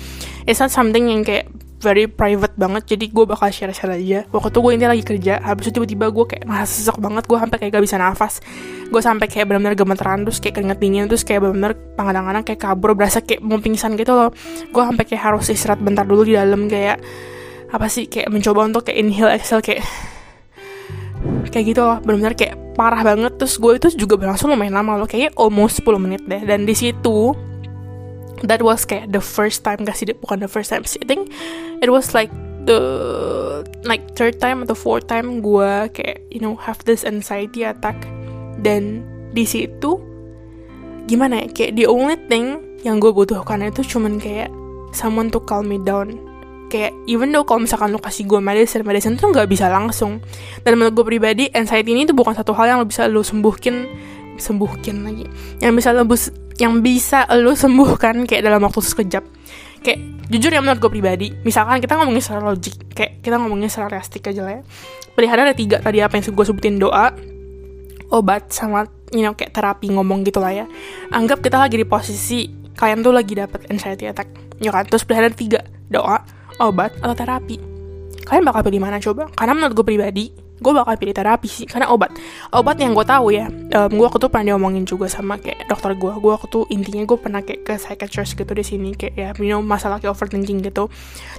it's 0.48 0.60
not 0.60 0.72
something 0.72 1.08
yang 1.12 1.22
kayak 1.22 1.48
very 1.82 2.06
private 2.06 2.54
banget 2.54 2.94
jadi 2.94 3.10
gue 3.10 3.24
bakal 3.26 3.50
share 3.50 3.74
share 3.74 3.98
aja. 3.98 4.22
Waktu 4.30 4.48
itu 4.54 4.58
gue 4.62 4.72
ini 4.78 4.86
lagi 4.86 5.02
kerja 5.02 5.42
habis 5.42 5.68
itu 5.68 5.82
tiba-tiba 5.82 6.14
gue 6.14 6.24
kayak 6.30 6.44
ngerasa 6.46 6.72
sesak 6.72 6.98
banget 7.02 7.26
gue 7.26 7.38
sampai 7.42 7.56
kayak 7.58 7.70
gak 7.74 7.84
bisa 7.84 7.96
nafas. 7.98 8.38
Gue 8.88 9.02
sampai 9.02 9.26
kayak 9.26 9.50
benar-benar 9.50 9.74
gemeteran 9.74 10.22
terus 10.22 10.38
kayak 10.38 10.62
keringet 10.62 10.78
dingin 10.78 11.04
terus 11.10 11.26
kayak 11.26 11.42
benar-benar 11.42 11.74
kadang-kadang 11.98 12.44
kayak 12.46 12.60
kabur 12.62 12.90
berasa 12.94 13.18
kayak 13.20 13.42
mau 13.42 13.58
pingsan 13.58 13.98
gitu 13.98 14.14
loh. 14.14 14.30
Gue 14.70 14.82
sampai 14.86 15.04
kayak 15.04 15.22
harus 15.26 15.50
istirahat 15.50 15.82
bentar 15.82 16.06
dulu 16.06 16.22
di 16.22 16.38
dalam 16.38 16.70
kayak 16.70 17.02
apa 17.72 17.86
sih 17.90 18.06
kayak 18.06 18.30
mencoba 18.30 18.68
untuk 18.68 18.86
kayak 18.86 19.02
inhale 19.02 19.34
exhale 19.34 19.64
kayak 19.64 19.82
kayak 21.50 21.64
gitu 21.74 21.82
loh. 21.82 21.98
Benar-benar 22.00 22.38
kayak 22.38 22.54
parah 22.78 23.02
banget. 23.02 23.34
Terus 23.36 23.58
gue 23.58 23.72
itu 23.76 23.88
juga 24.06 24.14
berlangsung 24.16 24.54
lumayan 24.54 24.78
lama 24.78 25.02
loh 25.02 25.08
kayaknya 25.10 25.34
almost 25.34 25.82
10 25.82 25.98
menit 25.98 26.22
deh. 26.24 26.40
Dan 26.46 26.62
di 26.64 26.72
situ 26.78 27.51
that 28.46 28.60
was 28.62 28.82
kayak 28.86 29.10
the 29.14 29.22
first 29.22 29.62
time 29.62 29.82
gak 29.86 29.94
sih 29.94 30.10
bukan 30.18 30.42
the 30.42 30.50
first 30.50 30.70
time 30.70 30.82
sih 30.86 30.98
I 31.02 31.06
think 31.06 31.30
it 31.82 31.90
was 31.90 32.14
like 32.14 32.30
the 32.66 32.80
like 33.82 34.14
third 34.14 34.38
time 34.38 34.62
atau 34.62 34.74
fourth 34.78 35.10
time 35.10 35.42
gue 35.42 35.90
kayak 35.94 36.22
you 36.30 36.38
know 36.38 36.54
have 36.58 36.78
this 36.86 37.02
anxiety 37.02 37.66
attack. 37.66 37.98
Dan 38.62 39.02
di 39.34 39.42
situ 39.42 39.98
gimana 41.10 41.42
ya 41.42 41.46
kayak 41.50 41.74
the 41.74 41.86
only 41.90 42.14
thing 42.30 42.62
yang 42.86 43.02
gue 43.02 43.10
butuhkan 43.10 43.62
itu 43.66 43.82
cuman 43.82 44.22
kayak 44.22 44.50
someone 44.94 45.30
to 45.30 45.42
calm 45.42 45.66
me 45.66 45.82
down. 45.82 46.14
Kayak 46.70 46.94
even 47.04 47.34
though 47.34 47.44
kalau 47.44 47.66
misalkan 47.66 47.92
lo 47.92 48.00
kasih 48.00 48.24
gue 48.24 48.40
medicine 48.40 48.86
medicine 48.86 49.18
tuh 49.18 49.34
nggak 49.34 49.50
bisa 49.50 49.66
langsung. 49.68 50.22
Dan 50.62 50.78
menurut 50.78 50.94
gue 51.02 51.06
pribadi 51.18 51.44
anxiety 51.52 51.92
ini 51.92 52.06
tuh 52.06 52.14
bukan 52.14 52.38
satu 52.38 52.54
hal 52.54 52.70
yang 52.70 52.78
lo 52.80 52.86
bisa 52.86 53.10
lo 53.10 53.26
sembuhkin 53.26 54.10
sembuhkin 54.38 54.96
lagi. 55.04 55.26
Yang 55.60 55.72
bisa 55.80 55.88
lo 55.92 56.04
yang 56.60 56.74
bisa 56.84 57.18
lo 57.40 57.52
sembuhkan 57.56 58.28
kayak 58.28 58.42
dalam 58.44 58.60
waktu 58.64 58.80
sekejap. 58.80 59.24
Kayak 59.82 59.98
jujur 60.30 60.50
ya 60.54 60.62
menurut 60.62 60.78
gue 60.78 60.92
pribadi 60.94 61.28
misalkan 61.42 61.82
kita 61.82 61.98
ngomongin 61.98 62.22
secara 62.22 62.40
logik 62.46 62.94
kayak 62.94 63.20
kita 63.20 63.36
ngomongin 63.36 63.68
secara 63.68 63.98
realistik 63.98 64.22
aja 64.30 64.40
lah 64.46 64.52
ya. 64.58 64.62
Pilihannya 65.12 65.44
ada 65.52 65.56
tiga 65.56 65.76
tadi 65.82 65.98
apa 66.00 66.16
yang 66.16 66.24
gue 66.32 66.46
sebutin 66.46 66.76
doa 66.78 67.12
obat 68.12 68.52
sama 68.52 68.86
you 69.12 69.24
know, 69.24 69.36
kayak 69.36 69.52
terapi 69.52 69.92
ngomong 69.92 70.24
gitu 70.24 70.40
lah 70.40 70.52
ya. 70.52 70.66
Anggap 71.12 71.44
kita 71.44 71.60
lagi 71.60 71.76
di 71.76 71.86
posisi 71.86 72.48
kalian 72.72 73.04
tuh 73.04 73.12
lagi 73.12 73.36
dapet 73.36 73.68
anxiety 73.68 74.08
attack 74.08 74.28
ya 74.58 74.72
kan? 74.72 74.88
Terus 74.88 75.04
pilihan 75.04 75.28
ada 75.28 75.36
tiga 75.36 75.60
doa 75.92 76.24
obat 76.60 76.96
atau 77.00 77.12
terapi. 77.12 77.60
Kalian 78.24 78.44
bakal 78.46 78.64
pilih 78.64 78.80
mana 78.80 78.96
coba? 79.02 79.28
Karena 79.36 79.52
menurut 79.52 79.72
gue 79.76 79.86
pribadi 79.86 80.24
gue 80.58 80.72
bakal 80.74 80.94
pilih 81.00 81.16
terapi 81.16 81.48
sih 81.48 81.66
karena 81.66 81.88
obat. 81.88 82.12
Obat 82.52 82.76
yang 82.78 82.92
gue 82.92 83.06
tahu 83.06 83.32
ya 83.32 83.48
um, 83.48 83.90
gue 83.90 84.04
waktu 84.04 84.20
tuh 84.20 84.30
pernah 84.30 84.54
diomongin 84.54 84.84
juga 84.84 85.08
sama 85.08 85.40
kayak 85.40 85.70
dokter 85.70 85.96
gue 85.96 86.12
gue 86.12 86.30
waktu 86.30 86.48
tuh 86.50 86.64
intinya 86.68 87.02
gue 87.06 87.18
pernah 87.18 87.40
kayak 87.40 87.60
ke 87.64 87.74
psychiatrist 87.78 88.36
gitu 88.36 88.52
di 88.52 88.64
sini 88.66 88.90
kayak 88.92 89.14
ya 89.14 89.28
you 89.40 89.50
know 89.54 89.62
masalah 89.64 90.02
kayak 90.02 90.12
overthinking 90.12 90.60
gitu. 90.60 90.92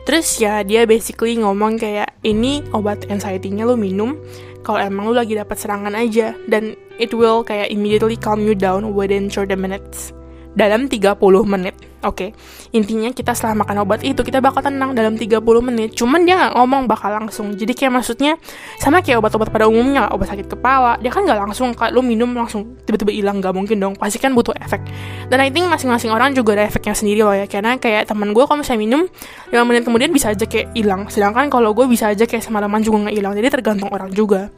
Terus 0.07 0.27
ya 0.39 0.63
dia 0.65 0.87
basically 0.89 1.37
ngomong 1.37 1.77
kayak 1.77 2.15
ini 2.25 2.63
obat 2.73 3.05
anxiety-nya 3.11 3.67
lo 3.67 3.77
minum 3.77 4.17
kalau 4.63 4.79
emang 4.79 5.11
lo 5.11 5.19
lagi 5.19 5.35
dapat 5.35 5.59
serangan 5.59 5.93
aja 5.93 6.31
dan 6.47 6.73
it 6.97 7.11
will 7.11 7.43
kayak 7.43 7.67
immediately 7.67 8.15
calm 8.15 8.41
you 8.41 8.55
down 8.55 8.95
within 8.95 9.27
30 9.27 9.59
minutes 9.59 10.15
dalam 10.53 10.85
30 10.89 11.17
menit. 11.45 11.75
Oke, 12.03 12.35
okay. 12.35 12.75
intinya 12.75 13.07
kita 13.15 13.31
setelah 13.31 13.63
makan 13.63 13.87
obat 13.87 14.03
itu 14.03 14.27
kita 14.27 14.43
bakal 14.43 14.59
tenang 14.59 14.91
dalam 14.91 15.15
30 15.15 15.39
menit. 15.63 15.95
Cuman 15.95 16.27
dia 16.27 16.35
nggak 16.35 16.59
ngomong 16.59 16.83
bakal 16.83 17.15
langsung. 17.15 17.55
Jadi 17.55 17.71
kayak 17.71 17.95
maksudnya 17.95 18.35
sama 18.75 18.99
kayak 18.99 19.23
obat-obat 19.23 19.47
pada 19.47 19.71
umumnya, 19.71 20.11
obat 20.11 20.27
sakit 20.27 20.51
kepala, 20.51 20.99
dia 20.99 21.07
kan 21.07 21.23
nggak 21.23 21.39
langsung 21.39 21.71
kayak 21.71 21.95
lu 21.95 22.03
minum 22.03 22.35
langsung 22.35 22.75
tiba-tiba 22.83 23.07
hilang 23.07 23.39
nggak 23.39 23.55
mungkin 23.55 23.79
dong. 23.79 23.93
Pasti 23.95 24.19
kan 24.19 24.35
butuh 24.35 24.51
efek. 24.59 24.83
Dan 25.31 25.39
I 25.39 25.47
think 25.47 25.71
masing-masing 25.71 26.11
orang 26.11 26.35
juga 26.35 26.59
ada 26.59 26.67
efeknya 26.67 26.91
sendiri 26.91 27.23
loh 27.23 27.31
ya. 27.31 27.47
Karena 27.47 27.79
kayak 27.79 28.11
teman 28.11 28.35
gue 28.35 28.43
kalau 28.43 28.59
misalnya 28.59 28.83
minum 28.83 29.01
5 29.47 29.63
menit 29.63 29.87
kemudian 29.87 30.11
bisa 30.11 30.35
aja 30.35 30.43
kayak 30.43 30.75
hilang. 30.75 31.07
Sedangkan 31.07 31.47
kalau 31.47 31.71
gue 31.71 31.87
bisa 31.87 32.11
aja 32.11 32.27
kayak 32.27 32.43
semalaman 32.43 32.83
juga 32.83 33.07
nggak 33.07 33.15
hilang. 33.15 33.31
Jadi 33.31 33.47
tergantung 33.47 33.87
orang 33.95 34.11
juga 34.11 34.51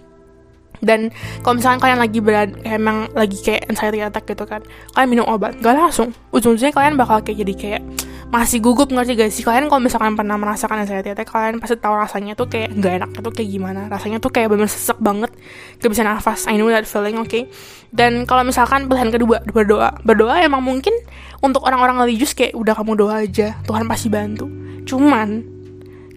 dan 0.86 1.10
kalau 1.42 1.58
misalnya 1.58 1.82
kalian 1.82 2.00
lagi 2.00 2.20
berada 2.22 2.54
emang 2.64 3.10
lagi 3.18 3.42
kayak 3.42 3.66
anxiety 3.68 4.00
attack 4.06 4.30
gitu 4.30 4.46
kan 4.46 4.62
kalian 4.94 5.10
minum 5.10 5.26
obat 5.26 5.58
gak 5.60 5.74
langsung. 5.74 6.14
Ujung-ujungnya 6.30 6.72
kalian 6.72 6.94
bakal 6.96 7.26
kayak 7.26 7.42
jadi 7.42 7.54
kayak 7.58 7.82
masih 8.30 8.62
gugup 8.62 8.94
ngerti 8.94 9.18
gak 9.18 9.32
sih? 9.34 9.42
Kalian 9.42 9.66
kalau 9.66 9.82
misalkan 9.82 10.14
pernah 10.14 10.38
merasakan 10.38 10.86
anxiety 10.86 11.12
attack 11.12 11.34
kalian 11.34 11.58
pasti 11.58 11.76
tahu 11.82 11.98
rasanya 11.98 12.38
tuh 12.38 12.46
kayak 12.46 12.78
gak 12.78 12.94
enak 13.02 13.10
itu 13.18 13.30
kayak 13.34 13.50
gimana. 13.50 13.82
Rasanya 13.90 14.18
tuh 14.22 14.30
kayak 14.30 14.54
bener 14.54 14.70
sesek 14.70 15.02
banget 15.02 15.34
gak 15.82 15.90
bisa 15.90 16.06
nafas. 16.06 16.46
I 16.46 16.62
know 16.62 16.70
that 16.70 16.86
feeling 16.86 17.18
oke 17.18 17.28
okay? 17.28 17.50
dan 17.96 18.30
kalau 18.30 18.46
misalkan 18.46 18.86
pilihan 18.86 19.10
kedua 19.10 19.42
berdoa. 19.50 19.98
Berdoa 20.06 20.46
emang 20.46 20.62
mungkin 20.62 20.94
untuk 21.42 21.66
orang-orang 21.66 22.06
religius 22.06 22.38
kayak 22.38 22.54
udah 22.54 22.78
kamu 22.78 22.94
doa 23.00 23.26
aja 23.26 23.58
Tuhan 23.66 23.90
pasti 23.90 24.08
bantu. 24.12 24.46
Cuman 24.86 25.42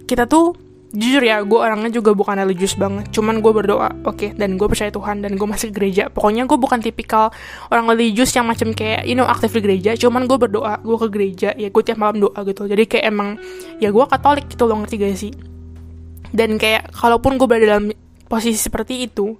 kita 0.08 0.28
tuh 0.28 0.67
jujur 0.88 1.20
ya 1.20 1.44
gue 1.44 1.58
orangnya 1.60 1.92
juga 1.92 2.16
bukan 2.16 2.40
religius 2.40 2.72
banget. 2.72 3.12
Cuman 3.12 3.44
gue 3.44 3.52
berdoa 3.52 3.92
oke 4.08 4.16
okay, 4.16 4.30
dan 4.32 4.56
gue 4.56 4.64
percaya 4.64 4.88
Tuhan 4.88 5.20
dan 5.20 5.36
gue 5.36 5.48
masih 5.48 5.68
gereja. 5.68 6.08
Pokoknya 6.08 6.48
gue 6.48 6.56
bukan 6.56 6.80
tipikal 6.80 7.28
orang 7.68 7.92
religius 7.92 8.32
yang 8.32 8.48
macam 8.48 8.72
kayak 8.72 9.04
you 9.04 9.12
know 9.12 9.28
aktif 9.28 9.52
di 9.52 9.60
gereja. 9.60 9.92
Cuman 10.00 10.24
gue 10.24 10.38
berdoa 10.40 10.80
gue 10.80 10.96
ke 10.96 11.08
gereja 11.12 11.50
ya 11.52 11.68
gue 11.68 11.82
tiap 11.84 12.00
malam 12.00 12.24
doa 12.24 12.40
gitu. 12.48 12.64
Jadi 12.64 12.84
kayak 12.88 13.04
emang 13.04 13.36
ya 13.82 13.92
gue 13.92 14.04
katolik 14.08 14.48
gitu 14.48 14.64
loh 14.64 14.80
ngerti 14.80 14.94
gak 14.96 15.16
sih? 15.16 15.32
Dan 16.32 16.56
kayak 16.56 16.92
kalaupun 16.96 17.36
gue 17.36 17.46
berada 17.48 17.76
dalam 17.76 17.92
posisi 18.28 18.56
seperti 18.56 19.04
itu 19.04 19.36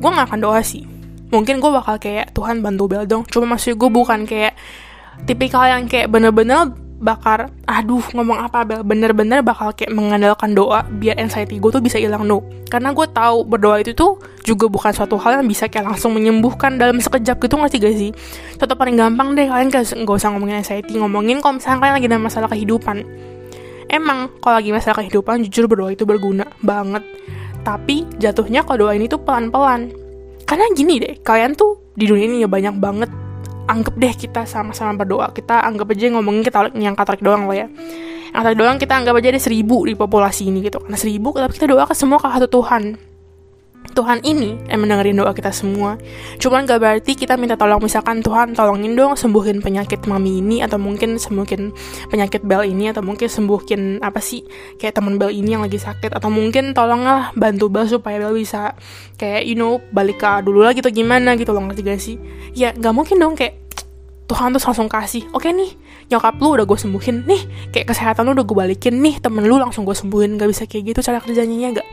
gue 0.00 0.08
gak 0.08 0.32
akan 0.32 0.40
doa 0.40 0.64
sih. 0.64 0.88
Mungkin 1.30 1.60
gue 1.60 1.70
bakal 1.70 2.00
kayak 2.00 2.32
Tuhan 2.32 2.64
bantu 2.64 2.88
bel 2.88 3.04
dong. 3.04 3.28
Cuma 3.28 3.54
maksud 3.54 3.76
gue 3.76 3.90
bukan 3.92 4.24
kayak 4.24 4.56
tipikal 5.28 5.68
yang 5.68 5.84
kayak 5.84 6.08
bener-bener 6.08 6.72
bakar 7.00 7.48
aduh 7.64 8.04
ngomong 8.12 8.36
apa 8.36 8.62
bel? 8.68 8.80
Bener-bener 8.84 9.40
bakal 9.40 9.72
kayak 9.72 9.90
mengandalkan 9.96 10.52
doa 10.52 10.84
biar 10.86 11.16
anxiety 11.16 11.56
gue 11.56 11.72
tuh 11.72 11.80
bisa 11.80 11.96
hilang 11.96 12.28
no. 12.28 12.44
Karena 12.68 12.92
gue 12.92 13.08
tahu 13.08 13.48
berdoa 13.48 13.80
itu 13.80 13.96
tuh 13.96 14.20
juga 14.44 14.68
bukan 14.68 14.92
suatu 14.92 15.16
hal 15.16 15.40
yang 15.40 15.48
bisa 15.48 15.66
kayak 15.66 15.96
langsung 15.96 16.12
menyembuhkan 16.14 16.76
dalam 16.76 17.00
sekejap 17.00 17.40
gitu 17.40 17.56
nggak 17.56 17.70
sih 17.72 17.80
gak 17.80 17.94
sih? 17.96 18.10
Contoh 18.60 18.76
paling 18.76 19.00
gampang 19.00 19.32
deh 19.34 19.48
kalian 19.48 19.72
gak, 19.72 19.88
gak 19.90 20.16
usah 20.20 20.28
ngomongin 20.30 20.60
anxiety 20.60 21.00
ngomongin 21.00 21.40
kalau 21.40 21.56
misalnya 21.56 21.78
kalian 21.80 21.94
lagi 21.96 22.06
ada 22.06 22.18
masalah 22.20 22.48
kehidupan. 22.52 22.96
Emang 23.90 24.30
kalau 24.38 24.54
lagi 24.60 24.70
masalah 24.70 25.02
kehidupan 25.02 25.42
jujur 25.48 25.66
berdoa 25.66 25.90
itu 25.90 26.04
berguna 26.06 26.46
banget. 26.62 27.02
Tapi 27.64 28.06
jatuhnya 28.20 28.62
kalau 28.62 28.86
doa 28.86 28.92
ini 28.94 29.10
tuh 29.10 29.18
pelan-pelan. 29.24 29.90
Karena 30.46 30.68
gini 30.76 31.00
deh 31.02 31.18
kalian 31.24 31.56
tuh 31.56 31.80
di 31.96 32.06
dunia 32.06 32.26
ini 32.28 32.36
ya 32.44 32.48
banyak 32.48 32.78
banget 32.78 33.10
anggap 33.70 33.94
deh 33.94 34.14
kita 34.18 34.42
sama-sama 34.44 34.98
berdoa. 34.98 35.30
Kita 35.30 35.62
anggap 35.62 35.94
aja 35.94 36.10
ngomongin 36.10 36.42
kita 36.42 36.74
yang 36.74 36.98
katolik 36.98 37.22
doang 37.22 37.46
loh 37.46 37.54
ya. 37.54 37.70
Yang 38.34 38.42
katolik 38.42 38.58
doang 38.58 38.76
kita 38.82 38.92
anggap 38.98 39.14
aja 39.14 39.28
ada 39.30 39.40
seribu 39.40 39.86
di 39.86 39.94
populasi 39.94 40.50
ini 40.50 40.66
gitu. 40.66 40.82
Karena 40.82 40.98
seribu 40.98 41.30
tapi 41.30 41.54
kita 41.54 41.70
doa 41.70 41.86
ke 41.86 41.94
semua 41.94 42.18
ke 42.18 42.26
satu 42.26 42.50
Tuhan. 42.50 43.10
Tuhan 43.90 44.22
ini 44.22 44.54
yang 44.70 44.86
mendengarin 44.86 45.18
doa 45.18 45.32
kita 45.34 45.50
semua. 45.50 45.98
Cuman 46.38 46.62
gak 46.68 46.78
berarti 46.78 47.12
kita 47.18 47.34
minta 47.34 47.58
tolong 47.58 47.82
misalkan 47.82 48.22
Tuhan 48.22 48.54
tolongin 48.54 48.94
dong 48.94 49.18
sembuhin 49.18 49.58
penyakit 49.64 50.06
mami 50.06 50.38
ini 50.38 50.62
atau 50.62 50.78
mungkin 50.78 51.18
sembuhin 51.18 51.74
penyakit 52.12 52.46
Bel 52.46 52.70
ini 52.70 52.92
atau 52.92 53.02
mungkin 53.02 53.26
sembuhin 53.26 54.04
apa 54.04 54.22
sih 54.22 54.46
kayak 54.78 54.94
teman 54.94 55.18
Bel 55.18 55.34
ini 55.34 55.58
yang 55.58 55.62
lagi 55.66 55.80
sakit. 55.80 56.14
Atau 56.14 56.30
mungkin 56.30 56.70
tolonglah 56.72 57.34
bantu 57.34 57.66
Bel 57.72 57.90
supaya 57.90 58.22
Bel 58.22 58.38
bisa 58.38 58.78
kayak 59.18 59.42
you 59.44 59.58
know 59.58 59.82
balik 59.90 60.22
ke 60.22 60.30
dulu 60.44 60.62
lagi 60.62 60.80
gitu 60.80 61.02
gimana 61.02 61.34
gitu 61.34 61.50
loh 61.50 61.66
ngerti 61.66 61.82
gak 61.82 62.00
sih? 62.00 62.16
Ya 62.54 62.70
gak 62.72 62.94
mungkin 62.94 63.18
dong 63.18 63.34
kayak 63.34 63.59
Tuhan 64.30 64.54
tuh 64.54 64.62
langsung 64.62 64.86
kasih 64.86 65.26
oke 65.34 65.42
okay 65.42 65.50
nih 65.50 65.74
nyokap 66.06 66.38
lu 66.38 66.54
udah 66.54 66.66
gue 66.66 66.78
sembuhin. 66.78 67.26
Nih 67.26 67.42
kayak 67.74 67.90
kesehatan 67.90 68.30
lu 68.30 68.38
udah 68.38 68.46
gue 68.46 68.56
balikin. 68.56 69.02
Nih 69.02 69.18
temen 69.18 69.42
lu 69.46 69.58
langsung 69.58 69.82
gue 69.82 69.94
sembuhin. 69.94 70.38
Gak 70.38 70.50
bisa 70.50 70.62
kayak 70.70 70.94
gitu 70.94 71.00
cara 71.02 71.18
kerjanya 71.18 71.56
ya 71.58 71.70
gak 71.82 71.88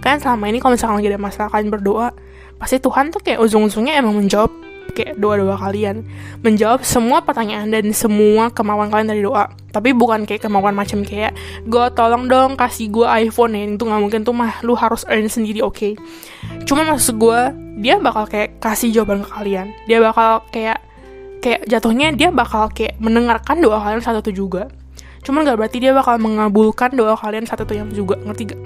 kan 0.00 0.18
selama 0.18 0.48
ini 0.48 0.58
kalau 0.58 0.74
misalkan 0.74 0.98
lagi 0.98 1.12
ada 1.12 1.20
masalah 1.20 1.48
kalian 1.52 1.70
berdoa 1.70 2.10
pasti 2.56 2.80
Tuhan 2.80 3.14
tuh 3.14 3.20
kayak 3.22 3.38
ujung-ujungnya 3.38 4.00
emang 4.00 4.16
menjawab 4.16 4.50
kayak 4.90 5.16
doa-doa 5.22 5.56
kalian. 5.56 6.02
Menjawab 6.42 6.82
semua 6.82 7.22
pertanyaan 7.22 7.70
dan 7.70 7.88
semua 7.94 8.50
kemauan 8.50 8.90
kalian 8.90 9.08
dari 9.08 9.22
doa. 9.22 9.48
Tapi 9.70 9.94
bukan 9.94 10.26
kayak 10.26 10.44
kemauan 10.44 10.74
macam 10.74 11.06
kayak 11.06 11.32
gue 11.62 11.84
tolong 11.94 12.26
dong 12.26 12.58
kasih 12.58 12.90
gue 12.90 13.06
iPhone 13.06 13.54
ya. 13.54 13.64
Itu 13.70 13.86
nggak 13.86 14.00
mungkin 14.02 14.20
tuh 14.26 14.34
mah 14.34 14.60
lu 14.66 14.74
harus 14.74 15.06
earn 15.06 15.30
sendiri 15.30 15.62
oke. 15.62 15.78
Okay? 15.78 15.92
cuma 16.66 16.86
maksud 16.86 17.18
gue 17.18 17.40
dia 17.80 17.98
bakal 17.98 18.26
kayak 18.26 18.58
kasih 18.58 18.90
jawaban 18.90 19.22
ke 19.22 19.30
kalian. 19.30 19.72
Dia 19.86 20.02
bakal 20.02 20.42
kayak 20.50 20.82
kayak 21.40 21.66
jatuhnya 21.66 22.12
dia 22.14 22.28
bakal 22.30 22.68
kayak 22.70 22.96
mendengarkan 23.00 23.58
doa 23.64 23.80
kalian 23.80 24.04
satu 24.04 24.20
satu 24.20 24.32
juga. 24.32 24.68
Cuman 25.20 25.44
gak 25.44 25.60
berarti 25.60 25.84
dia 25.84 25.92
bakal 25.92 26.16
mengabulkan 26.16 26.96
doa 26.96 27.12
kalian 27.12 27.44
satu 27.44 27.68
satu 27.68 27.76
yang 27.76 27.92
juga 27.92 28.16
ngerti 28.24 28.56
gak 28.56 28.60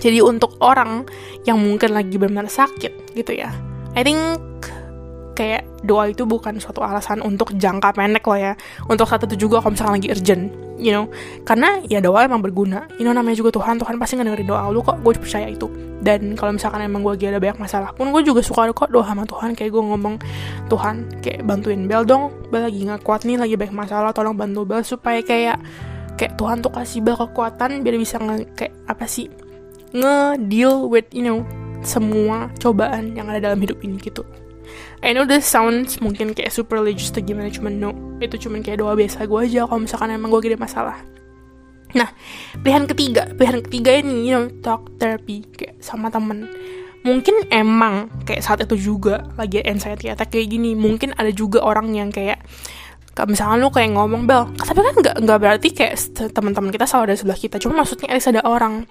jadi 0.00 0.24
untuk 0.24 0.56
orang 0.64 1.04
yang 1.44 1.60
mungkin 1.60 1.92
lagi 1.92 2.16
benar-benar 2.16 2.48
sakit 2.48 3.12
gitu 3.14 3.32
ya 3.36 3.52
I 3.92 4.02
think 4.02 4.18
kayak 5.40 5.64
doa 5.80 6.12
itu 6.12 6.28
bukan 6.28 6.60
suatu 6.60 6.84
alasan 6.84 7.24
untuk 7.24 7.56
jangka 7.56 7.96
pendek 7.96 8.20
loh 8.28 8.36
ya. 8.36 8.52
Untuk 8.84 9.08
saat 9.08 9.24
itu 9.24 9.48
juga 9.48 9.64
kalau 9.64 9.72
misalkan 9.72 9.96
lagi 9.96 10.12
urgent 10.12 10.52
you 10.76 10.92
know. 10.92 11.08
Karena 11.48 11.80
ya 11.88 12.04
doa 12.04 12.28
emang 12.28 12.44
berguna. 12.44 12.84
You 13.00 13.08
know 13.08 13.16
namanya 13.16 13.40
juga 13.40 13.56
Tuhan 13.56 13.80
Tuhan 13.80 13.96
pasti 13.96 14.20
ngedengerin 14.20 14.44
doa 14.44 14.68
lu 14.68 14.84
kok 14.84 15.00
gue 15.00 15.16
percaya 15.16 15.48
itu. 15.48 15.72
Dan 16.04 16.36
kalau 16.36 16.52
misalkan 16.52 16.84
emang 16.84 17.00
gue 17.00 17.16
lagi 17.16 17.26
ada 17.32 17.40
banyak 17.40 17.56
masalah 17.56 17.96
pun 17.96 18.12
gue 18.12 18.20
juga 18.20 18.44
suka 18.44 18.68
kok 18.76 18.92
doa 18.92 19.08
sama 19.08 19.24
Tuhan. 19.24 19.56
Kayak 19.56 19.70
gue 19.72 19.82
ngomong 19.88 20.14
Tuhan 20.68 21.08
kayak 21.24 21.40
bantuin 21.48 21.88
Bel 21.88 22.04
dong. 22.04 22.28
Bel 22.52 22.68
lagi 22.68 22.84
nggak 22.84 23.00
kuat 23.00 23.24
nih 23.24 23.40
lagi 23.40 23.56
banyak 23.56 23.72
masalah. 23.72 24.12
Tolong 24.12 24.36
bantu 24.36 24.68
Bel 24.68 24.84
supaya 24.84 25.24
kayak 25.24 25.56
kayak 26.20 26.36
Tuhan 26.36 26.60
tuh 26.60 26.68
kasih 26.76 27.00
Bel 27.00 27.16
kekuatan 27.16 27.80
biar 27.80 27.96
bisa 27.96 28.20
nge 28.20 28.44
kayak 28.52 28.76
apa 28.84 29.08
sih? 29.08 29.32
Nge-deal 29.96 30.92
with 30.92 31.08
you 31.16 31.24
know 31.24 31.40
semua 31.80 32.52
cobaan 32.60 33.16
yang 33.16 33.32
ada 33.32 33.40
dalam 33.40 33.58
hidup 33.64 33.80
ini 33.80 33.96
gitu 33.96 34.20
I 35.00 35.16
know 35.16 35.24
this 35.24 35.48
sounds 35.48 35.96
mungkin 36.04 36.36
kayak 36.36 36.52
super 36.52 36.76
religious 36.76 37.08
atau 37.08 37.24
gimana 37.24 37.48
cuman 37.48 37.72
no. 37.80 37.90
Itu 38.20 38.36
cuman 38.36 38.60
kayak 38.60 38.84
doa 38.84 38.92
biasa 38.92 39.24
gue 39.24 39.40
aja 39.48 39.64
kalau 39.64 39.80
misalkan 39.80 40.12
emang 40.12 40.28
gue 40.28 40.40
gede 40.44 40.60
masalah. 40.60 41.00
Nah 41.96 42.08
pilihan 42.60 42.84
ketiga. 42.84 43.22
Pilihan 43.32 43.64
ketiga 43.64 43.90
ini 43.96 44.28
you 44.28 44.36
know 44.36 44.46
talk 44.60 44.92
therapy 45.00 45.40
kayak 45.56 45.80
sama 45.80 46.12
temen. 46.12 46.52
Mungkin 47.00 47.48
emang 47.48 48.12
kayak 48.28 48.44
saat 48.44 48.60
itu 48.60 48.76
juga 48.76 49.24
lagi 49.40 49.64
anxiety 49.64 50.12
attack 50.12 50.36
kayak 50.36 50.52
gini. 50.52 50.76
Mungkin 50.76 51.16
ada 51.16 51.32
juga 51.32 51.64
orang 51.64 51.96
yang 51.96 52.12
kayak 52.12 52.44
misalkan 53.28 53.60
lu 53.60 53.68
kayak 53.68 53.92
ngomong 53.92 54.24
bel 54.24 54.48
tapi 54.56 54.80
kan 54.80 54.96
nggak 54.96 55.16
nggak 55.28 55.38
berarti 55.44 55.68
kayak 55.76 56.00
teman-teman 56.32 56.72
kita 56.72 56.84
selalu 56.84 57.12
ada 57.12 57.16
sebelah 57.16 57.40
kita. 57.40 57.56
Cuma 57.56 57.80
maksudnya 57.84 58.12
ada 58.12 58.44
orang. 58.44 58.84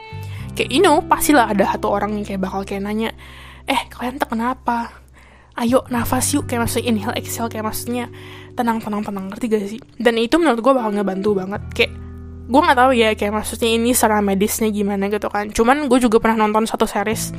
Kayak 0.57 0.69
you 0.73 0.81
know 0.81 1.05
pastilah 1.05 1.53
ada 1.53 1.69
satu 1.69 1.87
orang 1.93 2.17
yang 2.17 2.25
kayak 2.25 2.41
bakal 2.41 2.65
kayak 2.65 2.81
nanya 2.81 3.13
eh 3.69 3.85
kalian 3.93 4.17
tuh 4.17 4.33
kenapa 4.33 4.98
ayo 5.59 5.83
nafas 5.91 6.31
yuk 6.31 6.47
kayak 6.47 6.65
maksudnya 6.65 6.87
inhale 6.87 7.15
exhale 7.19 7.51
kayak 7.51 7.67
maksudnya 7.67 8.07
tenang 8.55 8.79
tenang 8.79 9.03
tenang. 9.03 9.25
Ngerti 9.31 9.45
gak 9.51 9.61
sih? 9.67 9.79
Dan 9.99 10.15
itu 10.19 10.35
menurut 10.39 10.59
gue 10.63 10.73
bakal 10.73 10.91
ngebantu 10.95 11.35
banget. 11.35 11.61
Kayak 11.75 11.91
gue 12.49 12.61
nggak 12.65 12.79
tahu 12.81 12.91
ya 12.97 13.09
kayak 13.13 13.33
maksudnya 13.35 13.69
ini 13.69 13.93
secara 13.93 14.23
medisnya 14.23 14.71
gimana 14.71 15.11
gitu 15.11 15.27
kan. 15.27 15.51
Cuman 15.51 15.91
gue 15.91 15.99
juga 15.99 16.17
pernah 16.23 16.47
nonton 16.47 16.65
satu 16.65 16.87
series 16.87 17.35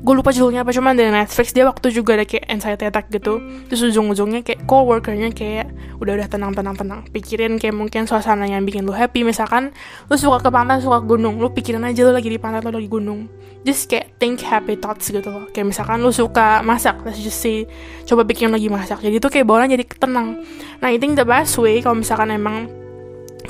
gue 0.00 0.14
lupa 0.16 0.32
judulnya 0.32 0.64
apa 0.64 0.72
cuman 0.72 0.96
dari 0.96 1.12
Netflix. 1.12 1.52
Dia 1.52 1.68
waktu 1.68 1.92
juga 1.92 2.16
ada 2.16 2.24
kayak 2.24 2.48
anxiety 2.48 2.88
attack 2.88 3.12
gitu. 3.12 3.36
Terus 3.68 3.92
ujung-ujungnya 3.92 4.40
kayak 4.40 4.64
coworkernya 4.64 5.28
kayak 5.36 5.68
udah 6.00 6.16
udah 6.16 6.28
tenang 6.32 6.56
tenang 6.56 6.72
tenang 6.72 7.00
pikirin 7.12 7.60
kayak 7.60 7.76
mungkin 7.76 8.08
suasana 8.08 8.48
yang 8.48 8.64
bikin 8.64 8.88
lu 8.88 8.96
happy 8.96 9.20
misalkan 9.20 9.76
lu 10.08 10.16
suka 10.16 10.40
ke 10.40 10.48
pantai 10.48 10.80
suka 10.80 11.04
ke 11.04 11.06
gunung. 11.06 11.36
Lu 11.36 11.52
pikirin 11.52 11.84
aja 11.84 12.00
lu 12.08 12.16
lagi 12.16 12.32
di 12.32 12.40
pantai 12.40 12.64
lu 12.64 12.72
lagi 12.72 12.88
gunung. 12.88 13.28
Just 13.60 13.92
kayak 13.92 14.16
think 14.16 14.40
happy 14.40 14.80
thoughts 14.80 15.12
gitu 15.12 15.28
loh. 15.28 15.44
Kayak 15.52 15.76
misalkan 15.76 16.00
lu 16.00 16.08
suka 16.08 16.64
masak 16.64 17.04
let's 17.04 17.20
just 17.20 17.36
say 17.36 17.68
coba 18.08 18.24
bikin 18.24 18.48
lagi 18.48 18.72
masak. 18.72 19.04
Jadi 19.04 19.20
tuh 19.20 19.28
kayak 19.28 19.44
bawahnya 19.44 19.76
jadi 19.76 19.84
tenang. 20.00 20.40
Nah 20.80 20.88
I 20.88 20.96
think 20.96 21.20
the 21.20 21.28
best 21.28 21.60
way 21.60 21.84
kalau 21.84 22.00
misalkan 22.00 22.32
emang 22.32 22.72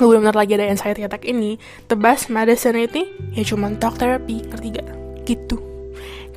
lu 0.03 0.11
benar 0.11 0.35
lagi 0.35 0.59
ada 0.59 0.67
anxiety 0.67 1.07
attack 1.07 1.23
ini 1.23 1.55
the 1.87 1.95
best 1.95 2.27
medicine 2.27 2.75
itu 2.75 3.07
ya 3.31 3.47
cuma 3.47 3.71
talk 3.79 3.95
therapy. 3.95 4.43
Ngerti 4.43 4.67
gak 4.75 4.87
gitu 5.23 5.70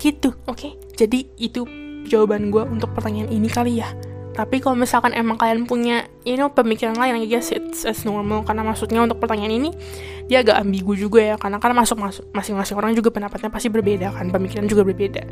gitu. 0.04 0.36
Oke. 0.44 0.76
Okay? 0.76 0.84
jadi 0.94 1.26
itu 1.36 1.66
jawaban 2.06 2.48
gue 2.54 2.62
untuk 2.62 2.94
pertanyaan 2.94 3.30
ini 3.30 3.50
kali 3.50 3.82
ya. 3.82 3.90
Tapi 4.34 4.58
kalau 4.58 4.74
misalkan 4.74 5.14
emang 5.14 5.38
kalian 5.38 5.62
punya 5.62 6.10
you 6.26 6.34
know 6.34 6.50
pemikiran 6.50 6.98
lain 6.98 7.22
I 7.22 7.26
guess 7.30 7.54
it's 7.54 7.86
as 7.86 8.02
normal. 8.02 8.42
Karena 8.42 8.66
maksudnya 8.66 8.98
untuk 8.98 9.22
pertanyaan 9.22 9.62
ini 9.62 9.70
dia 10.26 10.42
agak 10.42 10.58
ambigu 10.58 10.98
juga 10.98 11.22
ya. 11.22 11.34
Karena 11.38 11.62
kan 11.62 11.70
masuk 11.70 12.02
masuk 12.02 12.26
masing-masing 12.34 12.74
orang 12.74 12.98
juga 12.98 13.14
pendapatnya 13.14 13.46
pasti 13.46 13.70
berbeda 13.70 14.10
kan 14.10 14.34
pemikiran 14.34 14.66
juga 14.66 14.82
berbeda. 14.82 15.22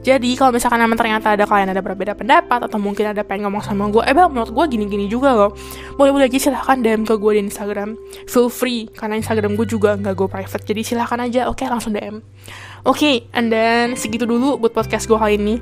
Jadi 0.00 0.30
kalau 0.40 0.56
misalkan 0.56 0.80
emang 0.80 0.96
ternyata 0.96 1.36
ada 1.36 1.44
kalian 1.44 1.68
ada 1.76 1.84
berbeda 1.84 2.16
pendapat 2.16 2.64
atau 2.64 2.80
mungkin 2.80 3.12
ada 3.12 3.20
pengen 3.28 3.52
ngomong 3.52 3.60
sama 3.60 3.92
gue 3.92 4.00
eh 4.08 4.16
bang 4.16 4.32
menurut 4.32 4.48
gue 4.48 4.64
gini-gini 4.72 5.04
juga 5.04 5.36
loh. 5.36 5.52
Boleh 6.00 6.16
boleh 6.16 6.24
aja 6.24 6.48
silahkan 6.48 6.80
DM 6.80 7.04
ke 7.04 7.12
gue 7.12 7.32
di 7.36 7.40
Instagram. 7.44 7.92
Feel 8.24 8.48
free 8.48 8.88
karena 8.88 9.20
Instagram 9.20 9.52
gue 9.60 9.68
juga 9.68 10.00
nggak 10.00 10.16
gue 10.16 10.28
private. 10.32 10.64
Jadi 10.64 10.80
silahkan 10.80 11.20
aja 11.20 11.52
oke 11.52 11.60
okay, 11.60 11.68
langsung 11.68 11.92
DM 11.92 12.24
oke 12.86 12.96
okay, 12.96 13.26
and 13.34 13.50
then 13.50 13.98
segitu 13.98 14.24
dulu 14.24 14.56
buat 14.62 14.70
podcast 14.70 15.10
gue 15.10 15.18
kali 15.18 15.36
ini 15.36 15.56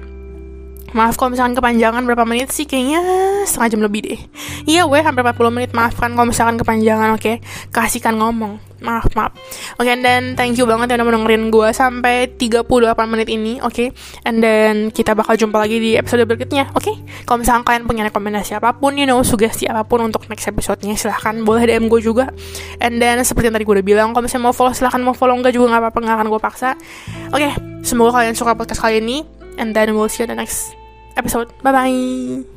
Maaf 0.94 1.18
kalau 1.18 1.34
misalkan 1.34 1.58
kepanjangan 1.58 2.06
berapa 2.06 2.22
menit 2.22 2.54
sih 2.54 2.70
kayaknya 2.70 3.02
setengah 3.50 3.68
jam 3.74 3.82
lebih 3.82 4.00
deh. 4.06 4.20
Iya 4.62 4.86
weh 4.86 5.02
hampir 5.02 5.26
40 5.26 5.50
menit 5.50 5.70
maafkan 5.74 6.14
kalau 6.14 6.30
misalkan 6.30 6.54
kepanjangan 6.54 7.18
oke. 7.18 7.18
Okay? 7.18 7.36
Kasihkan 7.74 8.14
ngomong. 8.14 8.62
Maaf 8.85 9.09
maaf. 9.16 9.32
Oke 9.80 9.89
okay, 9.89 9.97
dan 9.97 10.37
thank 10.37 10.61
you 10.61 10.68
banget 10.68 10.93
yang 10.93 11.09
udah 11.09 11.16
dengerin 11.16 11.49
gue 11.49 11.68
sampai 11.72 12.37
38 12.37 12.68
menit 13.09 13.28
ini 13.32 13.57
oke. 13.64 13.72
Okay? 13.72 13.89
And 14.28 14.45
then 14.45 14.93
kita 14.93 15.16
bakal 15.16 15.41
jumpa 15.41 15.57
lagi 15.57 15.80
di 15.80 15.97
episode 15.97 16.28
berikutnya 16.28 16.68
oke. 16.76 16.85
Okay? 16.85 16.95
Kalau 17.24 17.41
misalkan 17.41 17.64
kalian 17.64 17.82
punya 17.89 18.03
rekomendasi 18.12 18.61
apa 18.61 18.76
pun 18.76 19.01
you 19.01 19.09
know 19.09 19.24
sugesti 19.24 19.64
apa 19.64 19.89
pun 19.89 20.05
untuk 20.05 20.28
next 20.28 20.45
episode-nya 20.45 21.01
silahkan 21.01 21.32
boleh 21.41 21.64
DM 21.64 21.89
gue 21.89 22.01
juga. 22.05 22.28
And 22.85 23.01
then 23.01 23.24
seperti 23.24 23.49
yang 23.49 23.57
tadi 23.57 23.64
gue 23.64 23.74
udah 23.80 23.87
bilang 23.87 24.12
kalau 24.12 24.28
misalnya 24.28 24.53
mau 24.53 24.55
follow 24.55 24.76
silahkan 24.76 25.01
mau 25.01 25.16
follow 25.16 25.32
enggak 25.32 25.57
juga 25.57 25.72
nggak 25.72 25.82
apa-apa 25.89 25.99
nggak 26.05 26.16
akan 26.20 26.26
gue 26.28 26.41
paksa. 26.45 26.70
Oke, 27.32 27.49
okay, 27.49 27.53
semoga 27.80 28.20
kalian 28.20 28.37
suka 28.37 28.53
podcast 28.53 28.85
kali 28.85 29.01
ini 29.01 29.24
and 29.57 29.72
then 29.72 29.97
we'll 29.97 30.12
see 30.12 30.20
you 30.20 30.28
in 30.28 30.37
the 30.37 30.39
next 30.39 30.76
episode. 31.16 31.49
Bye 31.64 31.72
bye. 31.72 32.53